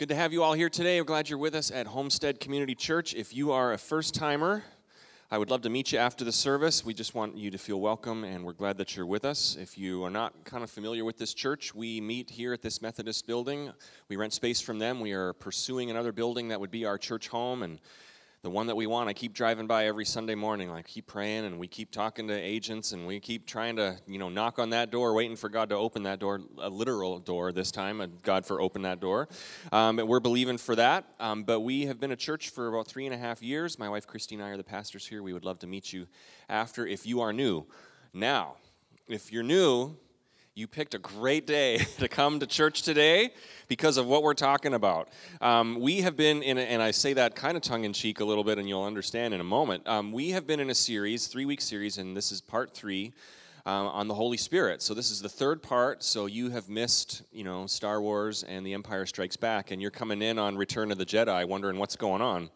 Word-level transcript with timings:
Good 0.00 0.08
to 0.08 0.14
have 0.14 0.32
you 0.32 0.42
all 0.42 0.54
here 0.54 0.70
today. 0.70 0.98
We're 0.98 1.04
glad 1.04 1.28
you're 1.28 1.38
with 1.38 1.54
us 1.54 1.70
at 1.70 1.86
Homestead 1.86 2.40
Community 2.40 2.74
Church. 2.74 3.12
If 3.12 3.34
you 3.34 3.52
are 3.52 3.74
a 3.74 3.76
first 3.76 4.14
timer, 4.14 4.64
I 5.30 5.36
would 5.36 5.50
love 5.50 5.60
to 5.60 5.68
meet 5.68 5.92
you 5.92 5.98
after 5.98 6.24
the 6.24 6.32
service. 6.32 6.82
We 6.82 6.94
just 6.94 7.14
want 7.14 7.36
you 7.36 7.50
to 7.50 7.58
feel 7.58 7.78
welcome, 7.82 8.24
and 8.24 8.42
we're 8.42 8.54
glad 8.54 8.78
that 8.78 8.96
you're 8.96 9.04
with 9.04 9.26
us. 9.26 9.58
If 9.60 9.76
you 9.76 10.02
are 10.04 10.08
not 10.08 10.32
kind 10.44 10.64
of 10.64 10.70
familiar 10.70 11.04
with 11.04 11.18
this 11.18 11.34
church, 11.34 11.74
we 11.74 12.00
meet 12.00 12.30
here 12.30 12.54
at 12.54 12.62
this 12.62 12.80
Methodist 12.80 13.26
building. 13.26 13.72
We 14.08 14.16
rent 14.16 14.32
space 14.32 14.58
from 14.58 14.78
them. 14.78 15.00
We 15.00 15.12
are 15.12 15.34
pursuing 15.34 15.90
another 15.90 16.12
building 16.12 16.48
that 16.48 16.58
would 16.58 16.70
be 16.70 16.86
our 16.86 16.96
church 16.96 17.28
home, 17.28 17.62
and 17.62 17.78
the 18.42 18.48
one 18.48 18.68
that 18.68 18.76
we 18.76 18.86
want. 18.86 19.08
I 19.08 19.12
keep 19.12 19.34
driving 19.34 19.66
by 19.66 19.86
every 19.86 20.06
Sunday 20.06 20.34
morning. 20.34 20.70
I 20.70 20.80
keep 20.80 21.06
praying 21.06 21.44
and 21.44 21.58
we 21.58 21.68
keep 21.68 21.90
talking 21.90 22.26
to 22.28 22.34
agents 22.34 22.92
and 22.92 23.06
we 23.06 23.20
keep 23.20 23.46
trying 23.46 23.76
to, 23.76 23.98
you 24.06 24.18
know, 24.18 24.30
knock 24.30 24.58
on 24.58 24.70
that 24.70 24.90
door, 24.90 25.12
waiting 25.12 25.36
for 25.36 25.50
God 25.50 25.68
to 25.68 25.74
open 25.74 26.04
that 26.04 26.20
door, 26.20 26.40
a 26.58 26.70
literal 26.70 27.18
door 27.18 27.52
this 27.52 27.70
time, 27.70 28.00
and 28.00 28.22
God 28.22 28.46
for 28.46 28.62
open 28.62 28.80
that 28.82 28.98
door. 28.98 29.28
Um, 29.72 29.96
we're 29.96 30.20
believing 30.20 30.56
for 30.56 30.74
that. 30.76 31.04
Um, 31.20 31.42
but 31.42 31.60
we 31.60 31.84
have 31.84 32.00
been 32.00 32.12
a 32.12 32.16
church 32.16 32.48
for 32.48 32.68
about 32.68 32.86
three 32.86 33.04
and 33.04 33.14
a 33.14 33.18
half 33.18 33.42
years. 33.42 33.78
My 33.78 33.90
wife 33.90 34.06
Christy 34.06 34.36
and 34.36 34.44
I 34.44 34.48
are 34.48 34.56
the 34.56 34.64
pastors 34.64 35.06
here. 35.06 35.22
We 35.22 35.34
would 35.34 35.44
love 35.44 35.58
to 35.58 35.66
meet 35.66 35.92
you 35.92 36.06
after 36.48 36.86
if 36.86 37.06
you 37.06 37.20
are 37.20 37.34
new. 37.34 37.66
Now, 38.14 38.56
if 39.06 39.30
you're 39.30 39.42
new, 39.42 39.96
you 40.56 40.66
picked 40.66 40.94
a 40.94 40.98
great 40.98 41.46
day 41.46 41.78
to 41.98 42.08
come 42.08 42.40
to 42.40 42.46
church 42.46 42.82
today 42.82 43.30
because 43.68 43.96
of 43.96 44.06
what 44.06 44.22
we're 44.22 44.34
talking 44.34 44.74
about. 44.74 45.08
Um, 45.40 45.80
we 45.80 46.00
have 46.00 46.16
been 46.16 46.42
in, 46.42 46.58
a, 46.58 46.62
and 46.62 46.82
I 46.82 46.90
say 46.90 47.12
that 47.12 47.36
kind 47.36 47.56
of 47.56 47.62
tongue 47.62 47.84
in 47.84 47.92
cheek 47.92 48.20
a 48.20 48.24
little 48.24 48.42
bit, 48.42 48.58
and 48.58 48.68
you'll 48.68 48.82
understand 48.82 49.32
in 49.32 49.40
a 49.40 49.44
moment. 49.44 49.86
Um, 49.86 50.10
we 50.12 50.30
have 50.30 50.46
been 50.46 50.58
in 50.58 50.68
a 50.68 50.74
series, 50.74 51.28
three 51.28 51.44
week 51.44 51.60
series, 51.60 51.98
and 51.98 52.16
this 52.16 52.32
is 52.32 52.40
part 52.40 52.74
three. 52.74 53.12
Um, 53.66 53.88
on 53.88 54.08
the 54.08 54.14
Holy 54.14 54.38
Spirit. 54.38 54.80
So 54.80 54.94
this 54.94 55.10
is 55.10 55.20
the 55.20 55.28
third 55.28 55.62
part. 55.62 56.02
So 56.02 56.24
you 56.24 56.48
have 56.48 56.70
missed, 56.70 57.20
you 57.30 57.44
know, 57.44 57.66
Star 57.66 58.00
Wars 58.00 58.42
and 58.42 58.64
The 58.64 58.72
Empire 58.72 59.04
Strikes 59.04 59.36
Back, 59.36 59.70
and 59.70 59.82
you're 59.82 59.90
coming 59.90 60.22
in 60.22 60.38
on 60.38 60.56
Return 60.56 60.90
of 60.90 60.96
the 60.96 61.04
Jedi, 61.04 61.46
wondering 61.46 61.76
what's 61.76 61.94
going 61.94 62.22
on. 62.22 62.48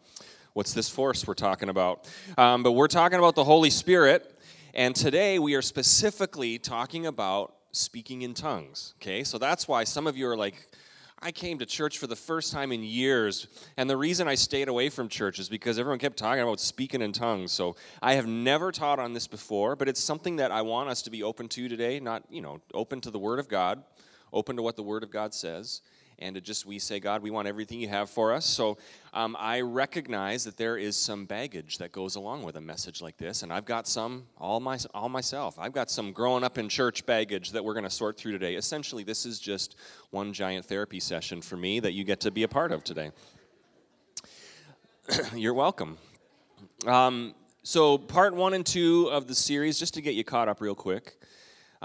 What's 0.53 0.73
this 0.73 0.89
force 0.89 1.27
we're 1.27 1.35
talking 1.35 1.69
about? 1.69 2.09
Um, 2.39 2.63
but 2.63 2.71
we're 2.71 2.87
talking 2.87 3.19
about 3.19 3.35
the 3.35 3.43
Holy 3.43 3.69
Spirit, 3.69 4.35
and 4.73 4.95
today 4.95 5.37
we 5.37 5.53
are 5.53 5.61
specifically 5.61 6.57
talking 6.57 7.05
about 7.05 7.54
speaking 7.75 8.21
in 8.21 8.33
tongues. 8.33 8.93
Okay, 9.01 9.23
so 9.23 9.37
that's 9.37 9.67
why 9.67 9.83
some 9.83 10.07
of 10.07 10.17
you 10.17 10.27
are 10.27 10.37
like, 10.37 10.69
I 11.21 11.31
came 11.31 11.59
to 11.59 11.65
church 11.65 11.97
for 11.97 12.07
the 12.07 12.15
first 12.15 12.51
time 12.51 12.71
in 12.71 12.83
years, 12.83 13.47
and 13.77 13.89
the 13.89 13.97
reason 13.97 14.27
I 14.27 14.35
stayed 14.35 14.67
away 14.67 14.89
from 14.89 15.07
church 15.07 15.39
is 15.39 15.49
because 15.49 15.79
everyone 15.79 15.97
kept 15.97 16.17
talking 16.17 16.43
about 16.43 16.59
speaking 16.59 17.01
in 17.01 17.13
tongues. 17.13 17.51
So 17.51 17.75
I 18.01 18.13
have 18.13 18.27
never 18.27 18.71
taught 18.71 18.99
on 18.99 19.13
this 19.13 19.27
before, 19.27 19.75
but 19.75 19.87
it's 19.87 20.01
something 20.01 20.35
that 20.35 20.51
I 20.51 20.61
want 20.61 20.89
us 20.89 21.01
to 21.03 21.09
be 21.09 21.23
open 21.23 21.47
to 21.49 21.67
today. 21.67 21.99
Not, 21.99 22.23
you 22.29 22.41
know, 22.41 22.61
open 22.73 23.01
to 23.01 23.11
the 23.11 23.19
Word 23.19 23.39
of 23.39 23.47
God, 23.47 23.83
open 24.33 24.57
to 24.57 24.61
what 24.61 24.75
the 24.75 24.83
Word 24.83 25.03
of 25.03 25.09
God 25.09 25.33
says, 25.33 25.81
and 26.19 26.35
to 26.35 26.41
just 26.41 26.65
we 26.65 26.79
say, 26.79 26.99
God, 26.99 27.21
we 27.21 27.31
want 27.31 27.47
everything 27.47 27.79
you 27.79 27.87
have 27.87 28.09
for 28.09 28.33
us. 28.33 28.45
So 28.45 28.77
um, 29.13 29.35
I 29.39 29.61
recognize 29.61 30.43
that 30.45 30.57
there 30.57 30.77
is 30.77 30.95
some 30.95 31.25
baggage 31.25 31.77
that 31.79 31.91
goes 31.91 32.15
along 32.15 32.43
with 32.43 32.55
a 32.55 32.61
message 32.61 33.01
like 33.01 33.17
this, 33.17 33.43
and 33.43 33.51
I've 33.51 33.65
got 33.65 33.87
some 33.87 34.25
all 34.37 34.59
my 34.59 34.77
all 34.93 35.09
myself. 35.09 35.57
I've 35.59 35.73
got 35.73 35.91
some 35.91 36.11
growing 36.11 36.43
up 36.43 36.57
in 36.57 36.69
church 36.69 37.05
baggage 37.05 37.51
that 37.51 37.63
we're 37.63 37.73
going 37.73 37.83
to 37.83 37.89
sort 37.89 38.17
through 38.17 38.33
today. 38.33 38.55
Essentially, 38.55 39.03
this 39.03 39.25
is 39.25 39.39
just 39.39 39.75
one 40.11 40.33
giant 40.33 40.65
therapy 40.65 40.99
session 40.99 41.41
for 41.41 41.57
me 41.57 41.79
that 41.79 41.93
you 41.93 42.03
get 42.03 42.19
to 42.21 42.31
be 42.31 42.43
a 42.43 42.47
part 42.47 42.71
of 42.71 42.83
today. 42.83 43.11
You're 45.35 45.53
welcome. 45.53 45.97
Um, 46.85 47.35
so, 47.63 47.97
part 47.97 48.35
one 48.35 48.53
and 48.53 48.65
two 48.65 49.09
of 49.11 49.27
the 49.27 49.35
series, 49.35 49.79
just 49.79 49.95
to 49.95 50.01
get 50.01 50.13
you 50.13 50.23
caught 50.23 50.47
up 50.47 50.61
real 50.61 50.75
quick. 50.75 51.17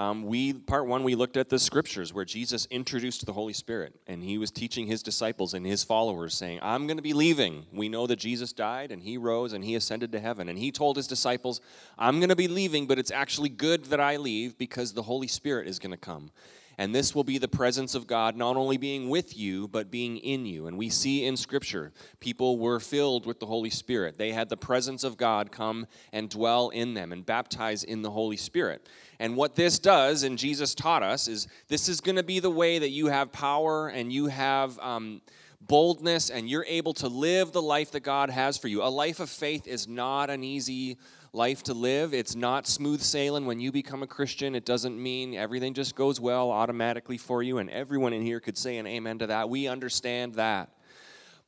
Um, 0.01 0.25
we 0.25 0.55
part 0.55 0.87
one 0.87 1.05
we 1.05 1.15
looked 1.15 1.37
at 1.37 1.51
the 1.51 1.59
scriptures 1.59 2.15
where 2.15 2.25
jesus 2.25 2.67
introduced 2.71 3.27
the 3.27 3.35
holy 3.35 3.53
spirit 3.53 3.95
and 4.07 4.23
he 4.23 4.39
was 4.39 4.51
teaching 4.51 4.87
his 4.87 5.03
disciples 5.03 5.53
and 5.53 5.67
his 5.67 5.85
followers 5.85 6.33
saying 6.33 6.59
i'm 6.63 6.87
going 6.87 6.97
to 6.97 7.03
be 7.03 7.13
leaving. 7.13 7.67
We 7.71 7.91
know 7.91 8.07
that 8.07 8.19
jesus 8.19 8.55
died 8.55 8.93
and 8.93 9.03
he 9.03 9.19
rose 9.19 9.53
and 9.53 9.63
he 9.63 9.75
ascended 9.75 10.11
to 10.13 10.19
heaven. 10.19 10.49
And 10.49 10.59
he 10.59 10.73
told 10.73 10.97
his 10.97 11.07
disciples 11.07 11.61
i'm 11.99 12.19
going 12.19 12.31
to 12.31 12.37
be 12.37 12.49
leaving 12.49 12.87
but 12.87 12.99
it's 12.99 13.11
actually 13.11 13.51
good 13.51 13.85
that 13.87 14.01
i 14.01 14.17
leave 14.17 14.57
because 14.57 14.95
the 14.95 15.03
holy 15.03 15.29
spirit 15.29 15.69
is 15.69 15.79
going 15.79 15.91
to 15.91 15.99
come 15.99 16.31
and 16.81 16.95
this 16.95 17.15
will 17.15 17.25
be 17.25 17.37
the 17.37 17.47
presence 17.47 17.95
of 17.95 18.07
God 18.07 18.37
not 18.37 18.57
only 18.57 18.79
being 18.79 19.11
with 19.11 19.37
you, 19.37 19.69
but 19.69 19.91
being 19.91 20.17
in 20.17 20.47
you. 20.47 20.67
And 20.67 20.79
we 20.79 20.89
see 20.89 21.27
in 21.27 21.37
Scripture, 21.37 21.93
people 22.21 22.57
were 22.57 22.81
filled 22.81 23.27
with 23.27 23.39
the 23.39 23.45
Holy 23.45 23.69
Spirit. 23.69 24.17
They 24.17 24.33
had 24.33 24.49
the 24.49 24.57
presence 24.57 25.05
of 25.05 25.19
God 25.19 25.53
come 25.53 25.87
and 26.11 26.31
dwell 26.31 26.71
in 26.71 26.95
them 26.95 27.13
and 27.13 27.27
baptize 27.27 27.85
in 27.85 28.01
the 28.01 28.11
Holy 28.11 28.39
Spirit. 28.39 28.89
And 29.19 29.37
what 29.37 29.57
this 29.57 29.79
does, 29.79 30.23
and 30.23 30.39
Jesus 30.39 30.75
taught 30.75 31.03
us, 31.03 31.29
is 31.29 31.49
this 31.69 31.87
is 31.87 32.01
going 32.01 32.17
to 32.17 32.23
be 32.23 32.41
the 32.41 32.49
way 32.49 32.79
that 32.79 32.89
you 32.89 33.09
have 33.09 33.31
power 33.31 33.89
and 33.89 34.11
you 34.11 34.29
have. 34.29 34.79
Um, 34.79 35.21
boldness 35.63 36.31
and 36.31 36.49
you're 36.49 36.65
able 36.67 36.95
to 36.95 37.07
live 37.07 37.53
the 37.53 37.61
life 37.61 37.93
that 37.93 38.01
God 38.01 38.31
has 38.31 38.57
for 38.57 38.67
you. 38.67 38.83
A 38.83 38.89
life 38.89 39.21
of 39.21 39.29
faith 39.29 39.67
is 39.67 39.87
not 39.87 40.31
an 40.31 40.43
easy 40.43 40.97
life 41.33 41.63
to 41.65 41.75
live. 41.75 42.13
It's 42.13 42.35
not 42.35 42.67
smooth 42.67 43.01
sailing 43.01 43.47
when 43.47 43.61
you 43.61 43.71
become 43.73 44.03
a 44.03 44.07
Christian. 44.07 44.55
It 44.55 44.65
doesn't 44.65 45.01
mean 45.01 45.35
everything 45.35 45.75
just 45.75 45.95
goes 45.95 46.21
well 46.21 46.51
automatically 46.51 47.19
for 47.19 47.43
you, 47.43 47.59
and 47.59 47.71
everyone 47.71 48.13
in 48.13 48.23
here 48.23 48.41
could 48.41 48.59
say 48.59 48.79
an 48.79 48.87
amen 48.87 49.19
to 49.21 49.29
that. 49.29 49.49
We 49.49 49.69
understand 49.69 50.35
that. 50.35 50.71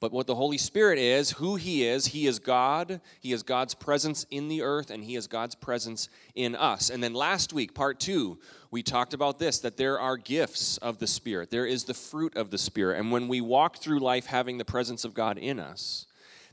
But 0.02 0.10
what 0.10 0.26
the 0.26 0.34
Holy 0.34 0.58
Spirit 0.58 0.98
is, 0.98 1.30
who 1.30 1.54
He 1.54 1.86
is, 1.86 2.06
He 2.06 2.26
is 2.26 2.40
God. 2.40 3.00
He 3.20 3.32
is 3.32 3.44
God's 3.44 3.74
presence 3.74 4.26
in 4.32 4.48
the 4.48 4.62
earth, 4.62 4.90
and 4.90 5.04
He 5.04 5.14
is 5.14 5.28
God's 5.28 5.54
presence 5.54 6.08
in 6.34 6.56
us. 6.56 6.90
And 6.90 7.00
then 7.00 7.14
last 7.14 7.52
week, 7.52 7.72
part 7.72 8.00
two, 8.00 8.40
we 8.72 8.82
talked 8.82 9.14
about 9.14 9.38
this 9.38 9.60
that 9.60 9.76
there 9.76 10.00
are 10.00 10.16
gifts 10.16 10.76
of 10.78 10.98
the 10.98 11.06
Spirit, 11.06 11.50
there 11.50 11.66
is 11.66 11.84
the 11.84 11.94
fruit 11.94 12.36
of 12.36 12.50
the 12.50 12.58
Spirit. 12.58 12.98
And 12.98 13.12
when 13.12 13.28
we 13.28 13.40
walk 13.40 13.76
through 13.76 14.00
life 14.00 14.26
having 14.26 14.58
the 14.58 14.64
presence 14.64 15.04
of 15.04 15.14
God 15.14 15.38
in 15.38 15.60
us, 15.60 16.06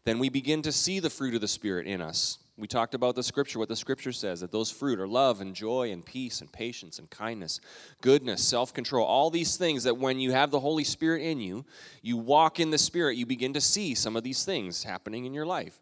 then 0.04 0.20
we 0.20 0.30
begin 0.30 0.62
to 0.62 0.72
see 0.72 1.00
the 1.00 1.10
fruit 1.10 1.34
of 1.34 1.42
the 1.42 1.48
Spirit 1.48 1.88
in 1.88 2.02
us. 2.02 2.38
We 2.60 2.68
talked 2.68 2.94
about 2.94 3.16
the 3.16 3.24
scripture, 3.24 3.58
what 3.58 3.70
the 3.70 3.76
scripture 3.76 4.12
says, 4.12 4.42
that 4.42 4.52
those 4.52 4.70
fruit 4.70 5.00
are 5.00 5.08
love 5.08 5.40
and 5.40 5.56
joy 5.56 5.92
and 5.92 6.06
peace 6.06 6.42
and 6.42 6.52
patience 6.52 7.00
and 7.00 7.10
kindness, 7.10 7.62
goodness, 8.02 8.44
self 8.44 8.74
control, 8.74 9.06
all 9.06 9.30
these 9.30 9.56
things 9.56 9.84
that 9.84 9.98
when 9.98 10.20
you 10.20 10.32
have 10.32 10.52
the 10.52 10.60
Holy 10.60 10.84
Spirit 10.84 11.22
in 11.22 11.40
you, 11.40 11.66
you 12.02 12.18
walk 12.18 12.60
in 12.60 12.70
the 12.70 12.78
Spirit, 12.78 13.16
you 13.16 13.26
begin 13.26 13.54
to 13.54 13.62
see 13.62 13.96
some 13.96 14.18
of 14.18 14.24
these 14.24 14.44
things 14.44 14.84
happening 14.84 15.26
in 15.26 15.34
your 15.34 15.46
life. 15.46 15.80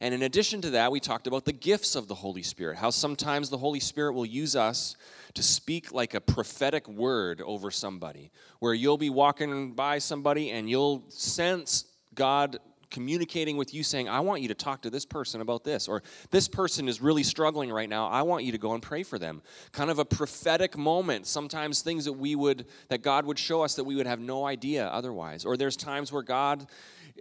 And 0.00 0.14
in 0.14 0.22
addition 0.22 0.62
to 0.62 0.70
that, 0.70 0.92
we 0.92 1.00
talked 1.00 1.26
about 1.26 1.44
the 1.44 1.52
gifts 1.52 1.94
of 1.94 2.08
the 2.08 2.14
Holy 2.14 2.42
Spirit, 2.42 2.78
how 2.78 2.90
sometimes 2.90 3.50
the 3.50 3.58
Holy 3.58 3.80
Spirit 3.80 4.14
will 4.14 4.24
use 4.24 4.54
us 4.54 4.96
to 5.34 5.42
speak 5.42 5.92
like 5.92 6.14
a 6.14 6.20
prophetic 6.20 6.88
word 6.88 7.42
over 7.42 7.70
somebody, 7.70 8.30
where 8.60 8.72
you'll 8.72 8.96
be 8.98 9.10
walking 9.10 9.72
by 9.72 9.98
somebody 9.98 10.50
and 10.50 10.70
you'll 10.70 11.04
sense 11.08 11.84
God 12.14 12.58
communicating 12.90 13.56
with 13.56 13.72
you 13.72 13.82
saying, 13.82 14.08
I 14.08 14.20
want 14.20 14.42
you 14.42 14.48
to 14.48 14.54
talk 14.54 14.82
to 14.82 14.90
this 14.90 15.04
person 15.04 15.40
about 15.40 15.64
this, 15.64 15.88
or 15.88 16.02
this 16.30 16.48
person 16.48 16.88
is 16.88 17.00
really 17.00 17.22
struggling 17.22 17.70
right 17.70 17.88
now. 17.88 18.08
I 18.08 18.22
want 18.22 18.44
you 18.44 18.52
to 18.52 18.58
go 18.58 18.74
and 18.74 18.82
pray 18.82 19.02
for 19.02 19.18
them. 19.18 19.42
Kind 19.72 19.90
of 19.90 19.98
a 19.98 20.04
prophetic 20.04 20.76
moment. 20.76 21.26
Sometimes 21.26 21.82
things 21.82 22.04
that 22.04 22.12
we 22.12 22.34
would, 22.34 22.66
that 22.88 23.02
God 23.02 23.24
would 23.26 23.38
show 23.38 23.62
us 23.62 23.74
that 23.76 23.84
we 23.84 23.94
would 23.94 24.06
have 24.06 24.20
no 24.20 24.44
idea 24.44 24.86
otherwise. 24.88 25.44
Or 25.44 25.56
there's 25.56 25.76
times 25.76 26.12
where 26.12 26.22
God, 26.22 26.66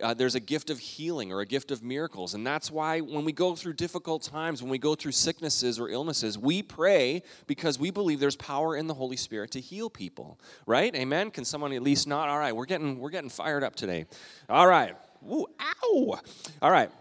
uh, 0.02 0.14
there's 0.14 0.36
a 0.36 0.40
gift 0.40 0.70
of 0.70 0.80
healing 0.80 1.32
or 1.32 1.42
a 1.42 1.46
gift 1.46 1.72
of 1.72 1.84
miracles. 1.84 2.34
And 2.34 2.46
that's 2.46 2.72
why 2.72 3.00
when 3.00 3.26
we 3.26 3.32
go 3.32 3.56
through 3.56 3.74
difficult 3.74 4.24
times, 4.24 4.62
when 4.62 4.72
we 4.72 4.78
go 4.78 4.96
through 4.96 5.12
sicknesses 5.12 5.80
or 5.80 5.90
illnesses, 5.90 6.38
we 6.38 6.62
pray 6.62 7.24
because 7.48 7.80
we 7.80 7.92
believe 7.92 8.20
there's 8.20 8.36
power 8.36 8.76
in 8.76 8.88
the 8.88 8.94
Holy 8.94 9.18
Spirit 9.18 9.52
to 9.52 9.60
heal 9.60 9.90
people. 9.90 10.40
Right? 10.66 10.94
Amen? 10.96 11.32
Can 11.32 11.46
someone 11.46 11.74
at 11.74 11.84
least 11.84 12.08
not? 12.08 12.30
All 12.30 12.40
right, 12.40 12.56
we're 12.56 12.66
getting 12.66 13.00
we're 13.00 13.10
getting 13.10 13.30
fired 13.30 13.64
up 13.64 13.76
today. 13.76 14.06
All 14.50 14.68
right. 14.68 14.96
Ooh, 15.28 15.48
ow. 15.60 16.20
All 16.62 16.72
right. 16.72 16.92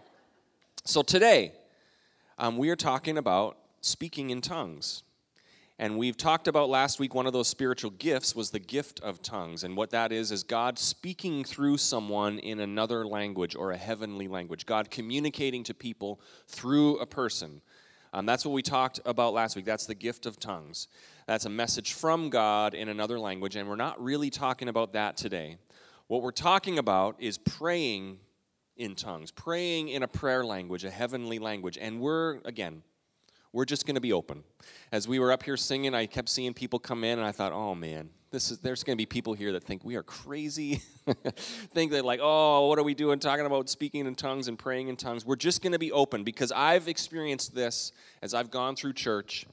So 0.85 1.01
today, 1.01 1.53
um, 2.37 2.57
we 2.57 2.69
are 2.69 2.75
talking 2.75 3.17
about 3.17 3.57
speaking 3.81 4.29
in 4.29 4.41
tongues. 4.41 5.03
And 5.81 5.97
we've 5.97 6.17
talked 6.17 6.49
about 6.49 6.67
last 6.67 6.99
week 6.99 7.15
one 7.15 7.25
of 7.25 7.31
those 7.31 7.47
spiritual 7.47 7.91
gifts 7.91 8.35
was 8.35 8.49
the 8.49 8.59
gift 8.59 8.99
of 8.99 9.21
tongues. 9.21 9.63
And 9.63 9.77
what 9.77 9.91
that 9.91 10.11
is, 10.11 10.29
is 10.29 10.43
God 10.43 10.77
speaking 10.77 11.45
through 11.45 11.77
someone 11.77 12.39
in 12.39 12.59
another 12.59 13.07
language 13.07 13.55
or 13.55 13.71
a 13.71 13.77
heavenly 13.77 14.27
language. 14.27 14.65
God 14.65 14.91
communicating 14.91 15.63
to 15.63 15.73
people 15.73 16.19
through 16.47 16.97
a 16.97 17.05
person. 17.05 17.61
Um, 18.11 18.25
that's 18.25 18.43
what 18.43 18.51
we 18.51 18.61
talked 18.61 18.99
about 19.05 19.33
last 19.33 19.55
week. 19.55 19.63
That's 19.63 19.85
the 19.85 19.95
gift 19.95 20.25
of 20.25 20.37
tongues. 20.37 20.89
That's 21.27 21.45
a 21.45 21.49
message 21.49 21.93
from 21.93 22.29
God 22.29 22.73
in 22.73 22.89
another 22.89 23.17
language. 23.17 23.55
And 23.55 23.69
we're 23.69 23.77
not 23.77 24.03
really 24.03 24.29
talking 24.29 24.67
about 24.67 24.93
that 24.93 25.15
today. 25.15 25.59
What 26.09 26.23
we're 26.23 26.31
talking 26.31 26.79
about 26.79 27.17
is 27.19 27.37
praying 27.37 28.17
in 28.75 28.95
tongues, 28.95 29.29
praying 29.29 29.89
in 29.89 30.01
a 30.01 30.07
prayer 30.07 30.43
language, 30.43 30.83
a 30.83 30.89
heavenly 30.89 31.37
language. 31.37 31.77
And 31.79 31.99
we're, 32.01 32.39
again, 32.45 32.81
we're 33.53 33.65
just 33.65 33.85
going 33.85 33.93
to 33.93 34.01
be 34.01 34.11
open. 34.11 34.43
As 34.91 35.07
we 35.07 35.19
were 35.19 35.31
up 35.31 35.43
here 35.43 35.55
singing, 35.55 35.93
I 35.93 36.07
kept 36.07 36.29
seeing 36.29 36.55
people 36.55 36.79
come 36.79 37.03
in, 37.03 37.19
and 37.19 37.27
I 37.27 37.31
thought, 37.31 37.51
oh 37.51 37.75
man, 37.75 38.09
this 38.31 38.49
is, 38.49 38.57
there's 38.57 38.83
going 38.83 38.97
to 38.97 38.99
be 38.99 39.05
people 39.05 39.35
here 39.35 39.51
that 39.51 39.63
think 39.63 39.85
we 39.85 39.97
are 39.97 40.01
crazy. 40.01 40.81
think 41.75 41.91
that, 41.91 42.03
like, 42.03 42.21
oh, 42.23 42.65
what 42.65 42.79
are 42.79 42.83
we 42.83 42.95
doing 42.95 43.19
talking 43.19 43.45
about 43.45 43.69
speaking 43.69 44.07
in 44.07 44.15
tongues 44.15 44.47
and 44.47 44.57
praying 44.57 44.87
in 44.87 44.95
tongues? 44.95 45.27
We're 45.27 45.35
just 45.35 45.61
going 45.61 45.73
to 45.73 45.79
be 45.79 45.91
open 45.91 46.23
because 46.23 46.51
I've 46.51 46.87
experienced 46.87 47.53
this 47.53 47.91
as 48.23 48.33
I've 48.33 48.49
gone 48.49 48.75
through 48.75 48.93
church. 48.93 49.45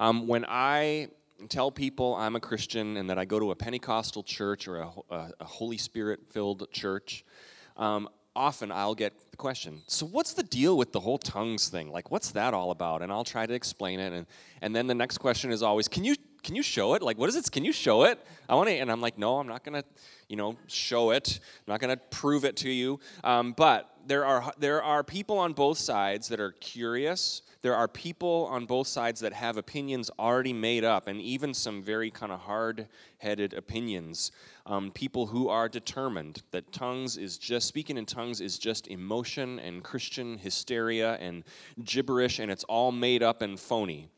Um, 0.00 0.26
when 0.26 0.44
I 0.48 1.10
tell 1.48 1.70
people 1.70 2.14
I'm 2.14 2.36
a 2.36 2.40
Christian 2.40 2.96
and 2.96 3.08
that 3.10 3.18
I 3.18 3.24
go 3.24 3.38
to 3.38 3.50
a 3.50 3.56
Pentecostal 3.56 4.22
church 4.22 4.68
or 4.68 4.78
a, 4.78 4.90
a, 5.10 5.30
a 5.40 5.44
Holy 5.44 5.78
Spirit 5.78 6.20
filled 6.30 6.70
church, 6.72 7.24
um, 7.76 8.08
often 8.36 8.70
I'll 8.70 8.94
get 8.94 9.12
the 9.30 9.36
question, 9.36 9.82
so 9.86 10.06
what's 10.06 10.34
the 10.34 10.42
deal 10.42 10.76
with 10.76 10.92
the 10.92 11.00
whole 11.00 11.18
tongues 11.18 11.68
thing? 11.68 11.90
Like, 11.90 12.10
what's 12.10 12.30
that 12.32 12.54
all 12.54 12.70
about? 12.70 13.02
And 13.02 13.10
I'll 13.10 13.24
try 13.24 13.46
to 13.46 13.54
explain 13.54 14.00
it. 14.00 14.12
And, 14.12 14.26
and 14.62 14.74
then 14.74 14.86
the 14.86 14.94
next 14.94 15.18
question 15.18 15.50
is 15.50 15.62
always, 15.62 15.88
can 15.88 16.04
you 16.04 16.14
can 16.42 16.56
you 16.56 16.62
show 16.62 16.94
it? 16.94 17.02
Like, 17.02 17.18
what 17.18 17.28
is 17.28 17.36
it? 17.36 17.50
Can 17.50 17.64
you 17.64 17.72
show 17.72 18.04
it? 18.04 18.18
I 18.48 18.54
want 18.54 18.68
to, 18.68 18.74
and 18.74 18.90
I'm 18.90 19.00
like, 19.00 19.18
no, 19.18 19.38
I'm 19.38 19.46
not 19.46 19.64
to, 19.64 19.84
you 20.28 20.36
know, 20.36 20.56
show 20.66 21.10
it. 21.10 21.40
I'm 21.66 21.72
not 21.72 21.80
to 21.80 21.96
prove 21.96 22.44
it 22.44 22.56
to 22.56 22.70
you. 22.70 23.00
Um, 23.24 23.52
but 23.52 23.90
there 24.06 24.24
are 24.24 24.52
there 24.58 24.82
are 24.82 25.04
people 25.04 25.38
on 25.38 25.52
both 25.52 25.78
sides 25.78 26.28
that 26.28 26.40
are 26.40 26.52
curious. 26.52 27.42
There 27.62 27.76
are 27.76 27.88
people 27.88 28.48
on 28.50 28.64
both 28.64 28.86
sides 28.86 29.20
that 29.20 29.34
have 29.34 29.58
opinions 29.58 30.10
already 30.18 30.54
made 30.54 30.82
up, 30.82 31.06
and 31.06 31.20
even 31.20 31.52
some 31.52 31.82
very 31.82 32.10
kind 32.10 32.32
of 32.32 32.40
hard-headed 32.40 33.52
opinions. 33.52 34.32
Um, 34.64 34.90
people 34.92 35.26
who 35.26 35.48
are 35.48 35.68
determined 35.68 36.42
that 36.52 36.72
tongues 36.72 37.18
is 37.18 37.36
just 37.36 37.68
speaking 37.68 37.98
in 37.98 38.06
tongues 38.06 38.40
is 38.40 38.58
just 38.58 38.88
emotion 38.88 39.58
and 39.58 39.84
Christian 39.84 40.38
hysteria 40.38 41.14
and 41.20 41.44
gibberish, 41.84 42.38
and 42.38 42.50
it's 42.50 42.64
all 42.64 42.92
made 42.92 43.22
up 43.22 43.42
and 43.42 43.60
phony. 43.60 44.08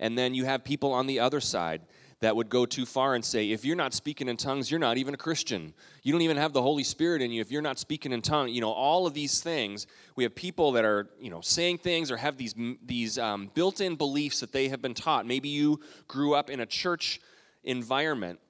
And 0.00 0.16
then 0.16 0.34
you 0.34 0.44
have 0.44 0.64
people 0.64 0.92
on 0.92 1.06
the 1.06 1.20
other 1.20 1.40
side 1.40 1.82
that 2.20 2.34
would 2.34 2.48
go 2.48 2.64
too 2.64 2.86
far 2.86 3.14
and 3.14 3.22
say, 3.24 3.50
if 3.50 3.64
you're 3.64 3.76
not 3.76 3.92
speaking 3.92 4.28
in 4.28 4.38
tongues, 4.38 4.70
you're 4.70 4.80
not 4.80 4.96
even 4.96 5.12
a 5.12 5.18
Christian. 5.18 5.74
You 6.02 6.12
don't 6.12 6.22
even 6.22 6.38
have 6.38 6.54
the 6.54 6.62
Holy 6.62 6.82
Spirit 6.82 7.20
in 7.20 7.30
you 7.30 7.42
if 7.42 7.50
you're 7.50 7.60
not 7.60 7.78
speaking 7.78 8.10
in 8.10 8.22
tongues. 8.22 8.52
You 8.52 8.62
know, 8.62 8.72
all 8.72 9.06
of 9.06 9.12
these 9.12 9.40
things. 9.40 9.86
We 10.16 10.24
have 10.24 10.34
people 10.34 10.72
that 10.72 10.84
are, 10.84 11.10
you 11.20 11.28
know, 11.28 11.42
saying 11.42 11.78
things 11.78 12.10
or 12.10 12.16
have 12.16 12.38
these, 12.38 12.54
these 12.84 13.18
um, 13.18 13.50
built 13.54 13.82
in 13.82 13.96
beliefs 13.96 14.40
that 14.40 14.52
they 14.52 14.68
have 14.68 14.80
been 14.80 14.94
taught. 14.94 15.26
Maybe 15.26 15.50
you 15.50 15.80
grew 16.08 16.34
up 16.34 16.48
in 16.48 16.60
a 16.60 16.66
church 16.66 17.20
environment 17.64 18.40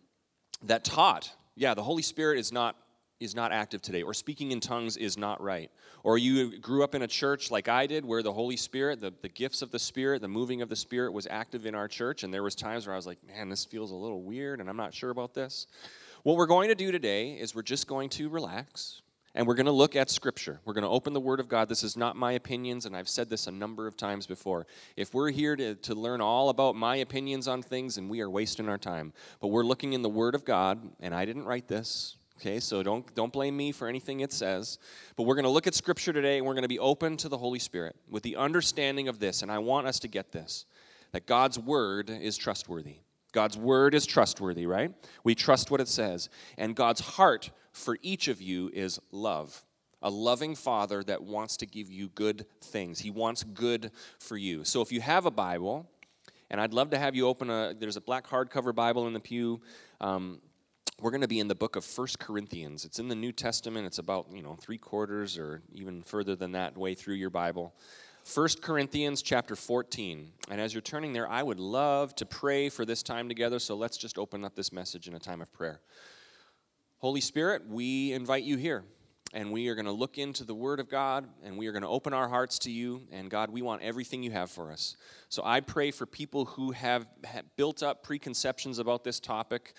that 0.62 0.84
taught, 0.84 1.32
yeah, 1.56 1.74
the 1.74 1.82
Holy 1.82 2.02
Spirit 2.02 2.38
is 2.38 2.52
not 2.52 2.76
is 3.18 3.34
not 3.34 3.52
active 3.52 3.80
today, 3.80 4.02
or 4.02 4.12
speaking 4.12 4.52
in 4.52 4.60
tongues 4.60 4.96
is 4.96 5.16
not 5.16 5.40
right. 5.40 5.70
Or 6.04 6.18
you 6.18 6.58
grew 6.58 6.84
up 6.84 6.94
in 6.94 7.02
a 7.02 7.06
church 7.06 7.50
like 7.50 7.68
I 7.68 7.86
did 7.86 8.04
where 8.04 8.22
the 8.22 8.32
Holy 8.32 8.56
Spirit, 8.56 9.00
the, 9.00 9.12
the 9.22 9.28
gifts 9.28 9.62
of 9.62 9.70
the 9.70 9.78
Spirit, 9.78 10.20
the 10.20 10.28
moving 10.28 10.60
of 10.62 10.68
the 10.68 10.76
Spirit 10.76 11.12
was 11.12 11.26
active 11.30 11.64
in 11.66 11.74
our 11.74 11.88
church, 11.88 12.22
and 12.22 12.32
there 12.32 12.42
was 12.42 12.54
times 12.54 12.86
where 12.86 12.94
I 12.94 12.96
was 12.96 13.06
like, 13.06 13.18
man, 13.26 13.48
this 13.48 13.64
feels 13.64 13.90
a 13.90 13.94
little 13.94 14.22
weird, 14.22 14.60
and 14.60 14.68
I'm 14.68 14.76
not 14.76 14.92
sure 14.92 15.10
about 15.10 15.34
this. 15.34 15.66
What 16.22 16.36
we're 16.36 16.46
going 16.46 16.68
to 16.68 16.74
do 16.74 16.92
today 16.92 17.32
is 17.32 17.54
we're 17.54 17.62
just 17.62 17.86
going 17.86 18.10
to 18.10 18.28
relax, 18.28 19.00
and 19.34 19.46
we're 19.46 19.54
going 19.54 19.66
to 19.66 19.72
look 19.72 19.96
at 19.96 20.10
Scripture. 20.10 20.60
We're 20.64 20.74
going 20.74 20.84
to 20.84 20.90
open 20.90 21.12
the 21.12 21.20
Word 21.20 21.40
of 21.40 21.48
God. 21.48 21.68
This 21.68 21.84
is 21.84 21.96
not 21.96 22.16
my 22.16 22.32
opinions, 22.32 22.84
and 22.84 22.96
I've 22.96 23.08
said 23.08 23.30
this 23.30 23.46
a 23.46 23.52
number 23.52 23.86
of 23.86 23.96
times 23.96 24.26
before. 24.26 24.66
If 24.96 25.14
we're 25.14 25.30
here 25.30 25.56
to, 25.56 25.74
to 25.74 25.94
learn 25.94 26.20
all 26.20 26.48
about 26.48 26.74
my 26.74 26.96
opinions 26.96 27.48
on 27.48 27.62
things, 27.62 27.96
and 27.96 28.10
we 28.10 28.20
are 28.20 28.28
wasting 28.28 28.68
our 28.68 28.78
time. 28.78 29.12
But 29.40 29.48
we're 29.48 29.62
looking 29.62 29.92
in 29.92 30.02
the 30.02 30.08
Word 30.08 30.34
of 30.34 30.44
God, 30.44 30.80
and 31.00 31.14
I 31.14 31.24
didn't 31.24 31.44
write 31.44 31.68
this. 31.68 32.16
Okay, 32.38 32.60
so 32.60 32.82
don't 32.82 33.14
don't 33.14 33.32
blame 33.32 33.56
me 33.56 33.72
for 33.72 33.88
anything 33.88 34.20
it 34.20 34.32
says. 34.32 34.78
But 35.16 35.22
we're 35.22 35.36
going 35.36 35.44
to 35.44 35.50
look 35.50 35.66
at 35.66 35.74
scripture 35.74 36.12
today 36.12 36.36
and 36.36 36.46
we're 36.46 36.52
going 36.52 36.62
to 36.62 36.68
be 36.68 36.78
open 36.78 37.16
to 37.18 37.28
the 37.28 37.38
Holy 37.38 37.58
Spirit 37.58 37.96
with 38.10 38.22
the 38.22 38.36
understanding 38.36 39.08
of 39.08 39.18
this 39.18 39.42
and 39.42 39.50
I 39.50 39.58
want 39.58 39.86
us 39.86 39.98
to 40.00 40.08
get 40.08 40.32
this 40.32 40.66
that 41.12 41.26
God's 41.26 41.58
word 41.58 42.10
is 42.10 42.36
trustworthy. 42.36 42.96
God's 43.32 43.56
word 43.56 43.94
is 43.94 44.06
trustworthy, 44.06 44.66
right? 44.66 44.92
We 45.24 45.34
trust 45.34 45.70
what 45.70 45.80
it 45.80 45.88
says. 45.88 46.28
And 46.56 46.74
God's 46.74 47.00
heart 47.00 47.50
for 47.72 47.98
each 48.02 48.28
of 48.28 48.40
you 48.40 48.70
is 48.72 48.98
love. 49.12 49.62
A 50.02 50.10
loving 50.10 50.54
father 50.54 51.02
that 51.04 51.22
wants 51.22 51.56
to 51.58 51.66
give 51.66 51.90
you 51.90 52.08
good 52.08 52.46
things. 52.62 52.98
He 52.98 53.10
wants 53.10 53.44
good 53.44 53.90
for 54.18 54.36
you. 54.36 54.64
So 54.64 54.80
if 54.80 54.92
you 54.92 55.00
have 55.00 55.26
a 55.26 55.30
Bible, 55.30 55.86
and 56.50 56.60
I'd 56.60 56.72
love 56.72 56.90
to 56.90 56.98
have 56.98 57.14
you 57.14 57.26
open 57.26 57.50
a, 57.50 57.74
there's 57.78 57.96
a 57.96 58.00
black 58.00 58.26
hardcover 58.26 58.74
Bible 58.74 59.06
in 59.06 59.12
the 59.12 59.20
pew. 59.20 59.60
Um, 60.00 60.40
we're 61.00 61.10
going 61.10 61.20
to 61.20 61.28
be 61.28 61.40
in 61.40 61.48
the 61.48 61.54
book 61.54 61.76
of 61.76 61.84
First 61.84 62.18
Corinthians. 62.18 62.86
It's 62.86 62.98
in 62.98 63.08
the 63.08 63.14
New 63.14 63.32
Testament. 63.32 63.86
It's 63.86 63.98
about, 63.98 64.28
you 64.32 64.42
know, 64.42 64.56
three 64.58 64.78
quarters 64.78 65.36
or 65.36 65.62
even 65.74 66.02
further 66.02 66.34
than 66.34 66.52
that 66.52 66.76
way 66.76 66.94
through 66.94 67.16
your 67.16 67.28
Bible. 67.28 67.74
First 68.24 68.62
Corinthians 68.62 69.20
chapter 69.20 69.56
14. 69.56 70.32
And 70.50 70.60
as 70.60 70.72
you're 70.72 70.80
turning 70.80 71.12
there, 71.12 71.28
I 71.28 71.42
would 71.42 71.60
love 71.60 72.14
to 72.16 72.26
pray 72.26 72.70
for 72.70 72.86
this 72.86 73.02
time 73.02 73.28
together. 73.28 73.58
So 73.58 73.76
let's 73.76 73.98
just 73.98 74.16
open 74.16 74.42
up 74.42 74.54
this 74.54 74.72
message 74.72 75.06
in 75.06 75.14
a 75.14 75.18
time 75.18 75.42
of 75.42 75.52
prayer. 75.52 75.80
Holy 76.98 77.20
Spirit, 77.20 77.68
we 77.68 78.14
invite 78.14 78.44
you 78.44 78.56
here. 78.56 78.82
And 79.34 79.52
we 79.52 79.68
are 79.68 79.74
going 79.74 79.86
to 79.86 79.92
look 79.92 80.16
into 80.16 80.44
the 80.44 80.54
Word 80.54 80.80
of 80.80 80.88
God 80.88 81.28
and 81.44 81.58
we 81.58 81.66
are 81.66 81.72
going 81.72 81.82
to 81.82 81.88
open 81.88 82.14
our 82.14 82.28
hearts 82.28 82.58
to 82.60 82.70
you. 82.70 83.02
And 83.12 83.28
God, 83.28 83.50
we 83.50 83.60
want 83.60 83.82
everything 83.82 84.22
you 84.22 84.30
have 84.30 84.50
for 84.50 84.72
us. 84.72 84.96
So 85.28 85.42
I 85.44 85.60
pray 85.60 85.90
for 85.90 86.06
people 86.06 86.46
who 86.46 86.70
have 86.70 87.06
built 87.56 87.82
up 87.82 88.02
preconceptions 88.02 88.78
about 88.78 89.04
this 89.04 89.20
topic 89.20 89.74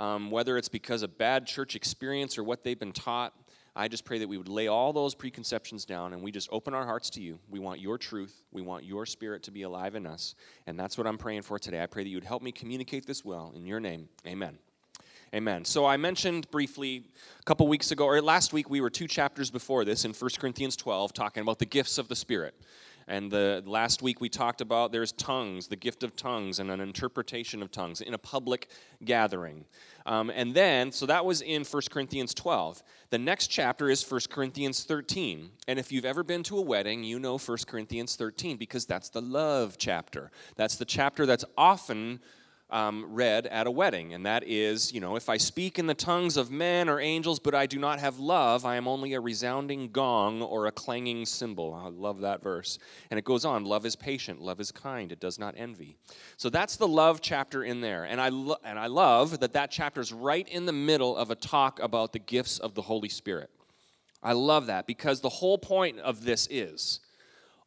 um, 0.00 0.30
whether 0.30 0.56
it's 0.56 0.68
because 0.68 1.02
of 1.02 1.18
bad 1.18 1.46
church 1.46 1.76
experience 1.76 2.38
or 2.38 2.42
what 2.42 2.64
they've 2.64 2.78
been 2.78 2.92
taught. 2.92 3.34
I 3.76 3.86
just 3.86 4.04
pray 4.04 4.18
that 4.18 4.28
we 4.28 4.36
would 4.36 4.48
lay 4.48 4.66
all 4.66 4.92
those 4.92 5.14
preconceptions 5.14 5.84
down 5.84 6.12
and 6.12 6.22
we 6.22 6.32
just 6.32 6.48
open 6.50 6.74
our 6.74 6.84
hearts 6.84 7.10
to 7.10 7.20
you. 7.20 7.38
We 7.48 7.60
want 7.60 7.80
your 7.80 7.98
truth. 7.98 8.42
We 8.50 8.62
want 8.62 8.84
your 8.84 9.06
spirit 9.06 9.44
to 9.44 9.52
be 9.52 9.62
alive 9.62 9.94
in 9.94 10.06
us. 10.06 10.34
And 10.66 10.80
that's 10.80 10.98
what 10.98 11.06
I'm 11.06 11.18
praying 11.18 11.42
for 11.42 11.58
today. 11.58 11.82
I 11.82 11.86
pray 11.86 12.02
that 12.02 12.08
you 12.08 12.16
would 12.16 12.24
help 12.24 12.42
me 12.42 12.50
communicate 12.50 13.06
this 13.06 13.24
well. 13.24 13.52
In 13.54 13.66
your 13.66 13.78
name, 13.78 14.08
amen. 14.26 14.58
Amen. 15.32 15.64
So 15.64 15.86
I 15.86 15.96
mentioned 15.96 16.50
briefly 16.50 17.04
a 17.38 17.44
couple 17.44 17.68
weeks 17.68 17.92
ago, 17.92 18.04
or 18.04 18.20
last 18.20 18.52
week, 18.52 18.68
we 18.68 18.80
were 18.80 18.90
two 18.90 19.06
chapters 19.06 19.48
before 19.48 19.84
this 19.84 20.04
in 20.04 20.12
1 20.12 20.30
Corinthians 20.40 20.74
12, 20.74 21.12
talking 21.12 21.42
about 21.42 21.60
the 21.60 21.66
gifts 21.66 21.98
of 21.98 22.08
the 22.08 22.16
Spirit. 22.16 22.54
And 23.10 23.28
the 23.28 23.60
last 23.66 24.02
week 24.02 24.20
we 24.20 24.28
talked 24.28 24.60
about 24.60 24.92
there's 24.92 25.10
tongues, 25.10 25.66
the 25.66 25.74
gift 25.74 26.04
of 26.04 26.14
tongues, 26.14 26.60
and 26.60 26.70
an 26.70 26.80
interpretation 26.80 27.60
of 27.60 27.72
tongues 27.72 28.00
in 28.00 28.14
a 28.14 28.18
public 28.18 28.70
gathering. 29.04 29.64
Um, 30.06 30.30
and 30.30 30.54
then, 30.54 30.92
so 30.92 31.06
that 31.06 31.24
was 31.24 31.42
in 31.42 31.64
1 31.64 31.82
Corinthians 31.90 32.32
12. 32.34 32.84
The 33.10 33.18
next 33.18 33.48
chapter 33.48 33.90
is 33.90 34.08
1 34.08 34.20
Corinthians 34.30 34.84
13. 34.84 35.50
And 35.66 35.80
if 35.80 35.90
you've 35.90 36.04
ever 36.04 36.22
been 36.22 36.44
to 36.44 36.58
a 36.58 36.60
wedding, 36.60 37.02
you 37.02 37.18
know 37.18 37.36
1 37.36 37.58
Corinthians 37.66 38.14
13 38.14 38.56
because 38.56 38.86
that's 38.86 39.08
the 39.08 39.20
love 39.20 39.74
chapter. 39.76 40.30
That's 40.54 40.76
the 40.76 40.84
chapter 40.84 41.26
that's 41.26 41.44
often 41.58 42.20
um, 42.70 43.06
read 43.08 43.46
at 43.46 43.66
a 43.66 43.70
wedding, 43.70 44.14
and 44.14 44.26
that 44.26 44.44
is, 44.46 44.92
you 44.92 45.00
know, 45.00 45.16
if 45.16 45.28
I 45.28 45.36
speak 45.36 45.78
in 45.78 45.86
the 45.86 45.94
tongues 45.94 46.36
of 46.36 46.50
men 46.50 46.88
or 46.88 47.00
angels, 47.00 47.38
but 47.38 47.54
I 47.54 47.66
do 47.66 47.78
not 47.78 48.00
have 48.00 48.18
love, 48.18 48.64
I 48.64 48.76
am 48.76 48.86
only 48.86 49.14
a 49.14 49.20
resounding 49.20 49.90
gong 49.90 50.42
or 50.42 50.66
a 50.66 50.72
clanging 50.72 51.26
cymbal. 51.26 51.74
I 51.74 51.88
love 51.88 52.20
that 52.20 52.42
verse. 52.42 52.78
And 53.10 53.18
it 53.18 53.24
goes 53.24 53.44
on 53.44 53.64
love 53.64 53.86
is 53.86 53.96
patient, 53.96 54.40
love 54.40 54.60
is 54.60 54.72
kind, 54.72 55.12
it 55.12 55.20
does 55.20 55.38
not 55.38 55.54
envy. 55.56 55.96
So 56.36 56.50
that's 56.50 56.76
the 56.76 56.88
love 56.88 57.20
chapter 57.20 57.64
in 57.64 57.80
there. 57.80 58.04
And 58.04 58.20
I, 58.20 58.28
lo- 58.28 58.60
and 58.64 58.78
I 58.78 58.86
love 58.86 59.40
that 59.40 59.52
that 59.52 59.70
chapter 59.70 60.00
is 60.00 60.12
right 60.12 60.48
in 60.48 60.66
the 60.66 60.72
middle 60.72 61.16
of 61.16 61.30
a 61.30 61.34
talk 61.34 61.80
about 61.80 62.12
the 62.12 62.18
gifts 62.18 62.58
of 62.58 62.74
the 62.74 62.82
Holy 62.82 63.08
Spirit. 63.08 63.50
I 64.22 64.32
love 64.32 64.66
that 64.66 64.86
because 64.86 65.20
the 65.20 65.28
whole 65.28 65.58
point 65.58 65.98
of 65.98 66.24
this 66.24 66.46
is 66.50 67.00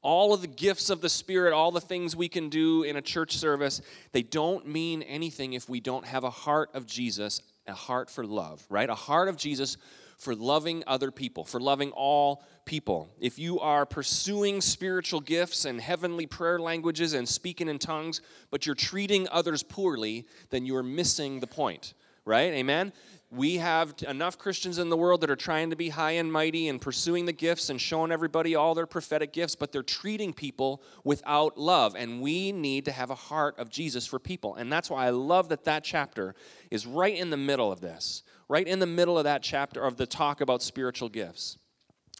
all 0.04 0.34
of 0.34 0.42
the 0.42 0.48
gifts 0.48 0.90
of 0.90 1.02
the 1.02 1.10
Spirit, 1.10 1.54
all 1.54 1.72
the 1.72 1.82
things 1.82 2.16
we 2.16 2.28
can 2.28 2.50
do 2.50 2.84
in 2.84 2.98
a 2.98 3.02
church 3.02 3.38
service, 3.38 3.82
they 4.12 4.22
don't 4.22 4.68
mean 4.68 5.02
anything 5.04 5.54
if 5.54 5.68
we 5.68 5.80
don't 5.80 6.06
have 6.06 6.24
a 6.24 6.30
heart 6.30 6.70
of 6.74 6.86
Jesus, 6.86 7.42
a 7.66 7.74
heart 7.74 8.10
for 8.10 8.26
love, 8.26 8.64
right? 8.70 8.90
A 8.90 8.96
heart 8.96 9.30
of 9.30 9.38
Jesus 9.38 9.78
for 10.18 10.36
loving 10.36 10.84
other 10.88 11.10
people, 11.10 11.44
for 11.44 11.60
loving 11.60 11.92
all 11.92 12.44
people. 12.66 13.10
If 13.20 13.40
you 13.40 13.60
are 13.60 13.86
pursuing 13.86 14.62
spiritual 14.62 15.22
gifts 15.22 15.66
and 15.66 15.82
heavenly 15.82 16.26
prayer 16.28 16.60
languages 16.60 17.14
and 17.14 17.28
speaking 17.28 17.68
in 17.68 17.80
tongues, 17.80 18.22
but 18.52 18.66
you're 18.66 18.76
treating 18.76 19.28
others 19.32 19.64
poorly, 19.64 20.26
then 20.50 20.66
you're 20.66 20.84
missing 20.84 21.40
the 21.40 21.48
point, 21.48 21.94
right? 22.26 22.54
Amen? 22.54 22.94
We 23.34 23.58
have 23.58 23.96
enough 24.08 24.38
Christians 24.38 24.78
in 24.78 24.90
the 24.90 24.98
world 24.98 25.22
that 25.22 25.32
are 25.32 25.36
trying 25.36 25.72
to 25.72 25.76
be 25.76 25.90
high 25.90 26.12
and 26.12 26.32
mighty 26.32 26.68
and 26.70 26.80
pursuing 26.80 27.26
the 27.26 27.34
gifts 27.34 27.70
and 27.70 27.82
showing 27.82 28.12
everybody 28.12 28.54
all 28.54 28.76
their 28.76 28.86
prophetic 28.86 29.34
gifts, 29.34 29.56
but 29.56 29.72
they're 29.72 29.82
treating 29.82 30.34
people 30.34 30.84
without 31.04 31.58
love. 31.58 31.96
And 31.96 32.22
we 32.22 32.52
need 32.52 32.86
to 32.86 32.92
have 32.92 33.10
a 33.10 33.16
heart 33.16 33.58
of 33.58 33.70
Jesus 33.70 34.06
for 34.06 34.20
people. 34.20 34.56
And 34.56 34.72
that's 34.72 34.90
why 34.90 35.08
I 35.08 35.10
love 35.10 35.50
that 35.50 35.64
that 35.64 35.84
chapter 35.84 36.36
is 36.70 36.86
right 36.86 37.16
in 37.16 37.32
the 37.32 37.38
middle 37.38 37.72
of 37.72 37.82
this, 37.82 38.22
right 38.48 38.68
in 38.68 38.78
the 38.78 38.86
middle 38.86 39.18
of 39.18 39.24
that 39.24 39.42
chapter 39.42 39.84
of 39.84 39.98
the 39.98 40.06
talk 40.06 40.40
about 40.40 40.62
spiritual 40.62 41.10
gifts. 41.10 41.58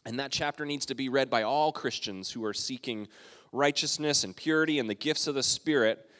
And 0.04 0.18
that 0.18 0.32
chapter 0.32 0.66
needs 0.66 0.84
to 0.86 0.94
be 0.96 1.08
read 1.08 1.30
by 1.30 1.44
all 1.44 1.70
Christians 1.70 2.32
who 2.32 2.44
are 2.44 2.52
seeking 2.52 3.06
righteousness 3.52 4.24
and 4.24 4.34
purity 4.34 4.80
and 4.80 4.90
the 4.90 4.94
gifts 4.94 5.28
of 5.28 5.36
the 5.36 5.44
Spirit 5.44 6.10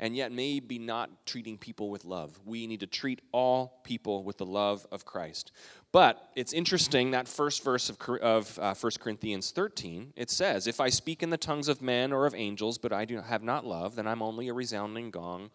and 0.00 0.14
yet 0.16 0.32
maybe 0.32 0.78
not 0.78 1.26
treating 1.26 1.58
people 1.58 1.90
with 1.90 2.04
love. 2.04 2.38
We 2.44 2.66
need 2.66 2.80
to 2.80 2.86
treat 2.86 3.20
all 3.32 3.80
people 3.84 4.22
with 4.22 4.38
the 4.38 4.46
love 4.46 4.86
of 4.92 5.04
Christ. 5.04 5.52
But 5.90 6.30
it's 6.36 6.52
interesting 6.52 7.12
that 7.12 7.26
first 7.26 7.64
verse 7.64 7.88
of, 7.90 7.98
of 8.20 8.58
uh, 8.58 8.74
1 8.74 8.92
Corinthians 9.00 9.50
13, 9.50 10.12
it 10.16 10.30
says, 10.30 10.66
If 10.66 10.80
I 10.80 10.88
speak 10.88 11.22
in 11.22 11.30
the 11.30 11.36
tongues 11.36 11.68
of 11.68 11.82
men 11.82 12.12
or 12.12 12.26
of 12.26 12.34
angels, 12.34 12.78
but 12.78 12.92
I 12.92 13.04
do 13.04 13.20
have 13.20 13.42
not 13.42 13.66
love, 13.66 13.96
then 13.96 14.06
I'm 14.06 14.22
only 14.22 14.48
a 14.48 14.54
resounding 14.54 15.10
gong 15.10 15.50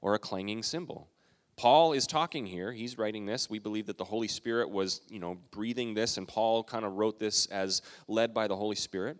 or 0.00 0.14
a 0.14 0.18
clanging 0.18 0.62
cymbal. 0.62 1.08
Paul 1.56 1.92
is 1.92 2.06
talking 2.06 2.46
here. 2.46 2.72
He's 2.72 2.98
writing 2.98 3.26
this. 3.26 3.50
We 3.50 3.58
believe 3.58 3.86
that 3.86 3.98
the 3.98 4.04
Holy 4.04 4.28
Spirit 4.28 4.70
was, 4.70 5.00
you 5.08 5.18
know, 5.18 5.38
breathing 5.50 5.92
this, 5.92 6.16
and 6.16 6.28
Paul 6.28 6.62
kind 6.62 6.84
of 6.84 6.94
wrote 6.94 7.18
this 7.18 7.46
as 7.46 7.82
led 8.06 8.32
by 8.32 8.46
the 8.46 8.54
Holy 8.54 8.76
Spirit. 8.76 9.18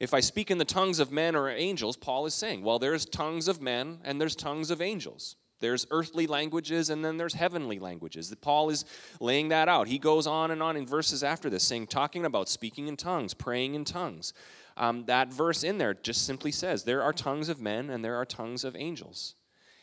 If 0.00 0.14
I 0.14 0.20
speak 0.20 0.50
in 0.50 0.56
the 0.56 0.64
tongues 0.64 0.98
of 0.98 1.12
men 1.12 1.36
or 1.36 1.50
angels, 1.50 1.96
Paul 1.96 2.24
is 2.24 2.32
saying, 2.32 2.62
well, 2.62 2.78
there's 2.78 3.04
tongues 3.04 3.48
of 3.48 3.60
men 3.60 3.98
and 4.02 4.18
there's 4.18 4.34
tongues 4.34 4.70
of 4.70 4.80
angels. 4.80 5.36
There's 5.60 5.86
earthly 5.90 6.26
languages 6.26 6.88
and 6.88 7.04
then 7.04 7.18
there's 7.18 7.34
heavenly 7.34 7.78
languages. 7.78 8.34
Paul 8.40 8.70
is 8.70 8.86
laying 9.20 9.50
that 9.50 9.68
out. 9.68 9.88
He 9.88 9.98
goes 9.98 10.26
on 10.26 10.50
and 10.50 10.62
on 10.62 10.78
in 10.78 10.86
verses 10.86 11.22
after 11.22 11.50
this, 11.50 11.64
saying, 11.64 11.88
talking 11.88 12.24
about 12.24 12.48
speaking 12.48 12.88
in 12.88 12.96
tongues, 12.96 13.34
praying 13.34 13.74
in 13.74 13.84
tongues. 13.84 14.32
Um, 14.78 15.04
that 15.04 15.30
verse 15.30 15.62
in 15.62 15.76
there 15.76 15.92
just 15.92 16.24
simply 16.24 16.50
says, 16.50 16.84
there 16.84 17.02
are 17.02 17.12
tongues 17.12 17.50
of 17.50 17.60
men 17.60 17.90
and 17.90 18.02
there 18.02 18.16
are 18.16 18.24
tongues 18.24 18.64
of 18.64 18.74
angels. 18.74 19.34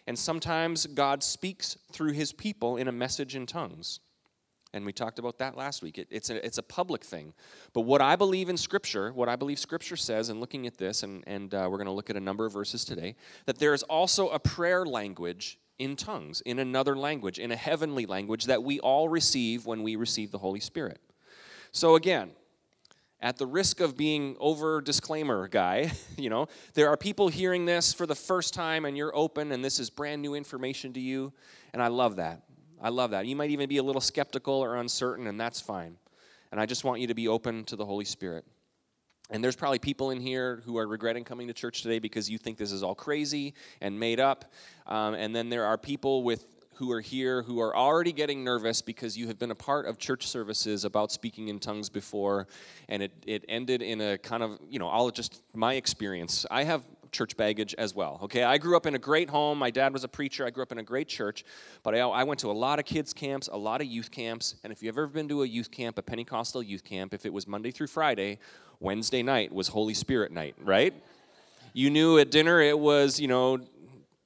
And 0.07 0.17
sometimes 0.17 0.87
God 0.87 1.21
speaks 1.21 1.77
through 1.91 2.13
his 2.13 2.33
people 2.33 2.77
in 2.77 2.87
a 2.87 2.91
message 2.91 3.35
in 3.35 3.45
tongues. 3.45 3.99
And 4.77 4.85
we 4.85 4.93
talked 4.93 5.19
about 5.19 5.39
that 5.39 5.57
last 5.57 5.81
week. 5.81 5.97
It, 5.97 6.07
it's, 6.09 6.29
a, 6.29 6.45
it's 6.45 6.57
a 6.57 6.63
public 6.63 7.03
thing. 7.03 7.33
But 7.73 7.81
what 7.81 8.01
I 8.01 8.15
believe 8.15 8.47
in 8.47 8.55
Scripture, 8.55 9.11
what 9.11 9.27
I 9.27 9.35
believe 9.35 9.59
Scripture 9.59 9.97
says, 9.97 10.29
and 10.29 10.39
looking 10.39 10.65
at 10.67 10.77
this, 10.77 11.03
and, 11.03 11.23
and 11.27 11.53
uh, 11.53 11.67
we're 11.69 11.77
going 11.77 11.87
to 11.87 11.93
look 11.93 12.09
at 12.09 12.15
a 12.15 12.21
number 12.21 12.45
of 12.45 12.53
verses 12.53 12.85
today, 12.85 13.15
that 13.45 13.59
there 13.59 13.73
is 13.73 13.83
also 13.83 14.29
a 14.29 14.39
prayer 14.39 14.85
language 14.85 15.59
in 15.79 15.95
tongues, 15.95 16.41
in 16.41 16.59
another 16.59 16.95
language, 16.95 17.39
in 17.39 17.51
a 17.51 17.55
heavenly 17.55 18.05
language 18.05 18.45
that 18.45 18.63
we 18.63 18.79
all 18.79 19.09
receive 19.09 19.65
when 19.65 19.83
we 19.83 19.95
receive 19.95 20.31
the 20.31 20.37
Holy 20.37 20.59
Spirit. 20.59 20.99
So 21.71 21.95
again, 21.95 22.31
at 23.19 23.37
the 23.37 23.45
risk 23.45 23.79
of 23.79 23.97
being 23.97 24.37
over 24.39 24.81
disclaimer 24.81 25.47
guy, 25.47 25.91
you 26.17 26.29
know, 26.29 26.47
there 26.73 26.89
are 26.89 26.97
people 26.97 27.27
hearing 27.27 27.65
this 27.65 27.93
for 27.93 28.05
the 28.05 28.15
first 28.15 28.53
time 28.53 28.85
and 28.85 28.95
you're 28.95 29.15
open 29.15 29.51
and 29.51 29.63
this 29.63 29.79
is 29.79 29.89
brand 29.89 30.21
new 30.21 30.35
information 30.35 30.93
to 30.93 30.99
you, 30.99 31.33
and 31.73 31.81
I 31.81 31.87
love 31.87 32.17
that. 32.17 32.43
I 32.81 32.89
love 32.89 33.11
that. 33.11 33.25
You 33.25 33.35
might 33.35 33.49
even 33.49 33.67
be 33.67 33.77
a 33.77 33.83
little 33.83 34.01
skeptical 34.01 34.53
or 34.53 34.75
uncertain, 34.75 35.27
and 35.27 35.39
that's 35.39 35.59
fine. 35.59 35.97
And 36.51 36.61
I 36.61 36.65
just 36.65 36.83
want 36.83 37.01
you 37.01 37.07
to 37.07 37.15
be 37.15 37.27
open 37.27 37.63
to 37.65 37.75
the 37.75 37.85
Holy 37.85 38.05
Spirit. 38.05 38.45
And 39.29 39.43
there's 39.43 39.55
probably 39.55 39.79
people 39.79 40.11
in 40.11 40.21
here 40.21 40.61
who 40.65 40.77
are 40.77 40.87
regretting 40.87 41.25
coming 41.25 41.47
to 41.47 41.53
church 41.53 41.81
today 41.81 41.99
because 41.99 42.29
you 42.29 42.37
think 42.37 42.57
this 42.57 42.71
is 42.71 42.81
all 42.81 42.95
crazy 42.95 43.53
and 43.81 43.99
made 43.99 44.19
up. 44.19 44.45
Um, 44.85 45.15
and 45.15 45.35
then 45.35 45.49
there 45.49 45.65
are 45.65 45.77
people 45.77 46.23
with 46.23 46.45
who 46.77 46.91
are 46.91 47.01
here 47.01 47.41
who 47.41 47.59
are 47.59 47.75
already 47.75 48.13
getting 48.13 48.43
nervous 48.43 48.83
because 48.83 49.17
you 49.17 49.27
have 49.27 49.39
been 49.39 49.49
a 49.49 49.55
part 49.55 49.87
of 49.87 49.97
church 49.97 50.27
services 50.27 50.85
about 50.85 51.11
speaking 51.11 51.47
in 51.47 51.59
tongues 51.59 51.89
before, 51.89 52.47
and 52.87 53.01
it, 53.01 53.11
it 53.25 53.43
ended 53.49 53.81
in 53.81 53.99
a 53.99 54.17
kind 54.19 54.43
of, 54.43 54.59
you 54.69 54.77
know, 54.77 54.87
all 54.87 55.09
just 55.09 55.41
my 55.55 55.73
experience. 55.73 56.45
I 56.51 56.63
have 56.65 56.83
church 57.11 57.37
baggage 57.37 57.73
as 57.77 57.95
well. 57.95 58.19
Okay, 58.23 58.43
I 58.43 58.57
grew 58.57 58.75
up 58.75 58.85
in 58.85 58.95
a 58.95 58.99
great 58.99 59.29
home. 59.29 59.57
My 59.57 59.71
dad 59.71 59.93
was 59.93 60.03
a 60.03 60.07
preacher. 60.07 60.45
I 60.45 60.49
grew 60.49 60.63
up 60.63 60.71
in 60.71 60.77
a 60.77 60.83
great 60.83 61.07
church, 61.07 61.45
but 61.83 61.95
I, 61.95 61.99
I 61.99 62.23
went 62.23 62.39
to 62.41 62.51
a 62.51 62.53
lot 62.53 62.79
of 62.79 62.85
kids' 62.85 63.13
camps, 63.13 63.47
a 63.51 63.57
lot 63.57 63.81
of 63.81 63.87
youth 63.87 64.11
camps. 64.11 64.55
And 64.63 64.71
if 64.71 64.81
you've 64.81 64.95
ever 64.95 65.07
been 65.07 65.27
to 65.29 65.43
a 65.43 65.47
youth 65.47 65.71
camp, 65.71 65.97
a 65.97 66.01
Pentecostal 66.01 66.63
youth 66.63 66.83
camp, 66.83 67.13
if 67.13 67.25
it 67.25 67.33
was 67.33 67.47
Monday 67.47 67.71
through 67.71 67.87
Friday, 67.87 68.39
Wednesday 68.79 69.23
night 69.23 69.53
was 69.53 69.67
Holy 69.69 69.93
Spirit 69.93 70.31
night, 70.31 70.55
right? 70.63 70.93
You 71.73 71.89
knew 71.89 72.17
at 72.17 72.31
dinner 72.31 72.59
it 72.59 72.77
was, 72.77 73.19
you 73.19 73.27
know, 73.27 73.59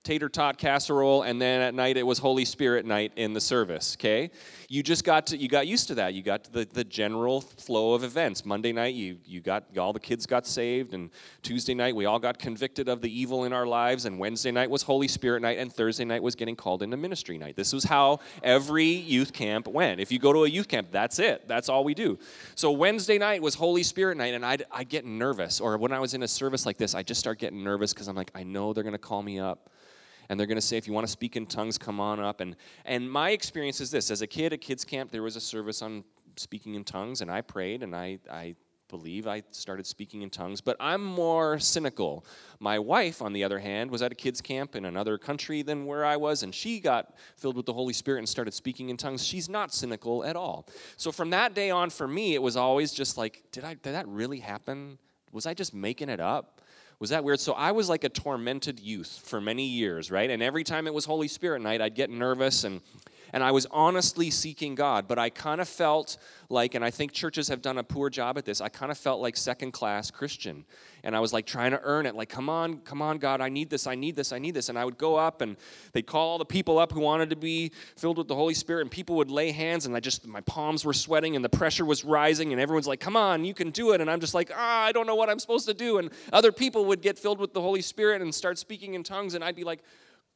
tater 0.03 0.29
tot 0.29 0.58
casserole 0.58 1.22
and 1.22 1.39
then 1.39 1.62
at 1.62 1.75
night 1.75 1.96
it 1.96 2.01
was 2.01 2.17
holy 2.17 2.43
spirit 2.43 2.86
night 2.86 3.12
in 3.15 3.34
the 3.34 3.41
service 3.41 3.96
okay? 4.00 4.31
You 4.67 4.81
just 4.81 5.03
got 5.03 5.27
to 5.27 5.38
you 5.38 5.48
got 5.48 5.67
used 5.67 5.88
to 5.89 5.96
that. 5.96 6.13
You 6.13 6.24
got 6.24 6.51
the, 6.51 6.65
the 6.65 6.84
general 6.84 7.41
flow 7.41 7.93
of 7.93 8.03
events. 8.03 8.46
Monday 8.46 8.72
night 8.72 8.96
you 8.96 9.17
you 9.25 9.41
got 9.41 9.77
all 9.77 9.93
the 9.93 10.00
kids 10.00 10.25
got 10.25 10.48
saved 10.48 10.93
and 10.93 11.12
tuesday 11.43 11.74
night 11.74 11.96
we 11.96 12.05
all 12.05 12.20
got 12.20 12.39
convicted 12.39 12.88
of 12.88 13.01
the 13.01 13.20
evil 13.20 13.43
in 13.43 13.53
our 13.53 13.67
lives 13.67 14.05
and 14.05 14.17
wednesday 14.17 14.51
night 14.51 14.70
was 14.70 14.84
holy 14.84 15.08
spirit 15.08 15.41
night 15.41 15.58
and 15.58 15.72
thursday 15.72 16.05
night 16.05 16.24
was 16.24 16.36
getting 16.36 16.55
called 16.55 16.81
into 16.81 16.98
ministry 16.98 17.38
night. 17.38 17.55
This 17.55 17.74
was 17.74 17.84
how 17.84 18.20
every 18.41 18.86
youth 18.86 19.34
camp 19.34 19.67
went. 19.67 20.00
If 20.00 20.12
you 20.12 20.20
go 20.20 20.34
to 20.34 20.46
a 20.46 20.50
youth 20.50 20.67
camp 20.67 20.88
that's 20.91 21.20
it. 21.20 21.48
That's 21.48 21.70
all 21.70 21.84
we 21.84 21.93
do. 21.93 22.17
So 22.55 22.72
wednesday 22.72 23.17
night 23.17 23.41
was 23.41 23.55
holy 23.55 23.84
spirit 23.84 24.17
night 24.17 24.34
and 24.34 24.46
i'd, 24.46 24.63
I'd 24.72 24.89
get 24.89 25.05
nervous 25.05 25.60
or 25.60 25.77
when 25.77 25.91
i 25.91 26.00
was 26.00 26.13
in 26.13 26.24
a 26.24 26.27
service 26.27 26.65
like 26.65 26.77
this 26.77 26.96
i 26.96 27.03
just 27.03 27.20
start 27.20 27.39
getting 27.39 27.63
nervous 27.63 27.93
because 27.93 28.08
i'm 28.08 28.15
like 28.15 28.31
i 28.34 28.43
know 28.43 28.74
they're 28.74 28.84
going 28.84 28.93
to 28.93 28.98
call 29.00 29.22
me 29.22 29.39
up 29.39 29.70
and 30.31 30.39
they're 30.39 30.47
going 30.47 30.55
to 30.55 30.61
say 30.61 30.77
if 30.77 30.88
you 30.88 30.93
want 30.93 31.05
to 31.05 31.11
speak 31.11 31.35
in 31.35 31.45
tongues 31.45 31.77
come 31.77 32.00
on 32.00 32.19
up 32.19 32.39
and 32.39 32.55
and 32.85 33.11
my 33.11 33.31
experience 33.31 33.81
is 33.81 33.91
this 33.91 34.09
as 34.09 34.21
a 34.21 34.27
kid 34.27 34.53
at 34.53 34.61
kids 34.61 34.85
camp 34.85 35.11
there 35.11 35.21
was 35.21 35.35
a 35.35 35.41
service 35.41 35.81
on 35.81 36.03
speaking 36.38 36.75
in 36.75 36.83
tongues 36.85 37.21
and 37.21 37.29
i 37.29 37.41
prayed 37.41 37.83
and 37.83 37.93
i 37.93 38.17
i 38.31 38.55
believe 38.88 39.25
I 39.25 39.41
started 39.51 39.88
speaking 39.88 40.21
in 40.21 40.29
tongues, 40.29 40.59
but 40.59 40.75
I'm 40.79 41.01
more 41.01 41.57
cynical. 41.59 42.25
My 42.59 42.77
wife, 42.77 43.21
on 43.21 43.31
the 43.31 43.41
other 43.43 43.57
hand, 43.57 43.89
was 43.89 44.01
at 44.01 44.11
a 44.11 44.15
kids' 44.15 44.41
camp 44.41 44.75
in 44.75 44.83
another 44.83 45.17
country 45.17 45.61
than 45.61 45.85
where 45.85 46.03
I 46.05 46.17
was, 46.17 46.43
and 46.43 46.53
she 46.53 46.81
got 46.81 47.15
filled 47.38 47.55
with 47.55 47.65
the 47.65 47.73
Holy 47.73 47.93
Spirit 47.93 48.19
and 48.19 48.27
started 48.27 48.53
speaking 48.53 48.89
in 48.89 48.97
tongues. 48.97 49.25
She's 49.25 49.47
not 49.47 49.73
cynical 49.73 50.25
at 50.25 50.35
all. 50.35 50.67
So 50.97 51.11
from 51.11 51.29
that 51.29 51.55
day 51.55 51.69
on, 51.69 51.89
for 51.89 52.07
me, 52.07 52.35
it 52.35 52.41
was 52.41 52.57
always 52.57 52.91
just 52.91 53.17
like, 53.17 53.43
did, 53.53 53.63
I, 53.63 53.75
did 53.75 53.93
that 53.93 54.07
really 54.09 54.39
happen? 54.39 55.00
Was 55.31 55.45
I 55.45 55.53
just 55.53 55.73
making 55.73 56.09
it 56.09 56.19
up? 56.19 56.60
Was 57.01 57.10
that 57.10 57.24
weird? 57.24 57.39
So 57.39 57.53
I 57.53 57.72
was 57.72 57.89
like 57.89 58.03
a 58.03 58.10
tormented 58.10 58.79
youth 58.79 59.22
for 59.25 59.41
many 59.41 59.65
years, 59.65 60.12
right? 60.12 60.29
And 60.29 60.43
every 60.43 60.63
time 60.63 60.86
it 60.86 60.93
was 60.93 61.03
Holy 61.03 61.27
Spirit 61.27 61.63
night, 61.63 61.81
I'd 61.81 61.96
get 61.96 62.12
nervous 62.12 62.63
and 62.63 62.79
and 63.33 63.43
I 63.43 63.51
was 63.51 63.67
honestly 63.71 64.29
seeking 64.29 64.75
God, 64.75 65.07
but 65.07 65.17
I 65.17 65.29
kind 65.29 65.61
of 65.61 65.67
felt 65.67 66.17
like, 66.50 66.75
and 66.75 66.83
I 66.83 66.91
think 66.91 67.11
churches 67.13 67.47
have 67.47 67.61
done 67.61 67.77
a 67.77 67.83
poor 67.83 68.09
job 68.09 68.38
at 68.38 68.45
this, 68.45 68.61
I 68.61 68.69
kind 68.69 68.91
of 68.91 68.97
felt 68.97 69.21
like 69.21 69.38
second 69.38 69.71
class 69.71 70.11
Christian. 70.11 70.65
And 71.03 71.15
I 71.15 71.19
was 71.19 71.33
like 71.33 71.47
trying 71.47 71.71
to 71.71 71.79
earn 71.81 72.05
it, 72.05 72.13
like, 72.13 72.29
come 72.29 72.47
on, 72.47 72.77
come 72.79 73.01
on, 73.01 73.17
God, 73.17 73.41
I 73.41 73.50
need 73.50 73.71
this, 73.71 73.88
I 73.88 73.95
need 73.95 74.15
this, 74.15 74.31
I 74.31 74.38
need 74.38 74.53
this. 74.53 74.69
And 74.69 74.77
I 74.77 74.85
would 74.85 75.00
go 75.00 75.15
up 75.15 75.41
and 75.41 75.57
they'd 75.93 76.05
call 76.05 76.29
all 76.29 76.38
the 76.38 76.45
people 76.45 76.77
up 76.77 76.91
who 76.91 77.00
wanted 77.00 77.31
to 77.31 77.35
be 77.35 77.71
filled 77.97 78.17
with 78.17 78.27
the 78.27 78.35
Holy 78.35 78.53
Spirit, 78.53 78.81
and 78.81 78.91
people 78.91 79.15
would 79.15 79.31
lay 79.31 79.51
hands, 79.51 79.85
and 79.85 79.95
I 79.95 80.00
just, 80.00 80.27
my 80.27 80.41
palms 80.41 80.85
were 80.85 80.93
sweating, 80.93 81.35
and 81.35 81.43
the 81.43 81.50
pressure 81.50 81.85
was 81.85 82.05
rising, 82.05 82.51
and 82.51 82.61
everyone's 82.61 82.88
like, 82.88 83.00
come 83.00 83.15
on, 83.15 83.45
you 83.45 83.53
can 83.53 83.71
do 83.71 83.93
it. 83.93 84.01
And 84.01 84.11
I'm 84.11 84.19
just 84.19 84.33
like, 84.33 84.51
ah, 84.55 84.83
I 84.83 84.91
don't 84.91 85.07
know 85.07 85.15
what 85.15 85.29
I'm 85.29 85.39
supposed 85.39 85.67
to 85.67 85.73
do. 85.73 85.97
And 85.97 86.11
other 86.31 86.51
people 86.51 86.85
would 86.85 87.01
get 87.01 87.17
filled 87.17 87.39
with 87.39 87.53
the 87.53 87.61
Holy 87.61 87.81
Spirit 87.81 88.21
and 88.21 88.33
start 88.35 88.59
speaking 88.59 88.93
in 88.93 89.03
tongues, 89.03 89.33
and 89.33 89.43
I'd 89.43 89.55
be 89.55 89.63
like, 89.63 89.79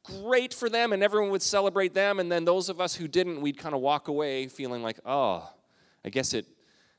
great 0.06 0.54
for 0.54 0.68
them 0.68 0.92
and 0.92 1.02
everyone 1.02 1.30
would 1.30 1.42
celebrate 1.42 1.94
them. 1.94 2.20
And 2.20 2.30
then 2.30 2.44
those 2.44 2.68
of 2.68 2.80
us 2.80 2.94
who 2.94 3.08
didn't 3.08 3.40
we'd 3.40 3.58
kind 3.58 3.74
of 3.74 3.80
walk 3.80 4.08
away 4.08 4.46
feeling 4.48 4.82
like 4.82 4.98
oh 5.04 5.48
i 6.04 6.08
guess 6.08 6.34
it 6.34 6.46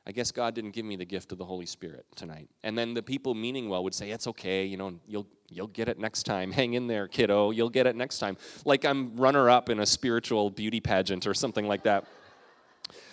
i 0.06 0.12
guess 0.12 0.32
god 0.32 0.54
didn't 0.54 0.72
give 0.72 0.86
me 0.86 0.96
the 0.96 1.06
gift 1.06 1.32
of 1.32 1.38
the 1.38 1.46
holy 1.46 1.66
spirit 1.66 2.06
tonight. 2.16 2.50
And 2.64 2.78
then 2.78 2.94
the 2.94 3.04
people 3.04 3.34
meaning 3.34 3.70
well 3.70 3.84
would 3.84 3.96
say 3.96 4.12
it's 4.12 4.28
okay 4.28 4.66
you 4.66 4.78
know 4.78 5.00
you'll 5.08 5.28
you'll 5.50 5.68
get 5.68 5.88
it 5.90 5.98
next 5.98 6.24
time. 6.24 6.52
Hang 6.60 6.74
in 6.74 6.88
there 6.88 7.08
kiddo 7.08 7.52
you'll 7.52 7.70
get 7.70 7.88
it 7.88 7.96
next 7.96 8.20
time. 8.20 8.38
Like 8.66 8.86
i'm 8.86 9.16
runner 9.16 9.50
up 9.50 9.70
in 9.70 9.80
a 9.80 9.86
spiritual 9.86 10.50
beauty 10.50 10.80
pageant 10.80 11.26
or 11.28 11.34
something 11.34 11.68
like 11.68 11.84
that 11.84 12.06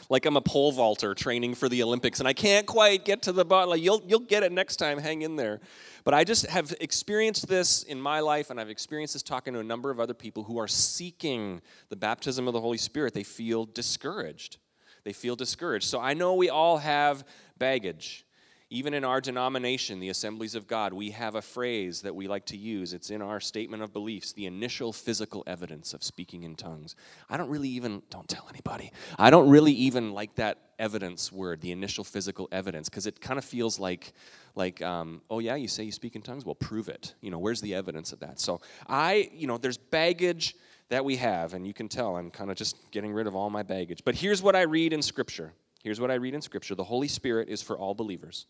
like 0.08 0.26
I'm 0.26 0.36
a 0.36 0.40
pole 0.40 0.72
vaulter 0.72 1.14
training 1.14 1.54
for 1.54 1.68
the 1.68 1.82
Olympics 1.82 2.18
and 2.18 2.28
I 2.28 2.32
can't 2.32 2.66
quite 2.66 3.04
get 3.04 3.22
to 3.22 3.32
the 3.32 3.44
bottom. 3.44 3.70
Like 3.70 3.82
you'll 3.82 4.02
you'll 4.06 4.20
get 4.20 4.42
it 4.42 4.52
next 4.52 4.76
time. 4.76 4.98
Hang 4.98 5.22
in 5.22 5.36
there. 5.36 5.60
But 6.04 6.12
I 6.12 6.24
just 6.24 6.46
have 6.46 6.74
experienced 6.80 7.48
this 7.48 7.82
in 7.82 7.98
my 7.98 8.20
life, 8.20 8.50
and 8.50 8.60
I've 8.60 8.68
experienced 8.68 9.14
this 9.14 9.22
talking 9.22 9.54
to 9.54 9.60
a 9.60 9.64
number 9.64 9.90
of 9.90 9.98
other 9.98 10.12
people 10.12 10.44
who 10.44 10.58
are 10.58 10.68
seeking 10.68 11.62
the 11.88 11.96
baptism 11.96 12.46
of 12.46 12.52
the 12.52 12.60
Holy 12.60 12.76
Spirit. 12.76 13.14
They 13.14 13.22
feel 13.22 13.64
discouraged. 13.64 14.58
They 15.04 15.14
feel 15.14 15.34
discouraged. 15.34 15.86
So 15.86 16.00
I 16.00 16.12
know 16.12 16.34
we 16.34 16.50
all 16.50 16.78
have 16.78 17.24
baggage. 17.56 18.26
Even 18.70 18.94
in 18.94 19.04
our 19.04 19.20
denomination, 19.20 20.00
the 20.00 20.08
Assemblies 20.08 20.54
of 20.54 20.66
God, 20.66 20.92
we 20.92 21.10
have 21.10 21.34
a 21.34 21.42
phrase 21.42 22.02
that 22.02 22.14
we 22.14 22.26
like 22.26 22.46
to 22.46 22.56
use. 22.56 22.92
It's 22.92 23.10
in 23.10 23.20
our 23.20 23.38
statement 23.38 23.82
of 23.82 23.92
beliefs 23.92 24.32
the 24.32 24.46
initial 24.46 24.92
physical 24.92 25.44
evidence 25.46 25.92
of 25.92 26.02
speaking 26.02 26.44
in 26.44 26.56
tongues. 26.56 26.96
I 27.28 27.36
don't 27.36 27.50
really 27.50 27.68
even, 27.68 28.02
don't 28.10 28.28
tell 28.28 28.46
anybody, 28.48 28.90
I 29.18 29.30
don't 29.30 29.50
really 29.50 29.72
even 29.72 30.12
like 30.12 30.34
that 30.36 30.58
evidence 30.78 31.30
word, 31.30 31.60
the 31.60 31.72
initial 31.72 32.04
physical 32.04 32.48
evidence, 32.50 32.88
because 32.88 33.06
it 33.06 33.20
kind 33.20 33.38
of 33.38 33.44
feels 33.44 33.78
like, 33.78 34.12
like 34.54 34.80
um, 34.82 35.20
oh 35.30 35.38
yeah, 35.38 35.54
you 35.54 35.68
say 35.68 35.84
you 35.84 35.92
speak 35.92 36.16
in 36.16 36.22
tongues? 36.22 36.44
Well, 36.44 36.54
prove 36.54 36.88
it. 36.88 37.14
You 37.20 37.30
know, 37.30 37.38
where's 37.38 37.60
the 37.60 37.74
evidence 37.74 38.12
of 38.12 38.20
that? 38.20 38.40
So 38.40 38.60
I, 38.88 39.30
you 39.34 39.46
know, 39.46 39.58
there's 39.58 39.78
baggage 39.78 40.56
that 40.88 41.04
we 41.04 41.16
have, 41.16 41.54
and 41.54 41.66
you 41.66 41.74
can 41.74 41.88
tell 41.88 42.16
I'm 42.16 42.30
kind 42.30 42.50
of 42.50 42.56
just 42.56 42.90
getting 42.90 43.12
rid 43.12 43.26
of 43.26 43.36
all 43.36 43.50
my 43.50 43.62
baggage. 43.62 44.02
But 44.04 44.14
here's 44.14 44.42
what 44.42 44.56
I 44.56 44.62
read 44.62 44.92
in 44.92 45.02
Scripture. 45.02 45.52
Here's 45.84 46.00
what 46.00 46.10
I 46.10 46.14
read 46.14 46.34
in 46.34 46.42
Scripture 46.42 46.74
the 46.74 46.82
Holy 46.82 47.06
Spirit 47.06 47.48
is 47.48 47.62
for 47.62 47.78
all 47.78 47.94
believers 47.94 48.46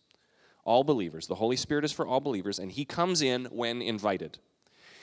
all 0.64 0.84
believers. 0.84 1.26
The 1.26 1.34
Holy 1.34 1.56
Spirit 1.56 1.84
is 1.84 1.92
for 1.92 2.06
all 2.06 2.20
believers, 2.20 2.58
and 2.58 2.72
He 2.72 2.84
comes 2.84 3.22
in 3.22 3.46
when 3.46 3.82
invited. 3.82 4.38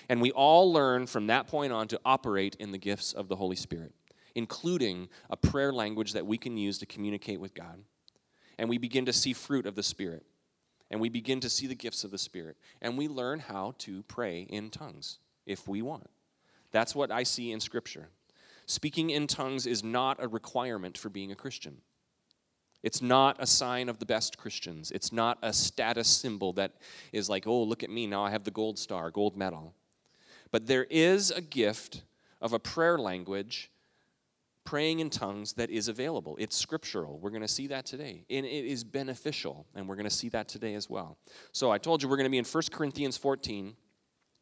And 0.09 0.21
we 0.21 0.31
all 0.31 0.73
learn 0.73 1.07
from 1.07 1.27
that 1.27 1.47
point 1.47 1.71
on 1.71 1.87
to 1.89 1.99
operate 2.03 2.55
in 2.59 2.71
the 2.71 2.77
gifts 2.77 3.13
of 3.13 3.27
the 3.27 3.35
Holy 3.35 3.55
Spirit, 3.55 3.93
including 4.35 5.07
a 5.29 5.37
prayer 5.37 5.71
language 5.71 6.13
that 6.13 6.25
we 6.25 6.37
can 6.37 6.57
use 6.57 6.79
to 6.79 6.85
communicate 6.85 7.39
with 7.39 7.53
God. 7.53 7.83
And 8.57 8.69
we 8.69 8.77
begin 8.77 9.05
to 9.05 9.13
see 9.13 9.33
fruit 9.33 9.65
of 9.65 9.75
the 9.75 9.83
Spirit. 9.83 10.25
And 10.89 10.99
we 10.99 11.09
begin 11.09 11.39
to 11.39 11.49
see 11.49 11.67
the 11.67 11.75
gifts 11.75 12.03
of 12.03 12.11
the 12.11 12.17
Spirit. 12.17 12.57
And 12.81 12.97
we 12.97 13.07
learn 13.07 13.39
how 13.39 13.75
to 13.79 14.03
pray 14.03 14.41
in 14.41 14.69
tongues 14.69 15.19
if 15.45 15.67
we 15.67 15.81
want. 15.81 16.09
That's 16.71 16.95
what 16.95 17.11
I 17.11 17.23
see 17.23 17.51
in 17.51 17.59
Scripture. 17.59 18.09
Speaking 18.65 19.09
in 19.09 19.27
tongues 19.27 19.65
is 19.65 19.83
not 19.83 20.21
a 20.21 20.27
requirement 20.27 20.97
for 20.97 21.09
being 21.09 21.31
a 21.31 21.35
Christian. 21.35 21.77
It's 22.83 23.01
not 23.01 23.37
a 23.39 23.45
sign 23.45 23.89
of 23.89 23.99
the 23.99 24.05
best 24.05 24.37
Christians. 24.37 24.91
It's 24.91 25.11
not 25.11 25.37
a 25.41 25.53
status 25.53 26.07
symbol 26.07 26.53
that 26.53 26.73
is 27.11 27.29
like, 27.29 27.45
oh, 27.45 27.63
look 27.63 27.83
at 27.83 27.89
me, 27.89 28.07
now 28.07 28.23
I 28.23 28.31
have 28.31 28.43
the 28.43 28.51
gold 28.51 28.79
star, 28.79 29.11
gold 29.11 29.37
medal. 29.37 29.75
But 30.51 30.67
there 30.67 30.85
is 30.89 31.31
a 31.31 31.41
gift 31.41 32.03
of 32.41 32.53
a 32.53 32.59
prayer 32.59 32.97
language 32.97 33.69
praying 34.63 34.99
in 34.99 35.09
tongues 35.09 35.53
that 35.53 35.69
is 35.69 35.87
available. 35.87 36.35
It's 36.39 36.55
scriptural. 36.55 37.19
We're 37.19 37.29
going 37.29 37.41
to 37.41 37.47
see 37.47 37.67
that 37.67 37.85
today. 37.85 38.25
And 38.29 38.45
it 38.45 38.65
is 38.65 38.83
beneficial, 38.83 39.65
and 39.75 39.87
we're 39.87 39.95
going 39.95 40.09
to 40.09 40.09
see 40.09 40.29
that 40.29 40.47
today 40.47 40.75
as 40.75 40.89
well. 40.89 41.17
So 41.51 41.71
I 41.71 41.77
told 41.77 42.01
you 42.01 42.09
we're 42.09 42.17
going 42.17 42.25
to 42.25 42.31
be 42.31 42.37
in 42.37 42.45
1 42.45 42.63
Corinthians 42.71 43.17
14. 43.17 43.67
I'm 43.67 43.75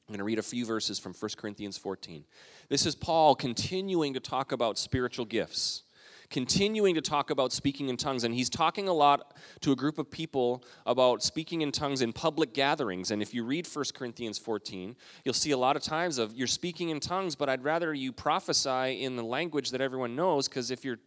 going 0.08 0.18
to 0.18 0.24
read 0.24 0.40
a 0.40 0.44
few 0.44 0.66
verses 0.66 0.98
from 0.98 1.14
1 1.14 1.32
Corinthians 1.38 1.78
14. 1.78 2.26
This 2.68 2.86
is 2.86 2.96
Paul 2.96 3.36
continuing 3.36 4.14
to 4.16 4.20
talk 4.20 4.52
about 4.52 4.78
spiritual 4.78 5.26
gifts 5.26 5.84
continuing 6.30 6.96
to 6.96 7.02
talk 7.02 7.30
about 7.30 7.52
speaking 7.52 7.90
in 7.90 7.98
tongues. 7.98 8.24
And 8.24 8.34
he's 8.34 8.50
talking 8.50 8.88
a 8.88 8.94
lot 8.94 9.36
to 9.62 9.72
a 9.72 9.76
group 9.76 9.98
of 9.98 10.10
people 10.12 10.64
about 10.86 11.24
speaking 11.24 11.62
in 11.62 11.72
tongues 11.72 12.02
in 12.02 12.14
public 12.14 12.54
gatherings. 12.54 13.12
And 13.12 13.22
if 13.22 13.34
you 13.34 13.44
read 13.44 13.68
1 13.68 13.86
Corinthians 13.94 14.38
14, 14.38 14.96
you'll 15.26 15.34
see 15.34 15.52
a 15.52 15.58
lot 15.58 15.76
of 15.76 15.82
times 15.82 16.18
of 16.18 16.36
you're 16.36 16.48
speaking 16.48 16.90
in 16.90 17.00
tongues, 17.00 17.36
but 17.36 17.50
I'd 17.50 17.64
rather 17.64 17.94
you 17.94 18.12
prophesy 18.12 19.04
in 19.04 19.16
the 19.16 19.24
language 19.24 19.72
that 19.72 19.82
everyone 19.82 20.16
knows, 20.16 20.48
because 20.48 20.72
if 20.72 20.86
you're 20.86 21.00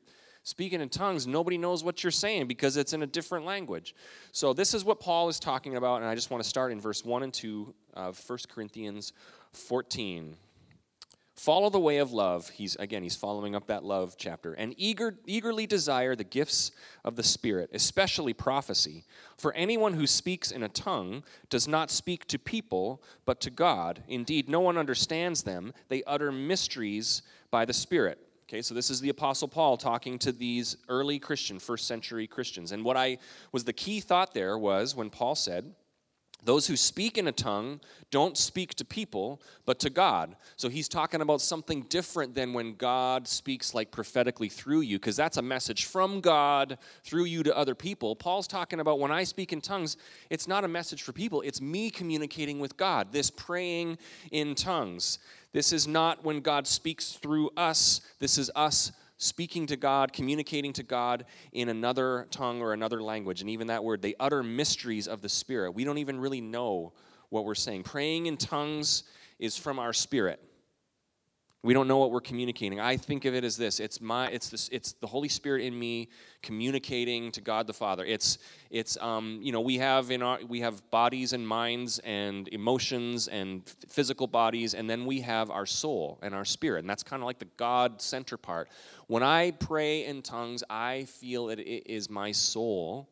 speaking 0.43 0.81
in 0.81 0.89
tongues, 0.89 1.27
nobody 1.27 1.57
knows 1.57 1.85
what 1.85 2.03
you're 2.03 2.11
saying 2.11 2.49
because 2.49 2.77
it's 2.77 2.93
in 2.93 3.03
a 3.03 3.07
different 3.07 3.47
language. 3.47 3.95
So, 4.33 4.53
this 4.53 4.75
is 4.75 4.85
what 4.85 5.01
Paul 5.01 5.29
is 5.29 5.39
talking 5.39 5.77
about, 5.77 6.03
and 6.03 6.07
I 6.07 6.15
just 6.15 6.31
want 6.31 6.43
to 6.43 6.49
start 6.49 6.73
in 6.73 6.81
verse 6.81 7.05
1 7.05 7.23
and 7.23 7.33
2 7.33 7.75
of 7.95 8.21
1 8.29 8.39
Corinthians 8.49 9.13
14. 9.53 10.37
Follow 11.43 11.71
the 11.71 11.81
way 11.81 11.97
of 11.97 12.13
love. 12.13 12.51
He's 12.51 12.77
again, 12.77 13.03
he's 13.03 13.17
following 13.17 13.57
up 13.57 13.67
that 13.67 13.83
love 13.83 14.15
chapter. 14.17 14.53
And 14.53 14.77
eager, 14.77 15.17
eagerly 15.27 15.67
desire 15.67 16.15
the 16.15 16.23
gifts 16.23 16.71
of 17.05 17.17
the 17.17 17.25
Spirit, 17.25 17.71
especially 17.73 18.33
prophecy. 18.33 19.03
For 19.39 19.53
anyone 19.55 19.95
who 19.95 20.07
speaks 20.07 20.53
in 20.53 20.63
a 20.63 20.69
tongue 20.69 21.25
does 21.51 21.67
not 21.67 21.91
speak 21.91 22.29
to 22.29 22.39
people, 22.39 23.03
but 23.25 23.41
to 23.41 23.51
God. 23.51 24.05
Indeed, 24.07 24.49
no 24.49 24.61
one 24.61 24.79
understands 24.79 25.43
them. 25.43 25.73
They 25.89 26.05
utter 26.05 26.31
mysteries 26.31 27.23
by 27.51 27.65
the 27.65 27.73
Spirit. 27.73 28.21
Okay, 28.49 28.63
so 28.63 28.73
this 28.73 28.89
is 28.89 29.01
the 29.01 29.09
Apostle 29.09 29.49
Paul 29.49 29.77
talking 29.77 30.21
to 30.21 30.31
these 30.31 30.77
early 30.89 31.19
Christian, 31.19 31.59
first 31.59 31.89
century 31.89 32.29
Christians. 32.29 32.71
And 32.71 32.85
what 32.85 32.97
I 32.97 33.19
was 33.51 33.65
the 33.65 33.73
key 33.73 33.99
thought 33.99 34.33
there 34.33 34.57
was 34.57 34.95
when 34.95 35.11
Paul 35.11 35.35
said, 35.35 35.75
those 36.45 36.67
who 36.67 36.77
speak 36.77 37.19
in 37.19 37.29
a 37.29 37.33
tongue 37.33 37.81
don't 38.11 38.37
speak 38.37 38.75
to 38.75 38.85
people, 38.85 39.41
but 39.65 39.79
to 39.81 39.91
God. 39.91 40.37
So 40.57 40.69
he's 40.69 40.89
talking 40.89 41.21
about 41.23 41.41
something 41.41 41.83
different 41.83 42.35
than 42.35 42.53
when 42.53 42.75
God 42.75 43.27
speaks 43.27 43.75
like 43.75 43.91
prophetically 43.91 44.49
through 44.49 44.81
you, 44.81 44.99
because 44.99 45.17
that's 45.17 45.39
a 45.39 45.43
message 45.43 45.87
from 45.87 46.21
God 46.21 46.79
through 47.05 47.25
you 47.25 47.43
to 47.45 47.57
other 47.57 47.75
people. 47.75 48.15
Paul's 48.15 48.47
talking 48.47 48.81
about 48.81 48.99
when 48.99 49.11
I 49.11 49.25
speak 49.25 49.53
in 49.53 49.61
tongues, 49.61 49.97
it's 50.31 50.47
not 50.47 50.65
a 50.65 50.69
message 50.69 51.03
for 51.03 51.13
people, 51.13 51.41
it's 51.43 51.61
me 51.61 51.91
communicating 51.91 52.61
with 52.61 52.77
God, 52.77 53.13
this 53.13 53.31
praying 53.31 53.99
in 54.31 54.55
tongues. 54.55 55.19
This 55.53 55.73
is 55.73 55.87
not 55.87 56.25
when 56.25 56.41
God 56.41 56.67
speaks 56.67 57.13
through 57.13 57.51
us, 57.57 58.01
this 58.19 58.37
is 58.37 58.51
us 58.55 58.93
speaking 59.23 59.67
to 59.67 59.77
God, 59.77 60.13
communicating 60.13 60.73
to 60.73 60.83
God 60.83 61.25
in 61.53 61.69
another 61.69 62.27
tongue 62.31 62.61
or 62.61 62.73
another 62.73 63.01
language. 63.01 63.41
And 63.41 63.49
even 63.49 63.69
that 63.69 63.85
word, 63.85 64.03
they 64.03 64.15
utter 64.19 64.43
mysteries 64.43 65.07
of 65.07 65.23
the 65.23 65.29
Spirit. 65.29 65.73
We 65.73 65.85
don't 65.85 65.99
even 65.99 66.19
really 66.19 66.41
know 66.41 66.93
what 67.29 67.45
we're 67.45 67.55
saying. 67.55 67.85
Praying 67.85 68.27
in 68.27 68.37
tongues 68.37 69.05
is 69.39 69.57
from 69.57 69.79
our 69.79 69.93
spirit. 69.93 70.41
We 71.65 71.75
don't 71.75 71.87
know 71.87 71.99
what 71.99 72.11
we're 72.11 72.21
communicating. 72.21 72.81
I 72.81 72.97
think 72.97 73.25
of 73.25 73.37
it 73.37 73.45
as 73.45 73.57
this: 73.57 73.79
it's 73.79 74.01
my, 74.01 74.27
it's 74.29 74.49
this, 74.49 74.69
it's 74.73 74.95
the 74.95 75.07
Holy 75.07 75.29
Spirit 75.29 75.63
in 75.63 75.79
me 75.79 76.09
communicating 76.43 77.31
to 77.33 77.41
God 77.41 77.69
the 77.69 77.73
Father. 77.73 78.05
It's, 78.05 78.39
it's, 78.69 78.99
um, 79.01 79.39
you 79.41 79.53
know, 79.53 79.61
we 79.61 79.79
have 79.79 80.11
in 80.11 80.23
our, 80.23 80.41
we 80.49 80.61
have 80.61 80.91
bodies 80.91 81.33
and 81.33 81.47
minds 81.47 82.01
and 82.01 82.49
emotions 82.49 83.29
and 83.29 83.63
physical 83.89 84.27
bodies, 84.27 84.75
and 84.75 84.91
then 84.91 85.07
we 85.07 85.21
have 85.21 85.51
our 85.51 85.65
soul 85.65 86.19
and 86.21 86.35
our 86.35 86.45
spirit, 86.45 86.81
and 86.81 86.91
that's 86.91 87.05
kind 87.05 87.23
of 87.23 87.27
like 87.27 87.39
the 87.39 87.49
God 87.57 88.03
center 88.03 88.37
part. 88.37 88.69
When 89.07 89.23
I 89.23 89.53
pray 89.53 90.05
in 90.05 90.23
tongues, 90.23 90.65
I 90.69 91.05
feel 91.05 91.47
that 91.47 91.61
it 91.61 91.89
is 91.89 92.11
my 92.11 92.33
soul 92.33 93.09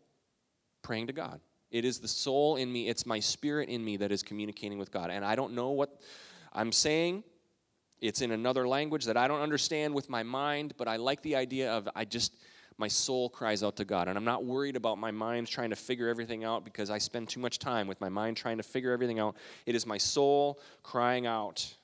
praying 0.82 1.06
to 1.06 1.12
God. 1.12 1.40
It 1.70 1.84
is 1.84 2.00
the 2.00 2.08
soul 2.08 2.56
in 2.56 2.72
me. 2.72 2.88
It's 2.88 3.06
my 3.06 3.20
spirit 3.20 3.68
in 3.68 3.84
me 3.84 3.96
that 3.98 4.10
is 4.10 4.24
communicating 4.24 4.76
with 4.76 4.90
God, 4.90 5.10
and 5.10 5.24
I 5.24 5.36
don't 5.36 5.52
know 5.52 5.70
what 5.70 6.00
I'm 6.52 6.72
saying 6.72 7.22
it's 8.00 8.20
in 8.20 8.30
another 8.30 8.66
language 8.66 9.04
that 9.04 9.16
I 9.16 9.28
don't 9.28 9.40
understand 9.40 9.94
with 9.94 10.08
my 10.08 10.22
mind, 10.22 10.74
but 10.76 10.88
I 10.88 10.96
like 10.96 11.22
the 11.22 11.36
idea 11.36 11.72
of 11.72 11.88
I 11.94 12.04
just, 12.04 12.34
my 12.78 12.88
soul 12.88 13.28
cries 13.28 13.62
out 13.62 13.76
to 13.76 13.84
God. 13.84 14.08
And 14.08 14.16
I'm 14.16 14.24
not 14.24 14.44
worried 14.44 14.76
about 14.76 14.98
my 14.98 15.10
mind 15.10 15.46
trying 15.46 15.70
to 15.70 15.76
figure 15.76 16.08
everything 16.08 16.44
out 16.44 16.64
because 16.64 16.90
I 16.90 16.98
spend 16.98 17.28
too 17.28 17.40
much 17.40 17.58
time 17.58 17.86
with 17.86 18.00
my 18.00 18.08
mind 18.08 18.36
trying 18.36 18.56
to 18.56 18.62
figure 18.62 18.92
everything 18.92 19.18
out. 19.18 19.36
It 19.66 19.74
is 19.74 19.86
my 19.86 19.98
soul 19.98 20.60
crying 20.82 21.26
out 21.26 21.74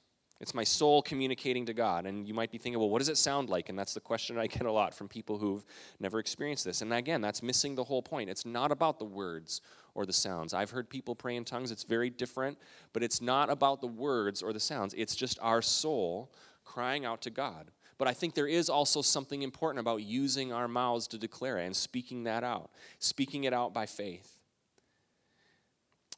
it's 0.41 0.55
my 0.55 0.65
soul 0.65 1.01
communicating 1.01 1.65
to 1.67 1.73
God. 1.73 2.05
And 2.05 2.29
you 2.29 2.35
might 2.35 2.51
be 2.51 2.59
thinking, 2.59 2.79
well, 2.79 2.91
what 2.91 2.99
does 2.99 3.09
it 3.09 3.17
sound 3.17 3.49
like? 3.49 3.69
And 3.69 3.79
that's 3.79 3.95
the 3.95 4.01
question 4.01 4.37
I 4.39 4.47
get 4.47 4.67
a 4.67 4.73
lot 4.73 4.95
from 4.95 5.09
people 5.09 5.39
who've 5.39 5.65
never 5.99 6.19
experienced 6.19 6.65
this. 6.65 6.83
And 6.83 6.93
again, 6.93 7.21
that's 7.21 7.43
missing 7.43 7.75
the 7.75 7.85
whole 7.85 8.03
point. 8.03 8.29
It's 8.29 8.45
not 8.45 8.71
about 8.71 8.99
the 8.99 9.05
words 9.05 9.63
or 9.97 10.07
the 10.07 10.13
sounds. 10.13 10.55
I've 10.55 10.71
heard 10.71 10.89
people 10.89 11.17
pray 11.17 11.37
in 11.37 11.45
tongues, 11.45 11.71
it's 11.71 11.83
very 11.83 12.11
different, 12.11 12.59
but 12.93 13.03
it's 13.03 13.21
not 13.23 13.51
about 13.51 13.81
the 13.81 13.87
words 13.87 14.43
or 14.43 14.53
the 14.53 14.61
sounds. 14.61 14.95
It's 14.95 15.17
just 15.17 15.39
our 15.41 15.63
soul 15.63 16.31
crying 16.65 17.05
out 17.05 17.23
to 17.23 17.31
God. 17.31 17.71
But 17.99 18.07
I 18.07 18.13
think 18.13 18.35
there 18.35 18.47
is 18.47 18.69
also 18.69 19.01
something 19.01 19.43
important 19.43 19.81
about 19.81 20.03
using 20.03 20.53
our 20.53 20.69
mouths 20.69 21.09
to 21.09 21.19
declare 21.19 21.59
it 21.59 21.65
and 21.65 21.75
speaking 21.75 22.25
that 22.25 22.45
out, 22.45 22.71
speaking 22.99 23.45
it 23.45 23.55
out 23.55 23.73
by 23.73 23.87
faith. 23.87 24.37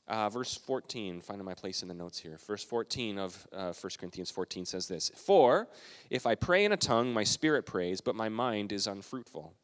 Uh, 0.08 0.28
verse 0.28 0.56
14, 0.56 1.20
finding 1.20 1.44
my 1.44 1.54
place 1.54 1.82
in 1.82 1.88
the 1.88 1.94
notes 1.94 2.18
here. 2.18 2.38
Verse 2.46 2.64
14 2.64 3.18
of 3.18 3.46
uh, 3.52 3.72
1 3.78 3.92
Corinthians 3.98 4.30
14 4.30 4.64
says 4.64 4.88
this 4.88 5.10
For 5.14 5.68
if 6.10 6.26
I 6.26 6.34
pray 6.34 6.64
in 6.64 6.72
a 6.72 6.78
tongue, 6.78 7.12
my 7.12 7.24
spirit 7.24 7.66
prays, 7.66 8.00
but 8.00 8.16
my 8.16 8.28
mind 8.28 8.72
is 8.72 8.86
unfruitful. 8.86 9.54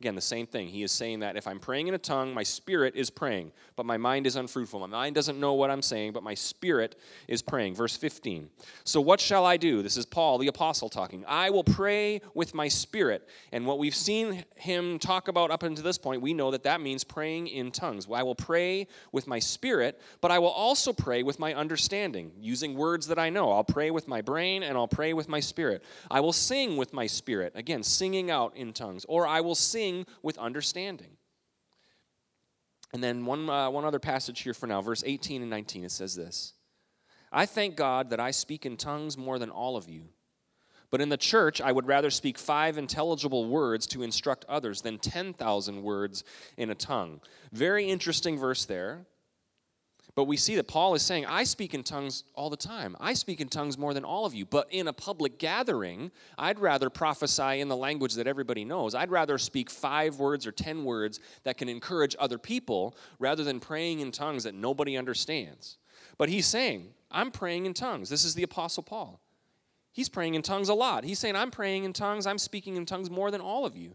Again, 0.00 0.14
the 0.14 0.22
same 0.22 0.46
thing. 0.46 0.68
He 0.68 0.82
is 0.82 0.92
saying 0.92 1.20
that 1.20 1.36
if 1.36 1.46
I'm 1.46 1.60
praying 1.60 1.88
in 1.88 1.92
a 1.92 1.98
tongue, 1.98 2.32
my 2.32 2.42
spirit 2.42 2.96
is 2.96 3.10
praying, 3.10 3.52
but 3.76 3.84
my 3.84 3.98
mind 3.98 4.26
is 4.26 4.34
unfruitful. 4.34 4.80
My 4.80 4.86
mind 4.86 5.14
doesn't 5.14 5.38
know 5.38 5.52
what 5.52 5.70
I'm 5.70 5.82
saying, 5.82 6.12
but 6.14 6.22
my 6.22 6.32
spirit 6.32 6.96
is 7.28 7.42
praying. 7.42 7.74
Verse 7.74 7.94
15. 7.98 8.48
So 8.84 9.02
what 9.02 9.20
shall 9.20 9.44
I 9.44 9.58
do? 9.58 9.82
This 9.82 9.98
is 9.98 10.06
Paul, 10.06 10.38
the 10.38 10.46
apostle, 10.46 10.88
talking. 10.88 11.22
I 11.28 11.50
will 11.50 11.64
pray 11.64 12.22
with 12.32 12.54
my 12.54 12.66
spirit. 12.66 13.28
And 13.52 13.66
what 13.66 13.78
we've 13.78 13.94
seen 13.94 14.42
him 14.54 14.98
talk 14.98 15.28
about 15.28 15.50
up 15.50 15.64
until 15.64 15.84
this 15.84 15.98
point, 15.98 16.22
we 16.22 16.32
know 16.32 16.50
that 16.50 16.62
that 16.62 16.80
means 16.80 17.04
praying 17.04 17.48
in 17.48 17.70
tongues. 17.70 18.06
I 18.10 18.22
will 18.22 18.34
pray 18.34 18.86
with 19.12 19.26
my 19.26 19.38
spirit, 19.38 20.00
but 20.22 20.30
I 20.30 20.38
will 20.38 20.48
also 20.48 20.94
pray 20.94 21.22
with 21.22 21.38
my 21.38 21.52
understanding, 21.52 22.32
using 22.40 22.74
words 22.74 23.06
that 23.08 23.18
I 23.18 23.28
know. 23.28 23.52
I'll 23.52 23.64
pray 23.64 23.90
with 23.90 24.08
my 24.08 24.22
brain 24.22 24.62
and 24.62 24.78
I'll 24.78 24.88
pray 24.88 25.12
with 25.12 25.28
my 25.28 25.40
spirit. 25.40 25.84
I 26.10 26.20
will 26.20 26.32
sing 26.32 26.78
with 26.78 26.94
my 26.94 27.06
spirit. 27.06 27.52
Again, 27.54 27.82
singing 27.82 28.30
out 28.30 28.56
in 28.56 28.72
tongues. 28.72 29.04
Or 29.06 29.26
I 29.26 29.42
will 29.42 29.54
sing 29.54 29.89
sing 29.90 30.06
with 30.22 30.38
understanding. 30.38 31.16
And 32.92 33.02
then 33.02 33.24
one, 33.24 33.48
uh, 33.48 33.70
one 33.70 33.84
other 33.84 34.00
passage 34.00 34.40
here 34.40 34.54
for 34.54 34.66
now, 34.66 34.80
verse 34.80 35.02
18 35.06 35.42
and 35.42 35.50
19, 35.50 35.84
it 35.84 35.92
says 35.92 36.14
this 36.14 36.54
I 37.32 37.46
thank 37.46 37.76
God 37.76 38.10
that 38.10 38.20
I 38.20 38.30
speak 38.30 38.66
in 38.66 38.76
tongues 38.76 39.16
more 39.16 39.38
than 39.38 39.50
all 39.50 39.76
of 39.76 39.88
you. 39.88 40.08
But 40.90 41.00
in 41.00 41.08
the 41.08 41.16
church, 41.16 41.60
I 41.60 41.70
would 41.70 41.86
rather 41.86 42.10
speak 42.10 42.36
five 42.36 42.76
intelligible 42.76 43.46
words 43.46 43.86
to 43.88 44.02
instruct 44.02 44.44
others 44.48 44.82
than 44.82 44.98
10,000 44.98 45.82
words 45.84 46.24
in 46.56 46.68
a 46.68 46.74
tongue. 46.74 47.20
Very 47.52 47.88
interesting 47.88 48.36
verse 48.36 48.64
there. 48.64 49.06
But 50.14 50.24
we 50.24 50.36
see 50.36 50.56
that 50.56 50.66
Paul 50.66 50.94
is 50.94 51.02
saying, 51.02 51.26
I 51.26 51.44
speak 51.44 51.72
in 51.72 51.82
tongues 51.82 52.24
all 52.34 52.50
the 52.50 52.56
time. 52.56 52.96
I 53.00 53.14
speak 53.14 53.40
in 53.40 53.48
tongues 53.48 53.78
more 53.78 53.94
than 53.94 54.04
all 54.04 54.26
of 54.26 54.34
you. 54.34 54.44
But 54.44 54.66
in 54.70 54.88
a 54.88 54.92
public 54.92 55.38
gathering, 55.38 56.10
I'd 56.36 56.58
rather 56.58 56.90
prophesy 56.90 57.60
in 57.60 57.68
the 57.68 57.76
language 57.76 58.14
that 58.14 58.26
everybody 58.26 58.64
knows. 58.64 58.94
I'd 58.94 59.10
rather 59.10 59.38
speak 59.38 59.70
five 59.70 60.18
words 60.18 60.46
or 60.46 60.52
ten 60.52 60.84
words 60.84 61.20
that 61.44 61.58
can 61.58 61.68
encourage 61.68 62.16
other 62.18 62.38
people 62.38 62.96
rather 63.18 63.44
than 63.44 63.60
praying 63.60 64.00
in 64.00 64.10
tongues 64.10 64.44
that 64.44 64.54
nobody 64.54 64.96
understands. 64.96 65.78
But 66.18 66.28
he's 66.28 66.46
saying, 66.46 66.88
I'm 67.10 67.30
praying 67.30 67.66
in 67.66 67.74
tongues. 67.74 68.08
This 68.08 68.24
is 68.24 68.34
the 68.34 68.42
Apostle 68.42 68.82
Paul. 68.82 69.20
He's 69.92 70.08
praying 70.08 70.34
in 70.34 70.42
tongues 70.42 70.68
a 70.68 70.74
lot. 70.74 71.04
He's 71.04 71.18
saying, 71.18 71.36
I'm 71.36 71.50
praying 71.50 71.84
in 71.84 71.92
tongues. 71.92 72.26
I'm 72.26 72.38
speaking 72.38 72.76
in 72.76 72.86
tongues 72.86 73.10
more 73.10 73.30
than 73.30 73.40
all 73.40 73.64
of 73.64 73.76
you. 73.76 73.94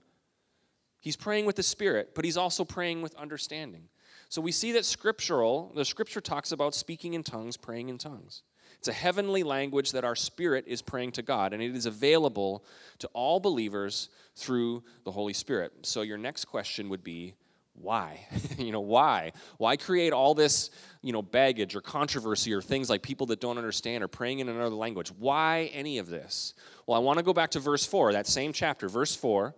He's 1.00 1.16
praying 1.16 1.46
with 1.46 1.56
the 1.56 1.64
Spirit, 1.64 2.16
but 2.16 2.26
he's 2.26 2.38
also 2.38 2.66
praying 2.66 3.02
with 3.02 3.16
understanding. 3.16 3.90
So 4.30 4.42
we 4.42 4.52
see 4.52 4.72
that 4.74 4.86
scriptural, 4.86 5.72
the 5.76 5.86
scripture 5.86 6.22
talks 6.22 6.52
about 6.52 6.76
speaking 6.76 7.14
in 7.14 7.24
tongues, 7.24 7.58
praying 7.58 7.90
in 7.90 7.98
tongues. 7.98 8.44
It's 8.78 8.88
a 8.88 8.94
heavenly 8.94 9.44
language 9.44 9.92
that 9.94 10.04
our 10.04 10.16
spirit 10.16 10.66
is 10.68 10.82
praying 10.82 11.14
to 11.14 11.22
God, 11.22 11.54
and 11.54 11.62
it 11.62 11.76
is 11.76 11.86
available 11.86 12.64
to 13.00 13.08
all 13.14 13.40
believers 13.40 14.10
through 14.36 14.84
the 15.06 15.12
Holy 15.12 15.34
Spirit. 15.34 15.72
So 15.84 16.02
your 16.02 16.18
next 16.18 16.46
question 16.46 16.90
would 16.90 17.04
be, 17.04 17.36
why? 17.74 18.26
you 18.58 18.72
know, 18.72 18.82
why? 18.82 19.32
Why 19.58 19.76
create 19.76 20.14
all 20.14 20.34
this, 20.34 20.70
you 21.02 21.14
know, 21.14 21.22
baggage 21.22 21.76
or 21.76 21.82
controversy 21.82 22.54
or 22.54 22.62
things 22.62 22.90
like 22.90 23.02
people 23.02 23.28
that 23.28 23.42
don't 23.42 23.58
understand 23.58 24.04
or 24.04 24.08
praying 24.08 24.40
in 24.40 24.50
another 24.50 24.76
language? 24.76 25.10
Why 25.10 25.72
any 25.74 25.98
of 25.98 26.08
this? 26.08 26.54
Well, 26.88 26.96
I 26.96 27.02
want 27.02 27.20
to 27.20 27.24
go 27.24 27.34
back 27.34 27.52
to 27.52 27.60
verse 27.60 27.86
4, 27.86 28.14
that 28.14 28.28
same 28.28 28.54
chapter. 28.54 28.88
Verse 28.88 29.16
4 29.16 29.56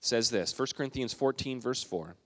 says 0.00 0.30
this 0.30 0.58
1 0.58 0.68
Corinthians 0.76 1.12
14, 1.12 1.60
verse 1.60 1.82
4. 1.82 2.16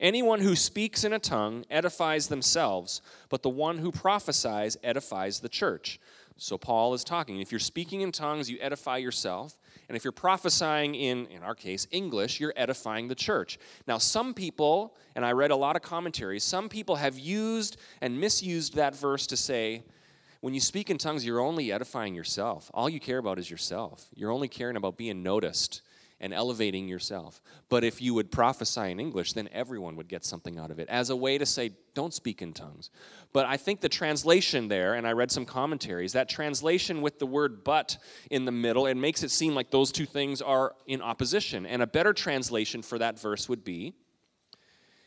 Anyone 0.00 0.40
who 0.40 0.56
speaks 0.56 1.04
in 1.04 1.12
a 1.12 1.18
tongue 1.18 1.64
edifies 1.70 2.28
themselves, 2.28 3.02
but 3.28 3.42
the 3.42 3.48
one 3.48 3.78
who 3.78 3.92
prophesies 3.92 4.76
edifies 4.82 5.40
the 5.40 5.48
church. 5.48 6.00
So 6.36 6.58
Paul 6.58 6.94
is 6.94 7.04
talking. 7.04 7.40
If 7.40 7.52
you're 7.52 7.60
speaking 7.60 8.00
in 8.00 8.10
tongues, 8.10 8.50
you 8.50 8.58
edify 8.60 8.96
yourself. 8.96 9.56
And 9.88 9.96
if 9.96 10.04
you're 10.04 10.12
prophesying 10.12 10.94
in, 10.94 11.26
in 11.26 11.42
our 11.42 11.54
case, 11.54 11.86
English, 11.90 12.40
you're 12.40 12.54
edifying 12.56 13.08
the 13.08 13.14
church. 13.14 13.58
Now, 13.86 13.98
some 13.98 14.34
people, 14.34 14.96
and 15.14 15.24
I 15.24 15.32
read 15.32 15.50
a 15.50 15.56
lot 15.56 15.76
of 15.76 15.82
commentaries, 15.82 16.42
some 16.42 16.68
people 16.68 16.96
have 16.96 17.18
used 17.18 17.76
and 18.00 18.18
misused 18.20 18.74
that 18.74 18.96
verse 18.96 19.26
to 19.28 19.36
say, 19.36 19.84
when 20.40 20.54
you 20.54 20.60
speak 20.60 20.90
in 20.90 20.98
tongues, 20.98 21.24
you're 21.24 21.38
only 21.38 21.70
edifying 21.70 22.14
yourself. 22.14 22.70
All 22.74 22.88
you 22.88 22.98
care 22.98 23.18
about 23.18 23.38
is 23.38 23.48
yourself. 23.48 24.08
You're 24.14 24.32
only 24.32 24.48
caring 24.48 24.76
about 24.76 24.96
being 24.96 25.22
noticed 25.22 25.82
and 26.22 26.32
elevating 26.32 26.88
yourself. 26.88 27.42
But 27.68 27.84
if 27.84 28.00
you 28.00 28.14
would 28.14 28.30
prophesy 28.30 28.92
in 28.92 29.00
English, 29.00 29.34
then 29.34 29.48
everyone 29.52 29.96
would 29.96 30.08
get 30.08 30.24
something 30.24 30.58
out 30.58 30.70
of 30.70 30.78
it 30.78 30.88
as 30.88 31.10
a 31.10 31.16
way 31.16 31.36
to 31.36 31.44
say, 31.44 31.72
don't 31.94 32.14
speak 32.14 32.40
in 32.40 32.54
tongues. 32.54 32.88
But 33.32 33.46
I 33.46 33.56
think 33.56 33.80
the 33.80 33.88
translation 33.88 34.68
there, 34.68 34.94
and 34.94 35.06
I 35.06 35.12
read 35.12 35.30
some 35.30 35.44
commentaries, 35.44 36.12
that 36.12 36.28
translation 36.28 37.02
with 37.02 37.18
the 37.18 37.26
word 37.26 37.64
but 37.64 37.98
in 38.30 38.44
the 38.44 38.52
middle, 38.52 38.86
it 38.86 38.94
makes 38.94 39.22
it 39.22 39.30
seem 39.30 39.54
like 39.54 39.70
those 39.70 39.92
two 39.92 40.06
things 40.06 40.40
are 40.40 40.74
in 40.86 41.02
opposition. 41.02 41.66
And 41.66 41.82
a 41.82 41.86
better 41.86 42.12
translation 42.12 42.82
for 42.82 42.98
that 42.98 43.18
verse 43.20 43.48
would 43.48 43.64
be, 43.64 43.94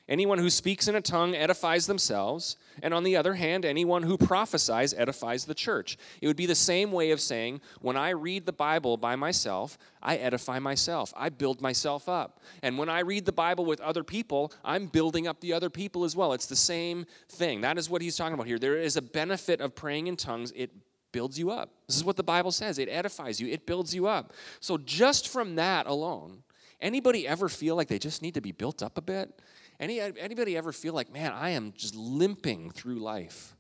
Anyone 0.08 0.38
who 0.38 0.52
speaks 0.52 0.88
in 0.88 0.96
a 0.96 1.02
tongue 1.02 1.34
edifies 1.34 1.88
themselves, 1.88 2.58
and 2.84 2.94
on 2.94 3.04
the 3.04 3.15
other 3.15 3.34
hand, 3.34 3.65
anyone 3.65 4.04
who 4.04 4.20
prophesies 4.20 4.94
edifies 4.94 5.46
the 5.46 5.56
church. 5.56 5.98
It 6.22 6.28
would 6.28 6.36
be 6.36 6.46
the 6.46 6.54
same 6.54 6.91
way 6.91 7.10
of 7.10 7.20
saying, 7.20 7.62
when 7.82 7.98
I 7.98 8.10
read 8.12 8.46
the 8.46 8.54
Bible 8.54 8.98
by 8.98 9.15
myself, 9.15 9.80
I 10.04 10.18
edify 10.18 10.60
myself, 10.60 11.12
I 11.18 11.30
build 11.30 11.60
myself 11.60 12.08
up. 12.08 12.39
And 12.62 12.78
when 12.78 12.88
I 12.88 13.00
read 13.00 13.26
the 13.26 13.32
Bible 13.32 13.65
with 13.65 13.82
other 13.82 14.04
people, 14.04 14.54
I'm 14.63 14.86
building 14.86 15.26
up 15.26 15.41
the 15.41 15.54
other 15.54 15.72
people 15.72 16.04
as 16.04 16.15
well. 16.15 16.34
It's 16.34 16.46
the 16.46 16.56
same 16.56 17.08
thing. 17.28 17.62
That 17.62 17.80
is 17.80 17.89
what 17.89 18.04
he's 18.04 18.15
talking 18.15 18.36
about 18.36 18.46
here. 18.46 18.60
There 18.60 18.78
is 18.78 18.98
a 18.98 19.02
benefit 19.02 19.60
of 19.60 19.74
praying 19.74 20.06
in 20.06 20.18
tongues, 20.18 20.54
it 20.56 20.70
builds 21.13 21.39
you 21.39 21.50
up. 21.50 21.72
This 21.88 21.96
is 21.96 22.04
what 22.04 22.18
the 22.18 22.24
Bible 22.24 22.52
says 22.52 22.78
it 22.78 22.89
edifies 22.89 23.41
you, 23.41 23.48
it 23.48 23.65
builds 23.65 23.96
you 23.96 24.06
up. 24.06 24.34
So, 24.60 24.78
just 24.78 25.30
from 25.30 25.56
that 25.56 25.88
alone, 25.88 26.44
anybody 26.80 27.28
ever 27.28 27.50
feel 27.50 27.76
like 27.76 27.88
they 27.88 27.98
just 27.98 28.22
need 28.22 28.36
to 28.36 28.41
be 28.41 28.52
built 28.52 28.84
up 28.84 29.00
a 29.00 29.02
bit? 29.02 29.41
Any, 29.79 29.99
anybody 29.99 30.55
ever 30.55 30.71
feel 30.71 30.93
like, 30.93 31.11
man, 31.11 31.31
I 31.33 31.51
am 31.51 31.73
just 31.75 31.95
limping 31.95 32.71
through 32.71 32.99
life? 32.99 33.55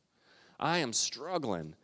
I 0.59 0.77
am 0.79 0.93
struggling. 0.93 1.75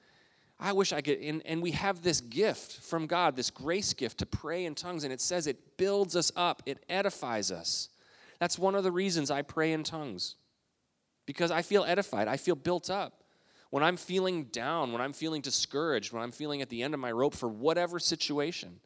I 0.59 0.73
wish 0.73 0.93
I 0.93 1.01
could. 1.01 1.19
And, 1.19 1.41
and 1.45 1.61
we 1.61 1.71
have 1.71 2.01
this 2.01 2.21
gift 2.21 2.81
from 2.83 3.07
God, 3.07 3.35
this 3.35 3.49
grace 3.49 3.93
gift 3.93 4.19
to 4.19 4.25
pray 4.25 4.65
in 4.65 4.75
tongues, 4.75 5.03
and 5.03 5.11
it 5.11 5.19
says 5.19 5.47
it 5.47 5.77
builds 5.77 6.15
us 6.15 6.31
up, 6.35 6.61
it 6.65 6.83
edifies 6.87 7.51
us. 7.51 7.89
That's 8.39 8.57
one 8.57 8.75
of 8.75 8.83
the 8.83 8.91
reasons 8.91 9.31
I 9.31 9.41
pray 9.41 9.73
in 9.73 9.83
tongues, 9.83 10.35
because 11.25 11.51
I 11.51 11.61
feel 11.61 11.83
edified, 11.83 12.27
I 12.27 12.37
feel 12.37 12.55
built 12.55 12.89
up. 12.89 13.23
When 13.71 13.83
I'm 13.83 13.97
feeling 13.97 14.45
down, 14.45 14.91
when 14.91 15.01
I'm 15.01 15.13
feeling 15.13 15.41
discouraged, 15.41 16.11
when 16.11 16.21
I'm 16.21 16.31
feeling 16.31 16.61
at 16.61 16.69
the 16.69 16.83
end 16.83 16.93
of 16.93 16.99
my 16.99 17.11
rope 17.11 17.33
for 17.33 17.47
whatever 17.47 17.99
situation, 17.99 18.79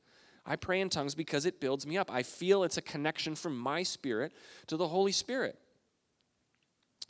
I 0.46 0.56
pray 0.56 0.82
in 0.82 0.90
tongues 0.90 1.16
because 1.16 1.46
it 1.46 1.60
builds 1.60 1.88
me 1.88 1.98
up. 1.98 2.12
I 2.12 2.24
feel 2.24 2.64
it's 2.64 2.78
a 2.78 2.82
connection 2.82 3.36
from 3.36 3.58
my 3.58 3.84
spirit 3.84 4.34
to 4.68 4.78
the 4.78 4.88
Holy 4.88 5.12
Spirit. 5.12 5.58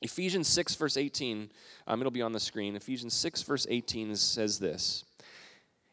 Ephesians 0.02 0.48
6, 0.48 0.76
verse 0.76 0.98
18, 0.98 1.50
um, 1.88 2.02
it'll 2.02 2.12
be 2.12 2.22
on 2.22 2.32
the 2.32 2.40
screen. 2.40 2.76
Ephesians 2.76 3.14
6, 3.14 3.42
verse 3.44 3.66
18 3.70 4.16
says 4.16 4.60
this 4.60 5.04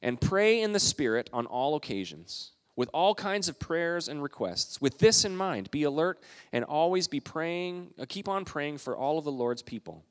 And 0.02 0.20
pray 0.20 0.61
in 0.61 0.72
the 0.72 0.81
Spirit 0.81 1.31
on 1.33 1.46
all 1.46 1.76
occasions, 1.76 2.52
with 2.76 2.90
all 2.92 3.14
kinds 3.14 3.48
of 3.48 3.59
prayers 3.59 4.09
and 4.09 4.22
requests. 4.22 4.81
With 4.81 4.98
this 4.98 5.24
in 5.24 5.37
mind, 5.37 5.70
be 5.70 5.85
alert 5.85 6.20
and 6.52 6.64
always 6.64 7.09
be 7.09 7.20
praying, 7.20 7.94
uh, 7.98 8.05
keep 8.09 8.28
on 8.28 8.44
praying 8.44 8.78
for 8.78 8.96
all 8.96 9.18
of 9.18 9.24
the 9.24 9.33
Lord's 9.33 9.62
people. 9.62 10.05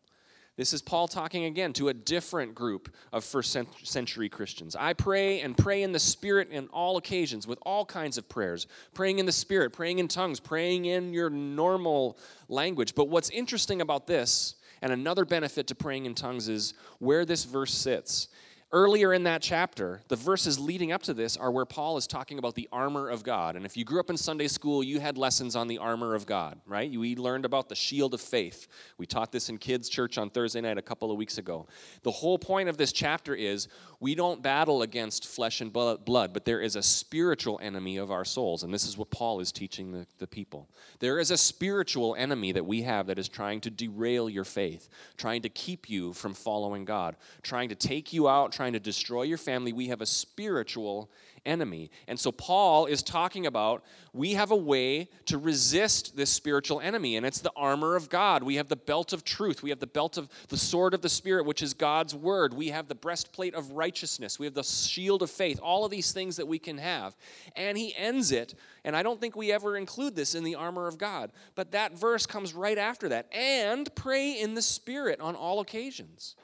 This 0.57 0.73
is 0.73 0.81
Paul 0.81 1.07
talking 1.07 1.45
again 1.45 1.71
to 1.73 1.87
a 1.87 1.93
different 1.93 2.53
group 2.53 2.93
of 3.13 3.23
first 3.23 3.57
century 3.83 4.27
Christians. 4.27 4.75
I 4.75 4.93
pray 4.93 5.39
and 5.39 5.57
pray 5.57 5.81
in 5.81 5.93
the 5.93 5.99
Spirit 5.99 6.49
in 6.51 6.67
all 6.67 6.97
occasions 6.97 7.47
with 7.47 7.57
all 7.61 7.85
kinds 7.85 8.17
of 8.17 8.27
prayers, 8.27 8.67
praying 8.93 9.19
in 9.19 9.25
the 9.25 9.31
Spirit, 9.31 9.71
praying 9.71 9.99
in 9.99 10.09
tongues, 10.09 10.41
praying 10.41 10.85
in 10.85 11.13
your 11.13 11.29
normal 11.29 12.17
language. 12.49 12.95
But 12.95 13.07
what's 13.07 13.29
interesting 13.29 13.81
about 13.81 14.07
this, 14.07 14.55
and 14.81 14.91
another 14.91 15.23
benefit 15.23 15.67
to 15.67 15.75
praying 15.75 16.05
in 16.05 16.15
tongues, 16.15 16.49
is 16.49 16.73
where 16.99 17.23
this 17.23 17.45
verse 17.45 17.73
sits. 17.73 18.27
Earlier 18.73 19.11
in 19.11 19.23
that 19.23 19.41
chapter, 19.41 19.99
the 20.07 20.15
verses 20.15 20.57
leading 20.57 20.93
up 20.93 21.03
to 21.03 21.13
this 21.13 21.35
are 21.35 21.51
where 21.51 21.65
Paul 21.65 21.97
is 21.97 22.07
talking 22.07 22.39
about 22.39 22.55
the 22.55 22.69
armor 22.71 23.09
of 23.09 23.21
God. 23.21 23.57
And 23.57 23.65
if 23.65 23.75
you 23.75 23.83
grew 23.83 23.99
up 23.99 24.09
in 24.09 24.15
Sunday 24.15 24.47
school, 24.47 24.81
you 24.81 25.01
had 25.01 25.17
lessons 25.17 25.57
on 25.57 25.67
the 25.67 25.77
armor 25.77 26.15
of 26.15 26.25
God, 26.25 26.57
right? 26.65 26.89
We 26.89 27.17
learned 27.17 27.43
about 27.43 27.67
the 27.67 27.75
shield 27.75 28.13
of 28.13 28.21
faith. 28.21 28.69
We 28.97 29.05
taught 29.05 29.33
this 29.33 29.49
in 29.49 29.57
kids' 29.57 29.89
church 29.89 30.17
on 30.17 30.29
Thursday 30.29 30.61
night 30.61 30.77
a 30.77 30.81
couple 30.81 31.11
of 31.11 31.17
weeks 31.17 31.37
ago. 31.37 31.67
The 32.03 32.11
whole 32.11 32.39
point 32.39 32.69
of 32.69 32.77
this 32.77 32.93
chapter 32.93 33.35
is 33.35 33.67
we 34.01 34.15
don't 34.15 34.41
battle 34.41 34.81
against 34.81 35.27
flesh 35.27 35.61
and 35.61 35.71
blood, 35.71 36.33
but 36.33 36.43
there 36.43 36.59
is 36.59 36.75
a 36.75 36.81
spiritual 36.81 37.59
enemy 37.61 37.97
of 37.97 38.09
our 38.11 38.25
souls. 38.25 38.63
And 38.63 38.73
this 38.73 38.85
is 38.85 38.97
what 38.97 39.11
Paul 39.11 39.39
is 39.39 39.51
teaching 39.51 39.91
the, 39.91 40.07
the 40.17 40.25
people. 40.25 40.67
There 40.99 41.19
is 41.19 41.29
a 41.29 41.37
spiritual 41.37 42.15
enemy 42.15 42.51
that 42.51 42.65
we 42.65 42.81
have 42.81 43.07
that 43.07 43.19
is 43.19 43.29
trying 43.29 43.61
to 43.61 43.69
derail 43.69 44.27
your 44.27 44.43
faith, 44.43 44.89
trying 45.17 45.43
to 45.43 45.49
keep 45.49 45.87
you 45.87 46.13
from 46.13 46.33
following 46.33 46.83
God, 46.83 47.15
trying 47.43 47.69
to 47.69 47.75
take 47.75 48.11
you 48.11 48.27
out 48.27 48.51
trying 48.51 48.73
to 48.73 48.79
destroy 48.79 49.21
your 49.23 49.37
family. 49.37 49.71
We 49.71 49.87
have 49.87 50.01
a 50.01 50.05
spiritual 50.05 51.09
enemy. 51.45 51.89
And 52.07 52.19
so 52.19 52.31
Paul 52.31 52.85
is 52.85 53.01
talking 53.01 53.45
about 53.45 53.83
we 54.13 54.33
have 54.33 54.51
a 54.51 54.55
way 54.55 55.09
to 55.25 55.37
resist 55.37 56.15
this 56.17 56.29
spiritual 56.29 56.81
enemy, 56.81 57.15
and 57.15 57.25
it's 57.25 57.39
the 57.39 57.51
armor 57.55 57.95
of 57.95 58.09
God. 58.09 58.43
We 58.43 58.55
have 58.55 58.67
the 58.67 58.75
belt 58.75 59.13
of 59.13 59.23
truth. 59.23 59.63
We 59.63 59.69
have 59.69 59.79
the 59.79 59.87
belt 59.87 60.17
of 60.17 60.29
the 60.49 60.57
sword 60.57 60.93
of 60.93 61.01
the 61.01 61.09
Spirit, 61.09 61.45
which 61.45 61.61
is 61.61 61.73
God's 61.73 62.13
word. 62.13 62.53
We 62.53 62.67
have 62.69 62.87
the 62.87 62.95
breastplate 62.95 63.55
of 63.55 63.71
righteousness. 63.71 64.37
We 64.37 64.45
have 64.45 64.53
the 64.53 64.63
shield 64.63 65.23
of 65.23 65.31
faith. 65.31 65.59
All 65.61 65.85
of 65.85 65.91
these 65.91 66.11
things 66.11 66.35
that 66.37 66.47
we 66.47 66.59
can 66.59 66.77
have. 66.77 67.15
And 67.55 67.77
he 67.77 67.95
ends 67.95 68.31
it, 68.31 68.53
and 68.83 68.95
I 68.95 69.03
don't 69.03 69.21
think 69.21 69.35
we 69.35 69.51
ever 69.51 69.77
include 69.77 70.15
this 70.15 70.35
in 70.35 70.43
the 70.43 70.55
armor 70.55 70.87
of 70.87 70.97
God, 70.97 71.31
but 71.55 71.71
that 71.71 71.97
verse 71.97 72.25
comes 72.25 72.53
right 72.53 72.77
after 72.77 73.09
that. 73.09 73.33
And 73.33 73.93
pray 73.95 74.39
in 74.39 74.55
the 74.55 74.61
Spirit 74.61 75.21
on 75.21 75.35
all 75.35 75.59
occasions. 75.59 76.35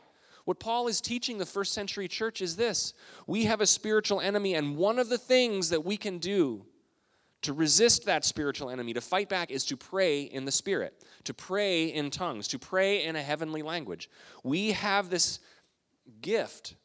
What 0.48 0.62
Paul 0.62 0.88
is 0.88 1.02
teaching 1.02 1.40
the 1.40 1.46
first 1.46 1.74
century 1.74 2.08
church 2.08 2.42
is 2.42 2.56
this 2.56 2.94
we 3.28 3.44
have 3.44 3.60
a 3.60 3.68
spiritual 3.68 4.22
enemy, 4.22 4.56
and 4.56 4.78
one 4.78 4.98
of 4.98 5.10
the 5.10 5.18
things 5.18 5.72
that 5.72 5.84
we 5.84 5.98
can 5.98 6.20
do 6.20 6.66
to 7.42 7.52
resist 7.52 8.06
that 8.06 8.24
spiritual 8.24 8.70
enemy, 8.70 8.94
to 8.94 9.02
fight 9.02 9.28
back, 9.28 9.52
is 9.52 9.66
to 9.66 9.76
pray 9.76 10.22
in 10.22 10.46
the 10.46 10.52
Spirit, 10.54 11.04
to 11.26 11.34
pray 11.34 11.88
in 11.88 12.10
tongues, 12.10 12.48
to 12.48 12.60
pray 12.60 13.04
in 13.04 13.18
a 13.18 13.22
heavenly 13.22 13.62
language. 13.62 14.10
We 14.42 14.72
have 14.72 15.10
this 15.10 15.42
gift 16.22 16.76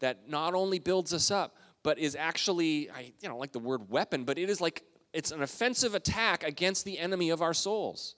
that 0.00 0.28
not 0.28 0.54
only 0.54 0.80
builds 0.80 1.14
us 1.14 1.30
up, 1.30 1.58
but 1.84 2.00
is 2.00 2.16
actually, 2.16 2.90
I 2.90 3.12
you 3.20 3.28
know, 3.28 3.38
like 3.38 3.52
the 3.52 3.60
word 3.60 3.88
weapon, 3.88 4.24
but 4.24 4.36
it 4.36 4.50
is 4.50 4.60
like 4.60 4.82
it's 5.12 5.30
an 5.30 5.42
offensive 5.42 5.94
attack 5.94 6.42
against 6.42 6.84
the 6.84 6.98
enemy 6.98 7.30
of 7.30 7.40
our 7.40 7.54
souls. 7.54 8.15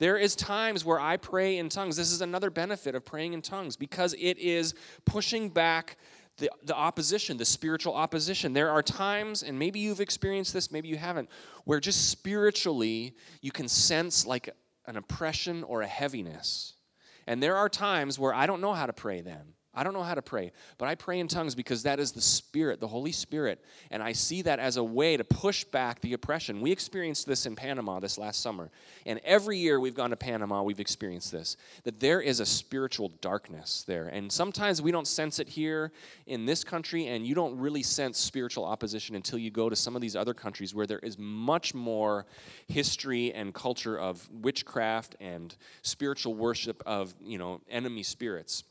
There 0.00 0.16
is 0.16 0.34
times 0.34 0.82
where 0.82 0.98
I 0.98 1.18
pray 1.18 1.58
in 1.58 1.68
tongues. 1.68 1.94
This 1.94 2.10
is 2.10 2.22
another 2.22 2.48
benefit 2.48 2.94
of 2.94 3.04
praying 3.04 3.34
in 3.34 3.42
tongues 3.42 3.76
because 3.76 4.14
it 4.14 4.38
is 4.38 4.74
pushing 5.04 5.50
back 5.50 5.98
the, 6.38 6.50
the 6.62 6.74
opposition, 6.74 7.36
the 7.36 7.44
spiritual 7.44 7.94
opposition. 7.94 8.54
There 8.54 8.70
are 8.70 8.82
times, 8.82 9.42
and 9.42 9.58
maybe 9.58 9.78
you've 9.78 10.00
experienced 10.00 10.54
this, 10.54 10.72
maybe 10.72 10.88
you 10.88 10.96
haven't, 10.96 11.28
where 11.64 11.80
just 11.80 12.08
spiritually 12.08 13.14
you 13.42 13.52
can 13.52 13.68
sense 13.68 14.24
like 14.24 14.48
an 14.86 14.96
oppression 14.96 15.62
or 15.64 15.82
a 15.82 15.86
heaviness. 15.86 16.72
And 17.26 17.42
there 17.42 17.58
are 17.58 17.68
times 17.68 18.18
where 18.18 18.32
I 18.32 18.46
don't 18.46 18.62
know 18.62 18.72
how 18.72 18.86
to 18.86 18.94
pray 18.94 19.20
then. 19.20 19.52
I 19.72 19.84
don't 19.84 19.92
know 19.92 20.02
how 20.02 20.14
to 20.14 20.22
pray, 20.22 20.50
but 20.78 20.88
I 20.88 20.96
pray 20.96 21.20
in 21.20 21.28
tongues 21.28 21.54
because 21.54 21.84
that 21.84 22.00
is 22.00 22.10
the 22.10 22.20
Spirit, 22.20 22.80
the 22.80 22.88
Holy 22.88 23.12
Spirit. 23.12 23.64
And 23.92 24.02
I 24.02 24.12
see 24.12 24.42
that 24.42 24.58
as 24.58 24.76
a 24.76 24.82
way 24.82 25.16
to 25.16 25.22
push 25.22 25.62
back 25.62 26.00
the 26.00 26.12
oppression. 26.12 26.60
We 26.60 26.72
experienced 26.72 27.24
this 27.26 27.46
in 27.46 27.54
Panama 27.54 28.00
this 28.00 28.18
last 28.18 28.40
summer. 28.40 28.70
And 29.06 29.20
every 29.24 29.58
year 29.58 29.78
we've 29.78 29.94
gone 29.94 30.10
to 30.10 30.16
Panama, 30.16 30.62
we've 30.62 30.80
experienced 30.80 31.30
this 31.30 31.56
that 31.84 32.00
there 32.00 32.20
is 32.20 32.40
a 32.40 32.46
spiritual 32.46 33.10
darkness 33.20 33.84
there. 33.86 34.08
And 34.08 34.30
sometimes 34.32 34.82
we 34.82 34.90
don't 34.90 35.06
sense 35.06 35.38
it 35.38 35.48
here 35.48 35.92
in 36.26 36.46
this 36.46 36.64
country, 36.64 37.06
and 37.06 37.24
you 37.24 37.36
don't 37.36 37.56
really 37.56 37.84
sense 37.84 38.18
spiritual 38.18 38.64
opposition 38.64 39.14
until 39.14 39.38
you 39.38 39.52
go 39.52 39.70
to 39.70 39.76
some 39.76 39.94
of 39.94 40.02
these 40.02 40.16
other 40.16 40.34
countries 40.34 40.74
where 40.74 40.86
there 40.86 40.98
is 40.98 41.16
much 41.16 41.74
more 41.74 42.26
history 42.66 43.32
and 43.34 43.54
culture 43.54 43.96
of 43.96 44.28
witchcraft 44.32 45.14
and 45.20 45.54
spiritual 45.82 46.34
worship 46.34 46.82
of, 46.86 47.14
you 47.20 47.38
know, 47.38 47.60
enemy 47.70 48.02
spirits. 48.02 48.64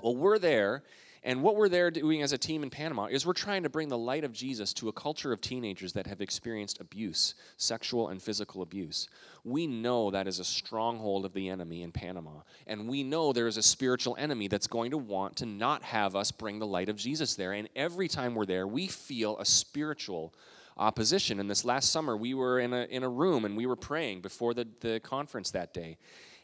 Well, 0.00 0.16
we're 0.16 0.38
there, 0.38 0.82
and 1.24 1.42
what 1.42 1.54
we're 1.54 1.68
there 1.68 1.90
doing 1.90 2.22
as 2.22 2.32
a 2.32 2.38
team 2.38 2.62
in 2.64 2.70
Panama 2.70 3.06
is 3.06 3.24
we're 3.24 3.32
trying 3.32 3.62
to 3.62 3.68
bring 3.68 3.88
the 3.88 3.98
light 3.98 4.24
of 4.24 4.32
Jesus 4.32 4.72
to 4.74 4.88
a 4.88 4.92
culture 4.92 5.32
of 5.32 5.40
teenagers 5.40 5.92
that 5.92 6.06
have 6.06 6.20
experienced 6.20 6.80
abuse, 6.80 7.34
sexual 7.56 8.08
and 8.08 8.20
physical 8.20 8.62
abuse. 8.62 9.08
We 9.44 9.68
know 9.68 10.10
that 10.10 10.26
is 10.26 10.40
a 10.40 10.44
stronghold 10.44 11.24
of 11.24 11.32
the 11.32 11.48
enemy 11.48 11.82
in 11.82 11.92
Panama, 11.92 12.40
and 12.66 12.88
we 12.88 13.04
know 13.04 13.32
there 13.32 13.46
is 13.46 13.56
a 13.56 13.62
spiritual 13.62 14.16
enemy 14.18 14.48
that's 14.48 14.66
going 14.66 14.90
to 14.90 14.98
want 14.98 15.36
to 15.36 15.46
not 15.46 15.82
have 15.84 16.16
us 16.16 16.32
bring 16.32 16.58
the 16.58 16.66
light 16.66 16.88
of 16.88 16.96
Jesus 16.96 17.34
there. 17.36 17.52
And 17.52 17.68
every 17.76 18.08
time 18.08 18.34
we're 18.34 18.46
there, 18.46 18.66
we 18.66 18.88
feel 18.88 19.38
a 19.38 19.44
spiritual 19.44 20.34
opposition. 20.76 21.38
And 21.38 21.50
this 21.50 21.64
last 21.64 21.90
summer, 21.90 22.16
we 22.16 22.34
were 22.34 22.58
in 22.58 22.72
a, 22.72 22.84
in 22.84 23.02
a 23.02 23.08
room 23.08 23.44
and 23.44 23.56
we 23.56 23.66
were 23.66 23.76
praying 23.76 24.20
before 24.20 24.54
the, 24.54 24.66
the 24.80 25.00
conference 25.00 25.50
that 25.52 25.74
day. 25.74 25.98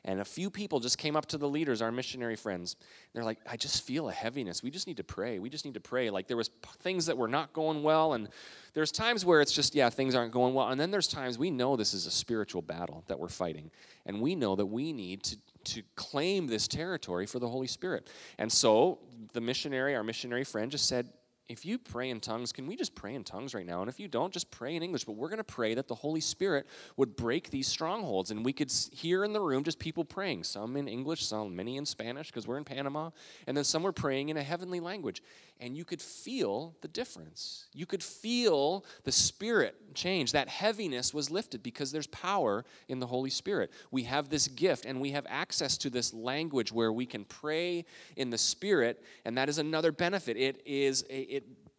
And 0.05 0.21
a 0.21 0.25
few 0.25 0.51
people 0.51 0.81
just 0.81 0.97
came 0.97 1.17
up 1.17 1.27
to 1.27 1.39
the 1.39 1.49
leaders, 1.49 1.83
our 1.83 1.93
missionary 1.93 2.37
friends. 2.37 2.77
They're 3.13 3.25
like, 3.25 3.39
I 3.49 3.57
just 3.57 3.85
feel 3.85 4.09
a 4.09 4.13
heaviness. 4.13 4.63
We 4.63 4.71
just 4.71 4.87
need 4.87 4.97
to 4.99 5.05
pray. 5.05 5.39
We 5.39 5.51
just 5.51 5.65
need 5.65 5.75
to 5.75 5.81
pray. 5.81 6.11
Like 6.11 6.29
there 6.29 6.37
was 6.37 6.51
things 6.81 7.07
that 7.07 7.19
were 7.19 7.29
not 7.29 7.53
going 7.53 7.83
well. 7.83 8.15
And 8.15 8.29
there's 8.75 8.93
times 8.93 9.25
where 9.25 9.41
it's 9.41 9.53
just, 9.53 9.75
yeah, 9.75 9.91
things 9.91 10.15
aren't 10.15 10.33
going 10.33 10.55
well. 10.55 10.69
And 10.69 10.81
then 10.81 10.91
there's 10.91 11.09
times 11.09 11.39
we 11.39 11.51
know 11.51 11.77
this 11.77 11.95
is 11.95 12.07
a 12.07 12.11
spiritual 12.11 12.63
battle 12.63 13.05
that 13.09 13.19
we're 13.19 13.29
fighting. 13.29 13.71
And 14.07 14.21
we 14.21 14.35
know 14.35 14.57
that 14.57 14.67
we 14.67 14.93
need 14.93 15.23
to, 15.25 15.37
to 15.65 15.83
claim 15.97 16.47
this 16.47 16.69
territory 16.69 17.27
for 17.27 17.39
the 17.39 17.49
Holy 17.49 17.67
Spirit. 17.67 18.09
And 18.39 18.51
so 18.51 19.01
the 19.33 19.41
missionary, 19.41 19.95
our 19.95 20.05
missionary 20.05 20.45
friend, 20.45 20.71
just 20.71 20.89
said, 20.89 21.09
if 21.49 21.65
you 21.65 21.79
pray 21.79 22.11
in 22.11 22.21
tongues, 22.21 22.53
can 22.53 22.67
we 22.67 22.77
just 22.77 22.95
pray 22.95 23.15
in 23.15 23.25
tongues 23.25 23.55
right 23.55 23.65
now? 23.65 23.81
And 23.81 23.89
if 23.89 23.99
you 23.99 24.07
don't, 24.07 24.33
just 24.33 24.51
pray 24.51 24.77
in 24.77 24.83
English. 24.83 25.05
But 25.05 25.13
we're 25.13 25.29
going 25.29 25.39
to 25.39 25.45
pray 25.45 25.75
that 25.75 25.89
the 25.89 25.95
Holy 25.95 26.21
Spirit 26.21 26.67
would 26.99 27.17
break 27.17 27.49
these 27.49 27.67
strongholds. 27.67 28.31
And 28.31 28.45
we 28.45 28.53
could 28.53 28.71
hear 28.93 29.25
in 29.25 29.33
the 29.33 29.41
room 29.41 29.65
just 29.65 29.79
people 29.79 30.05
praying, 30.05 30.45
some 30.45 30.77
in 30.77 30.89
English, 30.89 31.25
some 31.25 31.57
many 31.57 31.79
in 31.79 31.87
Spanish, 31.87 32.27
because 32.27 32.47
we're 32.47 32.59
in 32.59 32.65
Panama. 32.65 33.11
And 33.47 33.57
then 33.57 33.65
some 33.65 33.83
were 33.83 33.93
praying 33.93 34.29
in 34.29 34.37
a 34.37 34.43
heavenly 34.43 34.79
language. 34.79 35.23
And 35.61 35.77
you 35.77 35.85
could 35.85 36.03
feel 36.03 36.77
the 36.83 36.89
difference. 36.89 37.67
You 37.73 37.87
could 37.87 38.03
feel 38.03 38.85
the 39.05 39.11
Spirit 39.11 39.75
change. 39.95 40.33
That 40.33 40.49
heaviness 40.49 41.15
was 41.15 41.31
lifted 41.31 41.63
because 41.63 41.91
there's 41.91 42.07
power 42.09 42.65
in 42.89 43.01
the 43.01 43.07
Holy 43.07 43.31
Spirit. 43.31 43.73
We 43.91 44.05
have 44.05 44.29
this 44.29 44.49
gift 44.49 44.85
and 44.85 45.01
we 45.01 45.13
have 45.13 45.27
access 45.29 45.79
to 45.79 45.91
this 45.91 46.13
language 46.13 46.73
where 46.73 46.93
we 46.93 47.07
can 47.07 47.25
pray 47.25 47.87
in 48.17 48.31
the 48.31 48.39
Spirit. 48.39 49.03
And 49.25 49.37
that 49.39 49.49
is 49.49 49.59
another 49.59 49.91
benefit. 49.91 50.37
It 50.37 50.63
is, 50.65 51.05
a, 51.11 51.38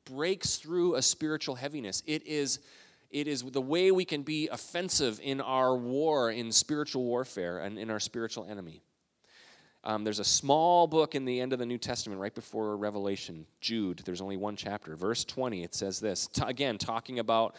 breaks 0.10 0.58
through 0.58 0.96
a 0.96 1.02
spiritual 1.02 1.56
heaviness. 1.56 2.04
It 2.06 2.26
is 2.26 2.60
it 3.12 3.28
is 3.28 3.42
the 3.42 3.62
way 3.62 3.92
we 3.92 4.06
can 4.06 4.22
be 4.22 4.50
offensive 4.50 5.20
in 5.24 5.42
our 5.42 5.76
war, 5.76 6.30
in 6.30 6.52
spiritual 6.52 7.04
warfare, 7.04 7.60
and 7.60 7.80
in 7.80 7.90
our 7.90 8.00
spiritual 8.00 8.46
enemy. 8.46 8.84
Um, 9.84 10.04
there's 10.04 10.20
a 10.20 10.26
small 10.26 10.86
book 10.86 11.16
in 11.16 11.26
the 11.26 11.40
end 11.40 11.52
of 11.54 11.58
the 11.58 11.66
New 11.66 11.80
Testament, 11.80 12.22
right 12.22 12.36
before 12.36 12.76
Revelation, 12.78 13.48
Jude. 13.62 14.02
There's 14.06 14.22
only 14.22 14.38
one 14.38 14.56
chapter. 14.56 14.96
Verse 14.96 15.24
20, 15.24 15.64
it 15.64 15.74
says 15.74 16.00
this. 16.00 16.28
T- 16.28 16.44
again, 16.46 16.78
talking 16.78 17.18
about 17.18 17.56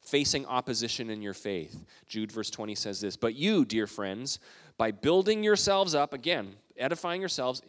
facing 0.00 0.46
opposition 0.46 1.10
in 1.10 1.22
your 1.22 1.34
faith. 1.34 1.84
Jude, 2.06 2.30
verse 2.30 2.50
20 2.50 2.74
says 2.74 3.00
this 3.00 3.16
But 3.16 3.34
you, 3.34 3.64
dear 3.64 3.88
friends, 3.88 4.38
by 4.76 4.92
building 4.92 5.42
yourselves 5.42 5.94
up, 5.94 6.12
again, 6.12 6.54
edifying 6.76 7.20
yourselves 7.20 7.62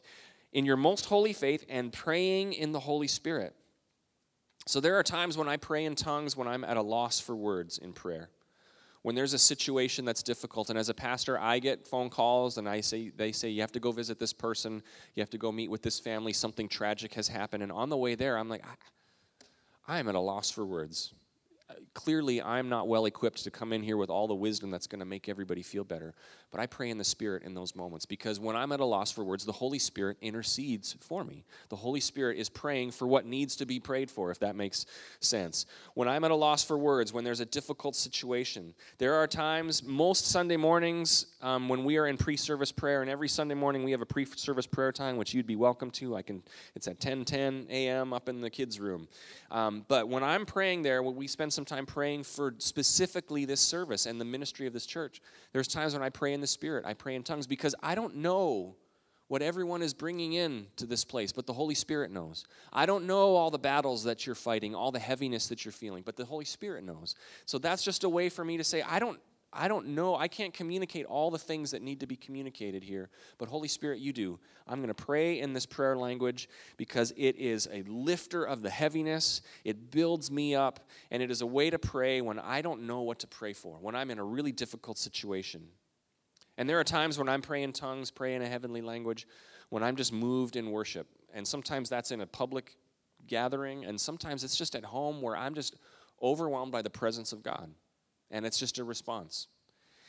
in 0.52 0.66
your 0.66 0.78
most 0.78 1.06
holy 1.06 1.34
faith 1.34 1.66
and 1.70 1.92
praying 1.92 2.54
in 2.54 2.72
the 2.72 2.82
Holy 2.82 3.08
Spirit 3.08 3.56
so 4.66 4.80
there 4.80 4.98
are 4.98 5.04
times 5.04 5.38
when 5.38 5.48
I 5.48 5.58
pray 5.58 5.86
in 5.86 5.96
tongues 5.96 6.36
when 6.36 6.48
I'm 6.48 6.64
at 6.64 6.78
a 6.78 6.82
loss 6.82 7.20
for 7.20 7.36
words 7.36 7.78
in 7.78 7.94
prayer. 7.94 8.30
When 9.04 9.14
there's 9.14 9.34
a 9.34 9.40
situation 9.40 10.04
that's 10.04 10.24
difficult, 10.24 10.72
and 10.72 10.80
as 10.80 10.90
a 10.90 10.94
pastor, 10.94 11.38
I 11.40 11.60
get 11.60 11.86
phone 11.86 12.10
calls 12.10 12.58
and 12.58 12.68
I 12.68 12.82
say, 12.82 13.12
they 13.16 13.32
say, 13.32 13.50
you 13.50 13.62
have 13.62 13.72
to 13.74 13.80
go 13.80 13.92
visit 13.92 14.18
this 14.18 14.34
person, 14.34 14.82
you 15.14 15.22
have 15.22 15.30
to 15.30 15.38
go 15.38 15.52
meet 15.52 15.70
with 15.70 15.84
this 15.84 16.00
family, 16.00 16.34
something 16.34 16.68
tragic 16.68 17.14
has 17.14 17.28
happened. 17.28 17.62
And 17.62 17.72
on 17.72 17.90
the 17.90 17.98
way 17.98 18.16
there, 18.16 18.36
I'm 18.36 18.50
like, 18.50 18.64
I, 19.88 20.00
am 20.00 20.10
at 20.10 20.16
a 20.16 20.20
loss 20.20 20.50
for 20.50 20.66
words 20.66 21.14
clearly 21.94 22.42
I'm 22.42 22.70
not 22.70 22.88
well 22.88 23.06
equipped 23.06 23.44
to 23.44 23.52
come 23.52 23.74
in 23.74 23.82
here 23.82 23.98
with 23.98 24.10
all 24.10 24.28
the 24.28 24.36
wisdom 24.36 24.70
that's 24.70 24.88
going 24.88 25.00
to 25.00 25.06
make 25.06 25.28
everybody 25.28 25.64
feel 25.64 25.84
better. 25.84 26.14
But 26.52 26.62
I 26.62 26.68
pray 26.68 26.90
in 26.90 26.98
the 26.98 27.04
Spirit 27.04 27.44
in 27.44 27.54
those 27.54 27.76
moments 27.76 28.06
because 28.06 28.40
when 28.40 28.56
I'm 28.56 28.72
at 28.72 28.80
a 28.80 28.86
loss 28.86 29.12
for 29.12 29.24
words, 29.24 29.46
the 29.46 29.52
Holy 29.52 29.80
Spirit 29.80 30.18
intercedes 30.22 30.96
for 31.02 31.24
me. 31.24 31.44
The 31.70 31.76
Holy 31.76 32.00
Spirit 32.00 32.38
is 32.38 32.50
praying 32.50 32.92
for 32.92 33.08
what 33.08 33.26
needs 33.26 33.56
to 33.58 33.66
be 33.66 33.80
prayed 33.80 34.12
for, 34.12 34.32
if 34.32 34.40
that 34.40 34.56
makes 34.56 34.86
sense. 35.20 35.66
When 35.96 36.08
I'm 36.08 36.24
at 36.24 36.32
a 36.32 36.36
loss 36.36 36.64
for 36.64 36.78
words, 36.78 37.12
when 37.12 37.24
there's 37.24 37.40
a 37.40 37.46
difficult 37.46 37.96
situation, 37.96 38.74
there 39.00 39.16
are 39.16 39.28
times, 39.28 39.84
most 39.84 40.28
Sunday 40.28 40.58
mornings, 40.58 41.26
um, 41.42 41.68
when 41.68 41.84
we 41.84 41.98
are 41.98 42.08
in 42.08 42.18
pre-service 42.18 42.72
prayer, 42.72 43.02
and 43.02 43.10
every 43.10 43.28
Sunday 43.28 43.56
morning 43.56 43.84
we 43.84 43.92
have 43.92 44.02
a 44.02 44.06
pre-service 44.06 44.68
prayer 44.68 44.92
time, 44.92 45.18
which 45.18 45.34
you'd 45.34 45.48
be 45.48 45.56
welcome 45.56 45.92
to. 45.92 46.16
I 46.16 46.22
can. 46.22 46.44
It's 46.76 46.88
at 46.88 47.00
10 47.00 47.26
10 47.26 47.68
a.m. 47.70 48.14
up 48.14 48.30
in 48.30 48.40
the 48.42 48.50
kids' 48.50 48.80
room. 48.80 49.08
Um, 49.52 49.86
but 49.88 50.08
when 50.08 50.24
I'm 50.24 50.46
praying 50.46 50.84
there, 50.84 51.02
when 51.02 51.16
we 51.16 51.28
spend 51.28 51.52
some 51.56 51.66
time 51.66 51.86
praying 51.86 52.24
for 52.24 52.54
specifically 52.60 53.46
this 53.46 53.62
service 53.62 54.06
and 54.06 54.22
the 54.22 54.26
ministry 54.26 54.68
of 54.68 54.74
this 54.74 54.86
church. 54.86 55.22
There's 55.54 55.68
times 55.68 55.94
when 55.94 56.04
I 56.04 56.10
pray 56.10 56.34
in 56.34 56.42
the 56.42 56.48
Spirit, 56.48 56.86
I 56.86 56.94
pray 56.94 57.16
in 57.16 57.24
tongues 57.24 57.48
because 57.48 57.74
I 57.82 57.96
don't 57.96 58.18
know 58.18 58.76
what 59.28 59.42
everyone 59.42 59.82
is 59.82 59.94
bringing 59.94 60.34
in 60.34 60.68
to 60.76 60.86
this 60.86 61.04
place, 61.04 61.32
but 61.32 61.48
the 61.48 61.54
Holy 61.54 61.74
Spirit 61.74 62.12
knows. 62.12 62.46
I 62.72 62.86
don't 62.86 63.06
know 63.06 63.36
all 63.36 63.50
the 63.50 63.58
battles 63.58 64.04
that 64.04 64.26
you're 64.26 64.36
fighting, 64.36 64.76
all 64.76 64.92
the 64.92 65.00
heaviness 65.00 65.48
that 65.48 65.66
you're 65.66 65.72
feeling, 65.72 66.04
but 66.06 66.16
the 66.16 66.26
Holy 66.26 66.46
Spirit 66.46 66.84
knows. 66.84 67.16
So 67.46 67.58
that's 67.58 67.84
just 67.84 68.04
a 68.04 68.10
way 68.10 68.30
for 68.30 68.46
me 68.46 68.58
to 68.58 68.64
say, 68.64 68.84
I 68.84 69.00
don't 69.00 69.20
I 69.56 69.68
don't 69.68 69.88
know. 69.88 70.16
I 70.16 70.28
can't 70.28 70.54
communicate 70.54 71.06
all 71.06 71.32
the 71.32 71.40
things 71.40 71.72
that 71.72 71.82
need 71.82 72.02
to 72.02 72.08
be 72.08 72.16
communicated 72.16 72.84
here, 72.84 73.10
but 73.38 73.48
Holy 73.48 73.68
Spirit, 73.68 74.00
you 74.00 74.12
do. 74.12 74.38
I'm 74.68 74.80
going 74.80 74.90
to 74.90 74.94
pray 74.94 75.40
in 75.40 75.54
this 75.54 75.66
prayer 75.66 75.96
language 75.96 76.50
because 76.78 77.14
it 77.16 77.38
is 77.38 77.68
a 77.72 77.84
lifter 77.84 78.44
of 78.44 78.62
the 78.62 78.70
heaviness. 78.70 79.42
It 79.64 79.92
builds 79.92 80.30
me 80.30 80.56
up, 80.56 80.88
and 81.10 81.24
it 81.24 81.32
is 81.32 81.42
a 81.42 81.46
way 81.46 81.70
to 81.70 81.80
pray 81.80 82.22
when 82.22 82.38
I 82.38 82.62
don't 82.62 82.84
know 82.84 83.02
what 83.02 83.20
to 83.20 83.28
pray 83.28 83.54
for, 83.54 83.78
when 83.80 83.96
I'm 83.96 84.12
in 84.12 84.20
a 84.20 84.24
really 84.24 84.52
difficult 84.52 84.98
situation. 84.98 85.64
And 86.58 86.70
there 86.70 86.80
are 86.80 86.84
times 86.84 87.18
when 87.18 87.30
I'm 87.30 87.42
praying 87.42 87.66
in 87.66 87.74
tongues, 87.74 88.12
praying 88.12 88.38
in 88.38 88.42
a 88.42 88.50
heavenly 88.50 88.82
language, 88.82 89.28
when 89.70 89.84
I'm 89.84 89.96
just 89.96 90.12
moved 90.12 90.58
in 90.58 90.72
worship. 90.72 91.08
And 91.34 91.48
sometimes 91.48 91.90
that's 91.90 92.12
in 92.12 92.22
a 92.22 92.28
public 92.28 92.76
gathering, 93.28 93.86
and 93.86 94.00
sometimes 94.00 94.44
it's 94.44 94.58
just 94.58 94.76
at 94.76 94.84
home 94.84 95.22
where 95.22 95.36
I'm 95.36 95.56
just 95.56 95.76
overwhelmed 96.22 96.72
by 96.72 96.82
the 96.82 96.90
presence 96.90 97.32
of 97.32 97.42
God 97.42 97.70
and 98.32 98.46
it's 98.46 98.60
just 98.60 98.78
a 98.80 98.84
response. 98.84 99.48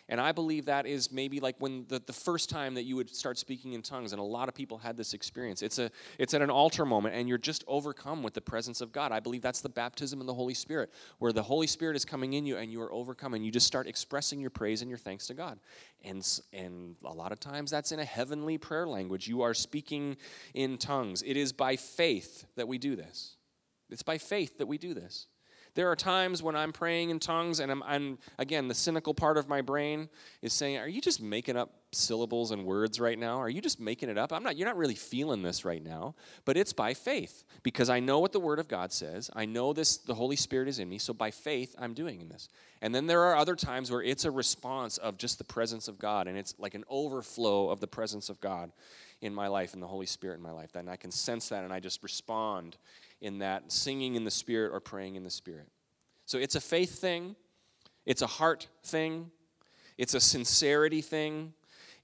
And 0.09 0.20
I 0.20 0.31
believe 0.31 0.66
that 0.66 0.87
is 0.87 1.11
maybe 1.11 1.40
like 1.40 1.57
when 1.59 1.85
the, 1.88 1.98
the 1.98 2.12
first 2.12 2.48
time 2.48 2.74
that 2.74 2.85
you 2.85 2.94
would 2.94 3.11
start 3.12 3.38
speaking 3.38 3.72
in 3.72 3.83
tongues, 3.83 4.12
and 4.12 4.20
a 4.20 4.24
lot 4.24 4.48
of 4.48 4.55
people 4.55 4.79
had 4.79 4.96
this 4.96 5.14
experience. 5.14 5.62
It's, 5.62 5.81
a, 5.81 5.90
it's 6.16 6.33
at 6.33 6.42
an 6.42 6.50
altar 6.50 6.87
moment, 6.87 7.16
and 7.16 7.29
you're 7.29 7.38
just 7.38 7.64
overcome 7.66 8.22
with 8.22 8.33
the 8.33 8.40
presence 8.40 8.81
of 8.81 8.92
God. 8.92 9.11
I 9.11 9.18
believe 9.18 9.42
that's 9.42 9.62
the 9.62 9.68
baptism 9.68 10.20
in 10.20 10.26
the 10.26 10.35
Holy 10.35 10.55
Spirit, 10.55 10.92
where 11.18 11.33
the 11.33 11.42
Holy 11.42 11.66
Spirit 11.66 11.96
is 11.96 12.05
coming 12.05 12.35
in 12.35 12.46
you, 12.46 12.57
and 12.57 12.70
you 12.70 12.81
are 12.83 12.92
overcome, 12.92 13.35
and 13.35 13.44
you 13.44 13.50
just 13.50 13.66
start 13.66 13.88
expressing 13.88 14.40
your 14.40 14.50
praise 14.50 14.81
and 14.81 14.88
your 14.88 14.98
thanks 14.98 15.26
to 15.26 15.35
God. 15.35 15.59
And, 16.05 16.24
and 16.52 16.94
a 17.05 17.12
lot 17.12 17.33
of 17.33 17.40
times 17.40 17.72
that's 17.72 17.90
in 17.90 17.98
a 17.98 18.05
heavenly 18.05 18.59
prayer 18.59 18.87
language. 18.87 19.26
You 19.26 19.42
are 19.42 19.55
speaking 19.55 20.18
in 20.55 20.79
tongues. 20.79 21.24
It 21.26 21.37
is 21.37 21.52
by 21.52 21.74
faith 21.74 22.46
that 22.55 22.68
we 22.68 22.79
do 22.79 22.94
this. 22.94 23.35
It's 23.90 24.05
by 24.05 24.18
faith 24.18 24.59
that 24.59 24.66
we 24.66 24.79
do 24.79 24.94
this. 24.94 25.26
There 25.76 25.90
are 25.90 25.96
times 25.96 26.42
when 26.42 26.56
I'm 26.56 26.72
praying 26.72 27.10
in 27.10 27.20
tongues, 27.20 27.60
and 27.60 27.70
I'm, 27.70 27.82
I'm, 27.82 28.18
again, 28.38 28.66
the 28.66 28.74
cynical 28.74 29.12
part 29.12 29.36
of 29.36 29.46
my 29.46 29.60
brain 29.60 30.08
is 30.40 30.54
saying, 30.54 30.78
Are 30.78 30.88
you 30.88 31.02
just 31.02 31.20
making 31.20 31.56
up 31.56 31.70
syllables 31.92 32.51
and 32.51 32.64
words 32.64 33.01
right 33.01 33.18
now? 33.18 33.38
Are 33.40 33.49
you 33.49 33.61
just 33.61 33.81
making 33.81 34.09
it 34.09 34.18
up? 34.18 34.33
I'm 34.33 34.42
not, 34.42 34.57
you're 34.57 34.68
not 34.68 34.77
really 34.77 34.94
feeling 34.94 35.42
this 35.42 35.64
right 35.64 35.83
now, 35.83 36.14
but 36.44 36.57
it's 36.57 36.72
by 36.72 36.94
faith 36.94 37.44
because 37.62 37.88
I 37.88 38.01
know 38.01 38.18
what 38.18 38.33
the 38.33 38.40
Word 38.40 38.59
of 38.59 38.68
God 38.68 38.92
says. 38.92 39.31
I 39.35 39.44
know 39.46 39.72
this, 39.72 39.96
the 39.96 40.14
Holy 40.14 40.37
Spirit 40.37 40.68
is 40.68 40.79
in 40.79 40.88
me, 40.88 40.99
so 40.99 41.12
by 41.12 41.31
faith, 41.31 41.75
I'm 41.79 41.94
doing 41.94 42.20
in 42.20 42.29
this. 42.29 42.49
And 42.83 42.94
then 42.94 43.07
there 43.07 43.22
are 43.22 43.37
other 43.37 43.57
times 43.57 43.90
where 43.90 44.03
it's 44.03 44.25
a 44.25 44.31
response 44.31 44.99
of 44.99 45.16
just 45.16 45.38
the 45.38 45.44
presence 45.44 45.88
of 45.88 45.99
God, 45.99 46.29
and 46.29 46.37
it's 46.37 46.55
like 46.59 46.75
an 46.75 46.85
overflow 46.88 47.70
of 47.70 47.81
the 47.81 47.88
presence 47.88 48.29
of 48.29 48.40
God 48.40 48.72
in 49.20 49.35
my 49.35 49.49
life 49.49 49.72
and 49.72 49.83
the 49.83 49.87
Holy 49.87 50.07
Spirit 50.07 50.37
in 50.37 50.42
my 50.42 50.53
life. 50.53 50.75
And 50.75 50.90
I 50.90 50.96
can 50.96 51.11
sense 51.11 51.49
that, 51.49 51.64
and 51.64 51.72
I 51.72 51.81
just 51.81 52.03
respond 52.03 52.77
in 53.20 53.38
that 53.38 53.72
singing 53.72 54.14
in 54.14 54.25
the 54.25 54.31
Spirit 54.31 54.72
or 54.72 54.81
praying 54.81 55.16
in 55.16 55.25
the 55.25 55.31
Spirit. 55.31 55.68
So 56.27 56.38
it's 56.38 56.55
a 56.55 56.61
faith 56.61 56.99
thing, 56.99 57.37
it's 58.05 58.22
a 58.22 58.27
heart 58.27 58.68
thing, 58.85 59.31
it's 59.96 60.14
a 60.14 60.20
sincerity 60.20 61.01
thing. 61.01 61.55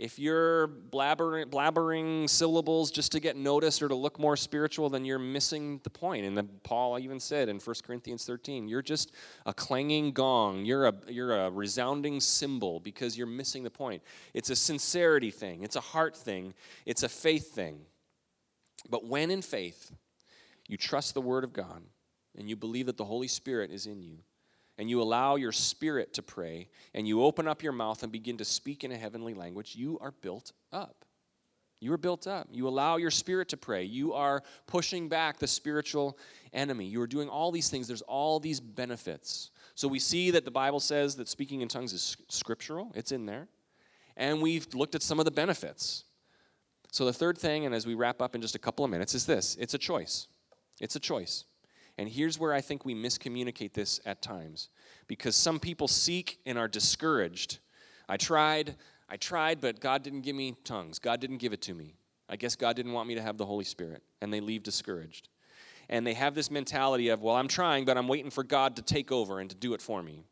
If 0.03 0.19
you're 0.19 0.67
blabbering, 0.67 1.45
blabbering 1.45 2.29
syllables 2.29 2.91
just 2.91 3.13
to 3.13 3.21
get 3.21 3.37
noticed 3.37 3.85
or 3.85 3.89
to 3.89 3.95
look 3.95 4.19
more 4.19 4.37
spiritual, 4.37 4.91
then 4.91 5.05
you're 5.05 5.21
missing 5.21 5.79
the 5.85 5.91
point. 5.91 6.27
And 6.27 6.37
then 6.37 6.49
Paul 6.65 6.99
even 6.99 7.21
said 7.21 7.49
in 7.49 7.61
1 7.61 7.77
Corinthians 7.87 8.25
13, 8.25 8.67
you're 8.67 8.83
just 8.83 9.13
a 9.47 9.55
clanging 9.55 10.11
gong. 10.11 10.65
You're 10.65 10.89
a, 10.89 10.95
you're 11.07 11.47
a 11.47 11.51
resounding 11.53 12.19
cymbal 12.19 12.81
because 12.81 13.17
you're 13.17 13.29
missing 13.29 13.63
the 13.63 13.71
point. 13.71 14.03
It's 14.35 14.51
a 14.51 14.57
sincerity 14.57 15.31
thing, 15.31 15.63
it's 15.63 15.77
a 15.77 15.81
heart 15.81 16.17
thing, 16.17 16.55
it's 16.85 17.05
a 17.05 17.09
faith 17.09 17.55
thing. 17.55 17.79
But 18.91 19.07
when 19.07 19.31
in 19.31 19.41
faith, 19.41 19.93
you 20.67 20.77
trust 20.77 21.15
the 21.15 21.21
Word 21.21 21.45
of 21.45 21.53
God, 21.53 21.81
and 22.37 22.49
you 22.49 22.57
believe 22.57 22.87
that 22.87 22.97
the 22.97 23.05
Holy 23.05 23.29
Spirit 23.29 23.71
is 23.71 23.87
in 23.87 24.03
you, 24.03 24.19
and 24.83 24.91
you 24.91 25.01
allow 25.01 25.37
your 25.37 25.53
spirit 25.53 26.13
to 26.15 26.23
pray, 26.23 26.67
and 26.93 27.07
you 27.07 27.23
open 27.23 27.47
up 27.47 27.63
your 27.63 27.71
mouth 27.71 28.03
and 28.03 28.11
begin 28.11 28.37
to 28.39 28.45
speak 28.45 28.83
in 28.83 28.91
a 28.91 28.97
heavenly 28.97 29.33
language, 29.33 29.77
you 29.77 29.97
are 30.01 30.11
built 30.11 30.51
up. 30.73 31.05
You 31.79 31.93
are 31.93 31.99
built 31.99 32.27
up. 32.27 32.49
You 32.51 32.67
allow 32.67 32.97
your 32.97 33.13
spirit 33.13 33.49
to 33.51 33.57
pray. 33.57 33.85
You 33.85 34.13
are 34.13 34.43
pushing 34.67 35.09
back 35.09 35.39
the 35.39 35.47
spiritual 35.47 36.19
enemy. 36.53 36.87
You 36.87 37.01
are 37.01 37.07
doing 37.07 37.29
all 37.29 37.53
these 37.53 37.69
things. 37.69 37.87
There's 37.87 38.03
all 38.03 38.41
these 38.41 38.59
benefits. 38.59 39.53
So 39.77 39.87
we 39.87 40.01
see 40.01 40.33
that 40.33 40.45
the 40.45 40.51
Bible 40.51 40.81
says 40.81 41.15
that 41.15 41.29
speaking 41.29 41.61
in 41.61 41.69
tongues 41.69 41.93
is 41.93 42.17
scriptural, 42.29 42.91
it's 42.97 43.13
in 43.13 43.25
there. 43.25 43.47
And 44.17 44.43
we've 44.43 44.67
looked 44.75 44.97
at 44.97 45.03
some 45.05 45.21
of 45.21 45.27
the 45.27 45.31
benefits. 45.31 46.03
So 46.91 47.05
the 47.05 47.13
third 47.13 47.39
thing, 47.39 47.67
and 47.67 47.73
as 47.73 47.87
we 47.87 47.95
wrap 47.95 48.21
up 48.21 48.35
in 48.35 48.41
just 48.41 48.57
a 48.57 48.59
couple 48.59 48.85
of 48.85 48.91
minutes, 48.91 49.15
is 49.15 49.27
this 49.27 49.57
it's 49.61 49.75
a 49.75 49.79
choice. 49.79 50.27
It's 50.81 50.97
a 50.97 51.01
choice. 51.01 51.45
And 52.03 52.11
here's 52.11 52.37
where 52.37 52.53
I 52.53 52.61
think 52.61 52.85
we 52.85 52.97
miscommunicate 52.97 53.75
this 53.75 54.01
at 54.05 54.23
times 54.23 54.71
because 55.07 55.37
some 55.37 55.61
people 55.61 55.87
seek 55.87 56.41
and 56.45 56.59
are 56.59 56.67
discouraged. 56.67 57.61
I 58.09 58.17
tried, 58.17 58.75
I 59.09 59.17
tried, 59.17 59.61
but 59.61 59.79
God 59.79 60.03
didn't 60.03 60.23
give 60.23 60.35
me 60.35 60.57
tongues. 60.65 60.99
God 60.99 61.21
didn't 61.21 61.37
give 61.37 61.53
it 61.53 61.63
to 61.63 61.75
me. 61.75 61.95
I 62.29 62.35
guess 62.35 62.57
God 62.57 62.75
didn't 62.75 62.93
want 62.93 63.07
me 63.07 63.15
to 63.15 63.23
have 63.23 63.39
the 63.39 63.47
Holy 63.47 63.63
Spirit. 63.63 64.03
And 64.21 64.35
they 64.35 64.41
leave 64.41 64.65
discouraged. 64.65 65.29
And 65.89 66.05
they 66.05 66.15
have 66.15 66.35
this 66.35 66.51
mentality 66.51 67.09
of, 67.11 67.23
well, 67.23 67.37
I'm 67.37 67.47
trying, 67.47 67.85
but 67.85 67.97
I'm 67.97 68.09
waiting 68.09 68.33
for 68.33 68.43
God 68.43 68.75
to 68.75 68.83
take 68.83 69.13
over 69.13 69.39
and 69.39 69.49
to 69.51 69.55
do 69.55 69.73
it 69.73 69.81
for 69.81 70.03
me. 70.03 70.25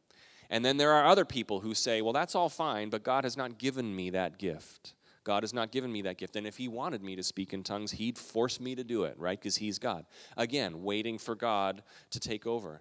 And 0.50 0.64
then 0.64 0.76
there 0.76 0.90
are 0.90 1.06
other 1.06 1.24
people 1.24 1.60
who 1.60 1.72
say, 1.72 2.02
well, 2.02 2.12
that's 2.12 2.34
all 2.34 2.48
fine, 2.48 2.90
but 2.90 3.04
God 3.04 3.22
has 3.22 3.36
not 3.36 3.58
given 3.58 3.94
me 3.94 4.10
that 4.10 4.38
gift. 4.38 4.94
God 5.24 5.42
has 5.42 5.52
not 5.52 5.70
given 5.70 5.92
me 5.92 6.02
that 6.02 6.18
gift. 6.18 6.36
And 6.36 6.46
if 6.46 6.56
He 6.56 6.68
wanted 6.68 7.02
me 7.02 7.16
to 7.16 7.22
speak 7.22 7.52
in 7.52 7.62
tongues, 7.62 7.92
He'd 7.92 8.18
force 8.18 8.60
me 8.60 8.74
to 8.74 8.84
do 8.84 9.04
it, 9.04 9.18
right? 9.18 9.38
Because 9.38 9.56
He's 9.56 9.78
God. 9.78 10.06
Again, 10.36 10.82
waiting 10.82 11.18
for 11.18 11.34
God 11.34 11.82
to 12.10 12.20
take 12.20 12.46
over. 12.46 12.80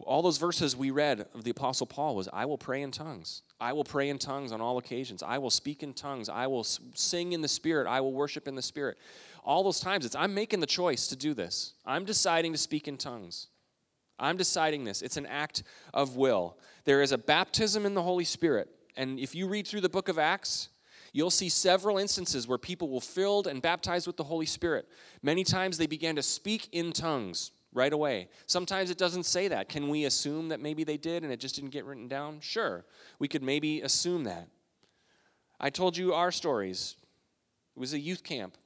All 0.00 0.22
those 0.22 0.38
verses 0.38 0.76
we 0.76 0.90
read 0.90 1.26
of 1.34 1.44
the 1.44 1.50
Apostle 1.50 1.86
Paul 1.86 2.14
was, 2.14 2.28
I 2.32 2.44
will 2.44 2.58
pray 2.58 2.82
in 2.82 2.90
tongues. 2.90 3.42
I 3.60 3.72
will 3.72 3.84
pray 3.84 4.10
in 4.10 4.18
tongues 4.18 4.52
on 4.52 4.60
all 4.60 4.78
occasions. 4.78 5.22
I 5.22 5.38
will 5.38 5.50
speak 5.50 5.82
in 5.82 5.92
tongues. 5.92 6.28
I 6.28 6.46
will 6.46 6.62
sing 6.62 7.32
in 7.32 7.40
the 7.40 7.48
Spirit. 7.48 7.88
I 7.88 8.00
will 8.00 8.12
worship 8.12 8.46
in 8.46 8.54
the 8.54 8.62
Spirit. 8.62 8.98
All 9.44 9.64
those 9.64 9.80
times, 9.80 10.04
it's 10.04 10.14
I'm 10.14 10.34
making 10.34 10.60
the 10.60 10.66
choice 10.66 11.08
to 11.08 11.16
do 11.16 11.34
this. 11.34 11.74
I'm 11.84 12.04
deciding 12.04 12.52
to 12.52 12.58
speak 12.58 12.86
in 12.86 12.96
tongues. 12.96 13.48
I'm 14.18 14.36
deciding 14.36 14.84
this. 14.84 15.02
It's 15.02 15.16
an 15.16 15.26
act 15.26 15.62
of 15.94 16.16
will. 16.16 16.58
There 16.84 17.02
is 17.02 17.12
a 17.12 17.18
baptism 17.18 17.86
in 17.86 17.94
the 17.94 18.02
Holy 18.02 18.24
Spirit. 18.24 18.68
And 18.96 19.18
if 19.18 19.34
you 19.34 19.48
read 19.48 19.66
through 19.66 19.80
the 19.80 19.88
book 19.88 20.08
of 20.08 20.18
Acts, 20.18 20.68
you'll 21.18 21.30
see 21.30 21.48
several 21.48 21.98
instances 21.98 22.46
where 22.46 22.58
people 22.58 22.88
were 22.88 23.00
filled 23.00 23.48
and 23.48 23.60
baptized 23.60 24.06
with 24.06 24.16
the 24.16 24.24
Holy 24.24 24.46
Spirit. 24.46 24.88
Many 25.20 25.42
times 25.42 25.76
they 25.76 25.88
began 25.88 26.14
to 26.16 26.22
speak 26.22 26.68
in 26.70 26.92
tongues 26.92 27.50
right 27.72 27.92
away. 27.92 28.28
Sometimes 28.46 28.88
it 28.88 28.98
doesn't 28.98 29.24
say 29.24 29.48
that. 29.48 29.68
Can 29.68 29.88
we 29.88 30.04
assume 30.04 30.48
that 30.48 30.60
maybe 30.60 30.84
they 30.84 30.96
did 30.96 31.24
and 31.24 31.32
it 31.32 31.40
just 31.40 31.56
didn't 31.56 31.70
get 31.70 31.84
written 31.84 32.06
down? 32.06 32.38
Sure. 32.40 32.84
We 33.18 33.26
could 33.26 33.42
maybe 33.42 33.80
assume 33.80 34.24
that. 34.24 34.48
I 35.60 35.70
told 35.70 35.96
you 35.96 36.14
our 36.14 36.30
stories. 36.30 36.94
It 37.76 37.80
was 37.80 37.94
a 37.94 37.98
youth 37.98 38.22
camp 38.22 38.56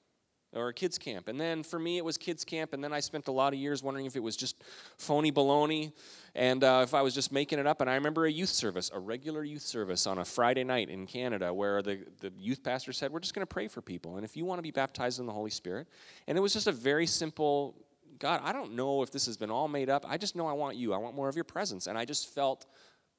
or 0.55 0.69
a 0.69 0.75
kids 0.75 0.99
camp. 0.99 1.29
And 1.29 1.41
then 1.41 1.63
for 1.63 1.79
me, 1.79 1.99
it 1.99 2.05
was 2.05 2.19
kids 2.19 2.45
camp. 2.45 2.73
And 2.73 2.83
then 2.85 2.93
I 2.93 3.01
spent 3.01 3.29
a 3.29 3.33
lot 3.33 3.53
of 3.53 3.59
years 3.59 3.83
wondering 3.83 4.07
if 4.07 4.17
it 4.17 4.23
was 4.23 4.37
just 4.37 4.63
phony 4.99 5.33
baloney 5.33 5.93
and 6.35 6.63
uh, 6.63 6.81
if 6.83 6.95
I 6.95 7.03
was 7.03 7.15
just 7.15 7.33
making 7.33 7.59
it 7.59 7.67
up. 7.67 7.81
And 7.81 7.89
I 7.89 7.95
remember 7.95 8.27
a 8.27 8.31
youth 8.31 8.51
service, 8.51 8.91
a 8.93 8.99
regular 8.99 9.45
youth 9.45 9.63
service 9.63 10.07
on 10.07 10.19
a 10.19 10.25
Friday 10.25 10.65
night 10.65 10.91
in 10.91 11.07
Canada, 11.07 11.53
where 11.53 11.83
the, 11.83 12.05
the 12.21 12.33
youth 12.39 12.63
pastor 12.63 12.93
said, 12.93 13.13
We're 13.13 13.21
just 13.21 13.35
going 13.35 13.47
to 13.47 13.53
pray 13.53 13.69
for 13.69 13.81
people. 13.81 14.17
And 14.17 14.25
if 14.25 14.37
you 14.37 14.45
want 14.45 14.59
to 14.59 14.63
be 14.63 14.71
baptized 14.71 15.21
in 15.21 15.27
the 15.27 15.33
Holy 15.33 15.51
Spirit, 15.51 15.89
and 16.27 16.37
it 16.37 16.41
was 16.41 16.53
just 16.53 16.67
a 16.67 16.73
very 16.73 17.07
simple 17.07 17.75
God, 18.19 18.41
I 18.45 18.53
don't 18.53 18.75
know 18.75 19.03
if 19.03 19.11
this 19.11 19.27
has 19.27 19.37
been 19.37 19.51
all 19.51 19.67
made 19.67 19.91
up. 19.91 20.05
I 20.09 20.17
just 20.17 20.37
know 20.37 20.47
I 20.47 20.53
want 20.53 20.77
you. 20.77 20.95
I 20.95 20.99
want 20.99 21.17
more 21.17 21.29
of 21.29 21.35
your 21.35 21.45
presence. 21.45 21.89
And 21.89 21.99
I 21.99 22.05
just 22.05 22.33
felt 22.33 22.67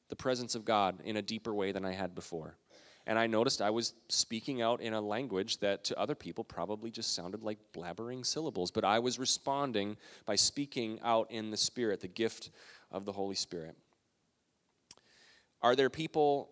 the 0.08 0.16
presence 0.16 0.56
of 0.56 0.64
God 0.64 1.02
in 1.04 1.18
a 1.18 1.22
deeper 1.22 1.54
way 1.54 1.72
than 1.72 1.84
I 1.84 1.92
had 1.92 2.16
before. 2.16 2.56
And 3.06 3.20
I 3.20 3.28
noticed 3.28 3.62
I 3.62 3.70
was 3.70 3.94
speaking 4.08 4.62
out 4.62 4.80
in 4.80 4.94
a 4.94 5.02
language 5.02 5.58
that 5.60 5.84
to 5.86 6.00
other 6.00 6.16
people 6.16 6.44
probably 6.44 6.90
just 6.90 7.14
sounded 7.14 7.44
like 7.44 7.60
blabbering 7.76 8.26
syllables, 8.26 8.72
but 8.72 8.86
I 8.86 9.00
was 9.00 9.20
responding 9.20 9.98
by 10.26 10.36
speaking 10.36 11.00
out 11.04 11.30
in 11.30 11.52
the 11.52 11.58
Spirit, 11.58 12.00
the 12.00 12.08
gift 12.08 12.50
of 12.92 13.04
the 13.04 13.12
Holy 13.12 13.36
Spirit. 13.36 13.76
Are 15.62 15.76
there 15.76 15.90
people 15.90 16.50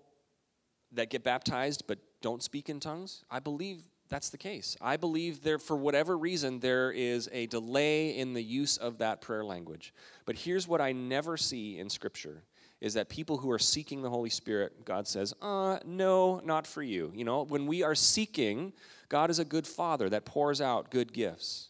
that 0.92 1.10
get 1.10 1.24
baptized 1.24 1.84
but 1.88 2.00
don't 2.22 2.44
speak 2.44 2.70
in 2.70 2.80
tongues? 2.80 3.24
I 3.30 3.40
believe 3.40 3.82
that's 4.10 4.30
the 4.30 4.38
case. 4.38 4.76
I 4.82 4.98
believe 4.98 5.42
there, 5.42 5.58
for 5.58 5.78
whatever 5.78 6.18
reason, 6.18 6.60
there 6.60 6.92
is 6.92 7.30
a 7.32 7.46
delay 7.48 8.18
in 8.18 8.34
the 8.34 8.44
use 8.44 8.76
of 8.76 8.98
that 8.98 9.22
prayer 9.22 9.44
language. 9.44 9.94
But 10.26 10.36
here's 10.36 10.68
what 10.68 10.82
I 10.82 10.92
never 10.92 11.38
see 11.38 11.80
in 11.80 11.90
Scripture 11.90 12.44
is 12.82 12.96
that 12.96 13.10
people 13.10 13.38
who 13.38 13.52
are 13.52 13.60
seeking 13.60 14.02
the 14.02 14.10
Holy 14.10 14.30
Spirit, 14.30 14.84
God 14.84 15.08
says, 15.08 15.34
uh, 15.41 15.78
no, 15.86 16.41
not 16.44 16.65
for 16.65 16.82
you. 16.82 17.12
You 17.15 17.24
know, 17.24 17.44
when 17.44 17.67
we 17.67 17.84
are 17.84 17.94
seeking, 17.94 18.74
God 19.08 19.30
is 19.30 19.38
a 19.38 19.46
good 19.46 19.67
father 19.67 20.10
that 20.10 20.26
pours 20.26 20.60
out 20.60 20.89
good 20.89 21.13
gifts. 21.13 21.70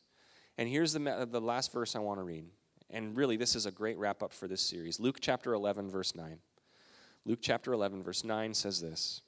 And 0.57 0.69
here's 0.69 0.93
the, 0.93 1.27
the 1.29 1.41
last 1.41 1.73
verse 1.73 1.95
I 1.97 1.99
want 1.99 2.19
to 2.19 2.23
read. 2.23 2.45
And 2.89 3.15
really, 3.15 3.35
this 3.35 3.55
is 3.55 3.65
a 3.65 3.71
great 3.71 3.97
wrap 3.97 4.23
up 4.23 4.31
for 4.31 4.47
this 4.47 4.61
series. 4.61 4.99
Luke 4.99 5.17
chapter 5.19 5.53
11, 5.53 5.89
verse 5.89 6.15
9. 6.15 6.39
Luke 7.25 7.39
chapter 7.41 7.73
11, 7.73 8.03
verse 8.03 8.23
9 8.23 8.53
says 8.53 8.81
this. 8.81 9.21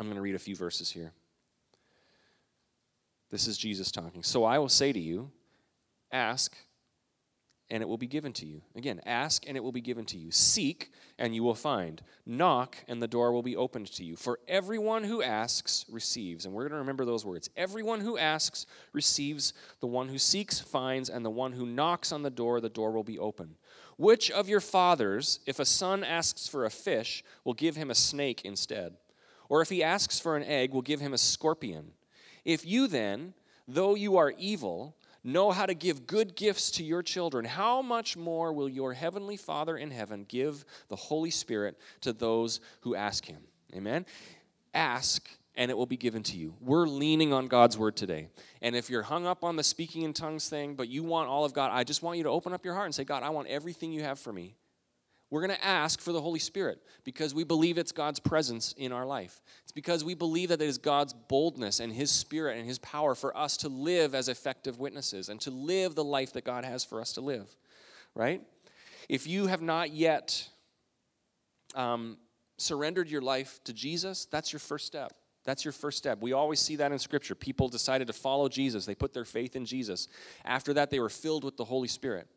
I'm 0.00 0.06
going 0.06 0.16
to 0.16 0.22
read 0.22 0.34
a 0.34 0.40
few 0.40 0.56
verses 0.56 0.90
here. 0.90 1.12
This 3.30 3.46
is 3.46 3.56
Jesus 3.56 3.92
talking. 3.92 4.22
So 4.22 4.44
I 4.44 4.58
will 4.58 4.68
say 4.68 4.92
to 4.92 4.98
you, 4.98 5.30
ask, 6.12 6.56
and 7.70 7.82
it 7.82 7.88
will 7.88 7.98
be 7.98 8.06
given 8.06 8.32
to 8.32 8.46
you. 8.46 8.62
Again, 8.74 9.00
ask 9.04 9.46
and 9.46 9.56
it 9.56 9.62
will 9.62 9.72
be 9.72 9.80
given 9.80 10.04
to 10.06 10.16
you. 10.16 10.30
Seek 10.30 10.90
and 11.18 11.34
you 11.34 11.42
will 11.42 11.54
find. 11.54 12.00
Knock 12.24 12.76
and 12.88 13.02
the 13.02 13.08
door 13.08 13.32
will 13.32 13.42
be 13.42 13.56
opened 13.56 13.92
to 13.92 14.04
you. 14.04 14.16
For 14.16 14.38
everyone 14.48 15.04
who 15.04 15.22
asks 15.22 15.84
receives. 15.90 16.46
And 16.46 16.54
we're 16.54 16.62
going 16.62 16.72
to 16.72 16.78
remember 16.78 17.04
those 17.04 17.26
words. 17.26 17.50
Everyone 17.56 18.00
who 18.00 18.16
asks 18.16 18.64
receives. 18.92 19.52
The 19.80 19.86
one 19.86 20.08
who 20.08 20.18
seeks 20.18 20.60
finds. 20.60 21.10
And 21.10 21.24
the 21.24 21.30
one 21.30 21.52
who 21.52 21.66
knocks 21.66 22.10
on 22.10 22.22
the 22.22 22.30
door, 22.30 22.60
the 22.60 22.70
door 22.70 22.92
will 22.92 23.04
be 23.04 23.18
open. 23.18 23.56
Which 23.98 24.30
of 24.30 24.48
your 24.48 24.60
fathers, 24.60 25.40
if 25.44 25.58
a 25.58 25.64
son 25.64 26.04
asks 26.04 26.48
for 26.48 26.64
a 26.64 26.70
fish, 26.70 27.22
will 27.44 27.54
give 27.54 27.76
him 27.76 27.90
a 27.90 27.94
snake 27.94 28.42
instead? 28.44 28.94
Or 29.48 29.60
if 29.60 29.68
he 29.68 29.82
asks 29.82 30.20
for 30.20 30.36
an 30.36 30.44
egg, 30.44 30.72
will 30.72 30.82
give 30.82 31.00
him 31.00 31.12
a 31.12 31.18
scorpion? 31.18 31.92
If 32.44 32.64
you 32.64 32.86
then, 32.86 33.34
though 33.66 33.94
you 33.94 34.16
are 34.16 34.32
evil, 34.38 34.94
know 35.24 35.50
how 35.50 35.66
to 35.66 35.74
give 35.74 36.06
good 36.06 36.36
gifts 36.36 36.70
to 36.72 36.84
your 36.84 37.02
children, 37.02 37.44
how 37.44 37.82
much 37.82 38.16
more 38.16 38.52
will 38.52 38.68
your 38.68 38.92
heavenly 38.92 39.36
Father 39.36 39.76
in 39.76 39.90
heaven 39.90 40.24
give 40.28 40.64
the 40.88 40.96
Holy 40.96 41.30
Spirit 41.30 41.78
to 42.02 42.12
those 42.12 42.60
who 42.80 42.94
ask 42.94 43.26
him? 43.26 43.42
Amen. 43.74 44.06
Ask 44.74 45.28
and 45.58 45.72
it 45.72 45.76
will 45.76 45.86
be 45.86 45.96
given 45.96 46.22
to 46.22 46.36
you. 46.36 46.54
We're 46.60 46.86
leaning 46.86 47.32
on 47.32 47.48
God's 47.48 47.76
word 47.76 47.96
today. 47.96 48.28
And 48.62 48.76
if 48.76 48.88
you're 48.88 49.02
hung 49.02 49.26
up 49.26 49.42
on 49.42 49.56
the 49.56 49.64
speaking 49.64 50.02
in 50.02 50.12
tongues 50.12 50.48
thing, 50.48 50.76
but 50.76 50.88
you 50.88 51.02
want 51.02 51.28
all 51.28 51.44
of 51.44 51.52
God, 51.52 51.72
I 51.72 51.82
just 51.82 52.00
want 52.00 52.16
you 52.16 52.22
to 52.22 52.30
open 52.30 52.52
up 52.52 52.64
your 52.64 52.74
heart 52.74 52.86
and 52.86 52.94
say, 52.94 53.02
God, 53.02 53.24
I 53.24 53.30
want 53.30 53.48
everything 53.48 53.92
you 53.92 54.04
have 54.04 54.20
for 54.20 54.32
me. 54.32 54.54
We're 55.30 55.46
going 55.46 55.56
to 55.58 55.64
ask 55.64 56.00
for 56.00 56.12
the 56.12 56.22
Holy 56.22 56.38
Spirit 56.38 56.80
because 57.04 57.34
we 57.34 57.44
believe 57.44 57.76
it's 57.76 57.92
God's 57.92 58.18
presence 58.18 58.72
in 58.78 58.92
our 58.92 59.04
life. 59.04 59.42
It's 59.62 59.72
because 59.72 60.02
we 60.02 60.14
believe 60.14 60.48
that 60.48 60.62
it 60.62 60.66
is 60.66 60.78
God's 60.78 61.12
boldness 61.12 61.80
and 61.80 61.92
His 61.92 62.10
Spirit 62.10 62.56
and 62.56 62.66
His 62.66 62.78
power 62.78 63.14
for 63.14 63.36
us 63.36 63.58
to 63.58 63.68
live 63.68 64.14
as 64.14 64.28
effective 64.28 64.78
witnesses 64.78 65.28
and 65.28 65.38
to 65.42 65.50
live 65.50 65.94
the 65.94 66.04
life 66.04 66.32
that 66.32 66.44
God 66.44 66.64
has 66.64 66.82
for 66.82 67.00
us 67.00 67.12
to 67.12 67.20
live, 67.20 67.54
right? 68.14 68.42
If 69.08 69.26
you 69.26 69.48
have 69.48 69.60
not 69.60 69.92
yet 69.92 70.48
um, 71.74 72.16
surrendered 72.56 73.10
your 73.10 73.22
life 73.22 73.60
to 73.64 73.74
Jesus, 73.74 74.24
that's 74.24 74.50
your 74.50 74.60
first 74.60 74.86
step. 74.86 75.12
That's 75.44 75.64
your 75.64 75.72
first 75.72 75.98
step. 75.98 76.20
We 76.20 76.32
always 76.32 76.60
see 76.60 76.76
that 76.76 76.90
in 76.90 76.98
Scripture. 76.98 77.34
People 77.34 77.68
decided 77.68 78.06
to 78.06 78.12
follow 78.14 78.48
Jesus, 78.48 78.86
they 78.86 78.94
put 78.94 79.12
their 79.12 79.26
faith 79.26 79.56
in 79.56 79.66
Jesus. 79.66 80.08
After 80.46 80.72
that, 80.74 80.90
they 80.90 81.00
were 81.00 81.10
filled 81.10 81.44
with 81.44 81.58
the 81.58 81.64
Holy 81.64 81.88
Spirit. 81.88 82.28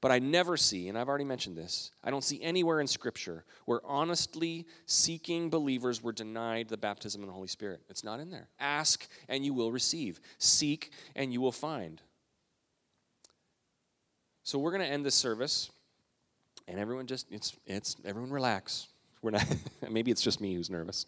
But 0.00 0.12
I 0.12 0.18
never 0.18 0.56
see, 0.56 0.88
and 0.88 0.98
I've 0.98 1.08
already 1.08 1.24
mentioned 1.24 1.56
this, 1.56 1.90
I 2.04 2.10
don't 2.10 2.24
see 2.24 2.42
anywhere 2.42 2.80
in 2.80 2.86
Scripture 2.86 3.44
where 3.64 3.80
honestly 3.84 4.66
seeking 4.84 5.48
believers 5.48 6.02
were 6.02 6.12
denied 6.12 6.68
the 6.68 6.76
baptism 6.76 7.22
of 7.22 7.28
the 7.28 7.32
Holy 7.32 7.48
Spirit. 7.48 7.80
It's 7.88 8.04
not 8.04 8.20
in 8.20 8.30
there. 8.30 8.48
Ask 8.60 9.06
and 9.28 9.44
you 9.44 9.54
will 9.54 9.72
receive, 9.72 10.20
seek 10.38 10.92
and 11.14 11.32
you 11.32 11.40
will 11.40 11.52
find. 11.52 12.02
So 14.42 14.58
we're 14.58 14.70
going 14.70 14.82
to 14.82 14.88
end 14.88 15.04
this 15.04 15.16
service, 15.16 15.70
and 16.68 16.78
everyone 16.78 17.06
just, 17.06 17.26
it's, 17.32 17.56
it's, 17.66 17.96
everyone 18.04 18.30
relax. 18.30 18.88
We're 19.22 19.32
not, 19.32 19.44
maybe 19.90 20.10
it's 20.10 20.22
just 20.22 20.40
me 20.40 20.54
who's 20.54 20.70
nervous. 20.70 21.06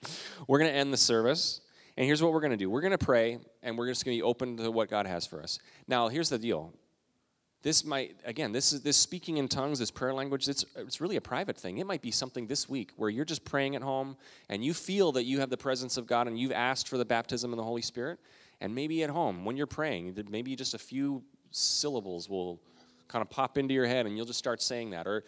we're 0.46 0.58
going 0.58 0.70
to 0.70 0.76
end 0.76 0.92
the 0.92 0.98
service. 0.98 1.60
And 1.98 2.06
here's 2.06 2.22
what 2.22 2.32
we're 2.32 2.40
going 2.40 2.52
to 2.52 2.56
do. 2.56 2.70
We're 2.70 2.80
going 2.80 2.92
to 2.92 2.98
pray, 2.98 3.40
and 3.62 3.76
we're 3.76 3.88
just 3.88 4.04
going 4.04 4.16
to 4.16 4.18
be 4.18 4.22
open 4.22 4.56
to 4.58 4.70
what 4.70 4.88
God 4.88 5.06
has 5.06 5.26
for 5.26 5.42
us. 5.42 5.58
Now, 5.88 6.06
here's 6.06 6.28
the 6.28 6.38
deal. 6.38 6.72
This 7.68 7.84
might, 7.84 8.16
again, 8.24 8.52
this 8.52 8.72
is 8.72 8.80
this 8.80 8.96
speaking 8.96 9.36
in 9.36 9.46
tongues, 9.46 9.78
this 9.78 9.90
prayer 9.90 10.14
language, 10.14 10.48
it's, 10.48 10.64
it's 10.74 11.02
really 11.02 11.16
a 11.16 11.20
private 11.20 11.54
thing. 11.54 11.76
It 11.76 11.86
might 11.86 12.00
be 12.00 12.10
something 12.10 12.46
this 12.46 12.66
week 12.66 12.92
where 12.96 13.10
you're 13.10 13.26
just 13.26 13.44
praying 13.44 13.76
at 13.76 13.82
home 13.82 14.16
and 14.48 14.64
you 14.64 14.72
feel 14.72 15.12
that 15.12 15.24
you 15.24 15.40
have 15.40 15.50
the 15.50 15.58
presence 15.58 15.98
of 15.98 16.06
God 16.06 16.28
and 16.28 16.38
you've 16.40 16.52
asked 16.52 16.88
for 16.88 16.96
the 16.96 17.04
baptism 17.04 17.52
of 17.52 17.58
the 17.58 17.62
Holy 17.62 17.82
Spirit. 17.82 18.20
And 18.62 18.74
maybe 18.74 19.04
at 19.04 19.10
home, 19.10 19.44
when 19.44 19.58
you're 19.58 19.66
praying, 19.66 20.16
maybe 20.30 20.56
just 20.56 20.72
a 20.72 20.78
few 20.78 21.22
syllables 21.50 22.26
will 22.26 22.58
kind 23.06 23.20
of 23.20 23.28
pop 23.28 23.58
into 23.58 23.74
your 23.74 23.86
head 23.86 24.06
and 24.06 24.16
you'll 24.16 24.24
just 24.24 24.38
start 24.38 24.62
saying 24.62 24.92
that. 24.92 25.06
Or 25.06 25.24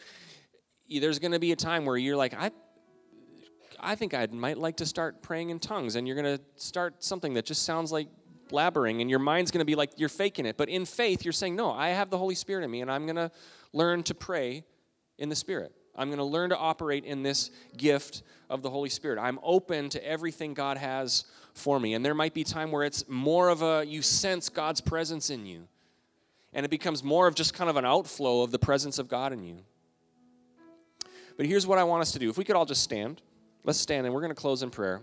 there's 0.88 1.18
going 1.18 1.32
to 1.32 1.38
be 1.38 1.52
a 1.52 1.56
time 1.56 1.84
where 1.84 1.98
you're 1.98 2.16
like, 2.16 2.32
I, 2.32 2.52
I 3.78 3.96
think 3.96 4.14
I 4.14 4.26
might 4.32 4.56
like 4.56 4.78
to 4.78 4.86
start 4.86 5.20
praying 5.20 5.50
in 5.50 5.58
tongues. 5.58 5.94
And 5.94 6.08
you're 6.08 6.16
going 6.16 6.38
to 6.38 6.42
start 6.56 7.04
something 7.04 7.34
that 7.34 7.44
just 7.44 7.64
sounds 7.64 7.92
like 7.92 8.08
blabbering, 8.50 9.00
and 9.00 9.08
your 9.08 9.18
mind's 9.18 9.50
going 9.50 9.60
to 9.60 9.64
be 9.64 9.74
like 9.74 9.92
you're 9.96 10.08
faking 10.08 10.46
it. 10.46 10.56
But 10.56 10.68
in 10.68 10.84
faith, 10.84 11.24
you're 11.24 11.32
saying, 11.32 11.56
No, 11.56 11.70
I 11.72 11.90
have 11.90 12.10
the 12.10 12.18
Holy 12.18 12.34
Spirit 12.34 12.64
in 12.64 12.70
me, 12.70 12.80
and 12.80 12.90
I'm 12.90 13.06
going 13.06 13.16
to 13.16 13.30
learn 13.72 14.02
to 14.04 14.14
pray 14.14 14.64
in 15.18 15.28
the 15.28 15.36
Spirit. 15.36 15.72
I'm 15.96 16.08
going 16.08 16.18
to 16.18 16.24
learn 16.24 16.50
to 16.50 16.56
operate 16.56 17.04
in 17.04 17.22
this 17.22 17.50
gift 17.76 18.22
of 18.48 18.62
the 18.62 18.70
Holy 18.70 18.88
Spirit. 18.88 19.18
I'm 19.20 19.38
open 19.42 19.88
to 19.90 20.06
everything 20.06 20.54
God 20.54 20.76
has 20.76 21.24
for 21.52 21.78
me. 21.78 21.94
And 21.94 22.04
there 22.04 22.14
might 22.14 22.32
be 22.32 22.44
time 22.44 22.70
where 22.70 22.84
it's 22.84 23.08
more 23.08 23.48
of 23.48 23.62
a, 23.62 23.84
you 23.86 24.02
sense 24.02 24.48
God's 24.48 24.80
presence 24.80 25.30
in 25.30 25.46
you. 25.46 25.68
And 26.52 26.64
it 26.64 26.70
becomes 26.70 27.04
more 27.04 27.26
of 27.26 27.34
just 27.34 27.54
kind 27.54 27.68
of 27.68 27.76
an 27.76 27.84
outflow 27.84 28.42
of 28.42 28.50
the 28.50 28.58
presence 28.58 28.98
of 28.98 29.08
God 29.08 29.32
in 29.32 29.44
you. 29.44 29.58
But 31.36 31.46
here's 31.46 31.66
what 31.66 31.78
I 31.78 31.84
want 31.84 32.02
us 32.02 32.12
to 32.12 32.18
do. 32.18 32.30
If 32.30 32.38
we 32.38 32.44
could 32.44 32.56
all 32.56 32.66
just 32.66 32.82
stand. 32.82 33.20
Let's 33.64 33.78
stand 33.78 34.06
and 34.06 34.14
we're 34.14 34.22
going 34.22 34.34
to 34.34 34.40
close 34.40 34.62
in 34.62 34.70
prayer. 34.70 35.02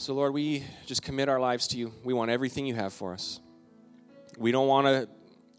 So, 0.00 0.14
Lord, 0.14 0.32
we 0.32 0.64
just 0.86 1.02
commit 1.02 1.28
our 1.28 1.38
lives 1.38 1.68
to 1.68 1.76
you. 1.76 1.92
We 2.04 2.14
want 2.14 2.30
everything 2.30 2.64
you 2.64 2.74
have 2.74 2.94
for 2.94 3.12
us. 3.12 3.38
We 4.38 4.50
don't 4.50 4.66
want 4.66 4.86
to 4.86 5.06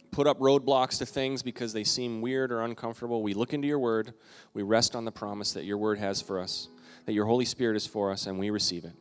put 0.10 0.26
up 0.26 0.40
roadblocks 0.40 0.98
to 0.98 1.06
things 1.06 1.44
because 1.44 1.74
they 1.74 1.84
seem 1.84 2.22
weird 2.22 2.52
or 2.52 2.64
uncomfortable. 2.64 3.22
We 3.22 3.36
look 3.36 3.54
into 3.54 3.68
your 3.68 3.78
word, 3.78 4.16
we 4.56 4.64
rest 4.64 4.96
on 4.96 5.06
the 5.06 5.12
promise 5.12 5.54
that 5.54 5.66
your 5.66 5.78
word 5.78 6.00
has 6.00 6.24
for 6.24 6.40
us, 6.40 6.70
that 7.06 7.14
your 7.14 7.26
Holy 7.26 7.46
Spirit 7.46 7.76
is 7.76 7.86
for 7.86 8.10
us, 8.10 8.26
and 8.26 8.40
we 8.40 8.50
receive 8.50 8.84
it. 8.84 8.94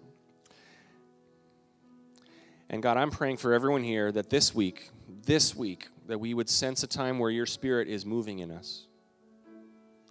And 2.68 2.82
God, 2.82 2.98
I'm 2.98 3.10
praying 3.10 3.38
for 3.38 3.54
everyone 3.54 3.82
here 3.82 4.12
that 4.12 4.28
this 4.28 4.54
week, 4.54 4.90
this 5.24 5.56
week, 5.56 5.88
that 6.06 6.18
we 6.18 6.34
would 6.34 6.50
sense 6.50 6.82
a 6.82 6.86
time 6.86 7.18
where 7.18 7.30
your 7.30 7.46
spirit 7.46 7.88
is 7.88 8.04
moving 8.04 8.40
in 8.40 8.50
us. 8.50 8.88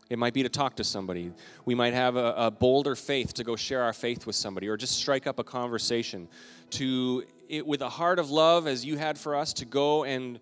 It 0.10 0.18
might 0.18 0.34
be 0.34 0.41
to 0.41 0.49
talk 0.49 0.76
to 0.78 0.84
somebody. 0.84 1.32
We 1.66 1.76
might 1.76 1.93
have 1.93 2.16
a, 2.16 2.34
a, 2.36 2.51
bolder 2.51 2.95
faith 2.95 3.36
to 3.36 3.43
go 3.43 3.55
share 3.55 3.84
our 3.84 3.93
faith 3.93 4.26
with 4.26 4.36
somebody 4.36 4.68
or 4.68 4.76
just 4.76 4.97
strike 4.97 5.28
up 5.28 5.38
a 5.38 5.43
conversation. 5.43 6.28
To, 6.72 7.24
it, 7.47 7.66
with 7.66 7.82
a 7.82 7.89
heart 7.89 8.18
of 8.18 8.32
love, 8.32 8.66
as 8.66 8.84
you 8.84 8.97
had 8.97 9.20
for 9.20 9.36
us, 9.36 9.53
to 9.53 9.66
go 9.66 10.03
and 10.03 10.39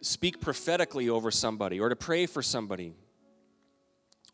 speak 0.00 0.40
prophetically 0.40 1.08
over 1.08 1.32
somebody 1.32 1.80
or 1.80 1.88
to 1.88 1.96
pray 1.96 2.26
for 2.26 2.42
somebody. 2.42 2.94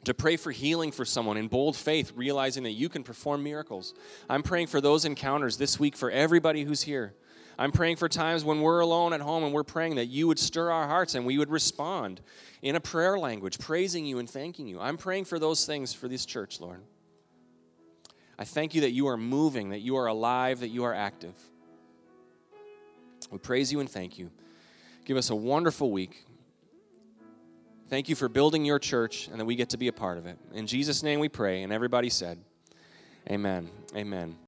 To 0.04 0.14
pray 0.14 0.36
for 0.36 0.50
healing 0.50 0.92
for 0.92 1.04
someone 1.04 1.36
in 1.36 1.48
bold 1.48 1.76
faith, 1.76 2.12
realizing 2.14 2.62
that 2.64 2.72
you 2.72 2.88
can 2.88 3.02
perform 3.02 3.42
miracles. 3.42 3.94
I'm 4.28 4.42
praying 4.42 4.66
for 4.66 4.80
those 4.80 5.04
encounters 5.04 5.56
this 5.56 5.78
week 5.78 5.96
for 5.96 6.10
everybody 6.10 6.64
who's 6.64 6.82
here. 6.82 7.14
I'm 7.60 7.72
praying 7.72 7.96
for 7.96 8.08
times 8.08 8.42
when 8.42 8.62
we're 8.62 8.80
alone 8.80 9.12
at 9.12 9.20
home 9.20 9.44
and 9.44 9.52
we're 9.52 9.64
praying 9.64 9.96
that 9.96 10.06
you 10.06 10.26
would 10.28 10.38
stir 10.38 10.70
our 10.70 10.88
hearts 10.88 11.14
and 11.14 11.26
we 11.26 11.36
would 11.36 11.50
respond 11.50 12.22
in 12.62 12.74
a 12.74 12.80
prayer 12.80 13.18
language, 13.18 13.58
praising 13.58 14.06
you 14.06 14.18
and 14.18 14.28
thanking 14.28 14.66
you. 14.66 14.80
I'm 14.80 14.96
praying 14.96 15.26
for 15.26 15.38
those 15.38 15.66
things 15.66 15.92
for 15.92 16.08
this 16.08 16.24
church, 16.24 16.58
Lord. 16.58 16.80
I 18.38 18.44
thank 18.44 18.74
you 18.74 18.80
that 18.80 18.92
you 18.92 19.08
are 19.08 19.18
moving, 19.18 19.68
that 19.70 19.80
you 19.80 19.96
are 19.96 20.06
alive, 20.06 20.60
that 20.60 20.70
you 20.70 20.84
are 20.84 20.94
active. 20.94 21.34
We 23.30 23.36
praise 23.36 23.70
you 23.70 23.80
and 23.80 23.90
thank 23.90 24.18
you. 24.18 24.30
Give 25.04 25.18
us 25.18 25.28
a 25.28 25.36
wonderful 25.36 25.90
week. 25.90 26.24
Thank 27.90 28.08
you 28.08 28.16
for 28.16 28.30
building 28.30 28.64
your 28.64 28.78
church 28.78 29.28
and 29.28 29.38
that 29.38 29.44
we 29.44 29.54
get 29.54 29.68
to 29.70 29.76
be 29.76 29.88
a 29.88 29.92
part 29.92 30.16
of 30.16 30.24
it. 30.24 30.38
In 30.54 30.66
Jesus' 30.66 31.02
name 31.02 31.20
we 31.20 31.28
pray. 31.28 31.62
And 31.62 31.74
everybody 31.74 32.08
said, 32.08 32.38
Amen. 33.30 33.68
Amen. 33.94 34.38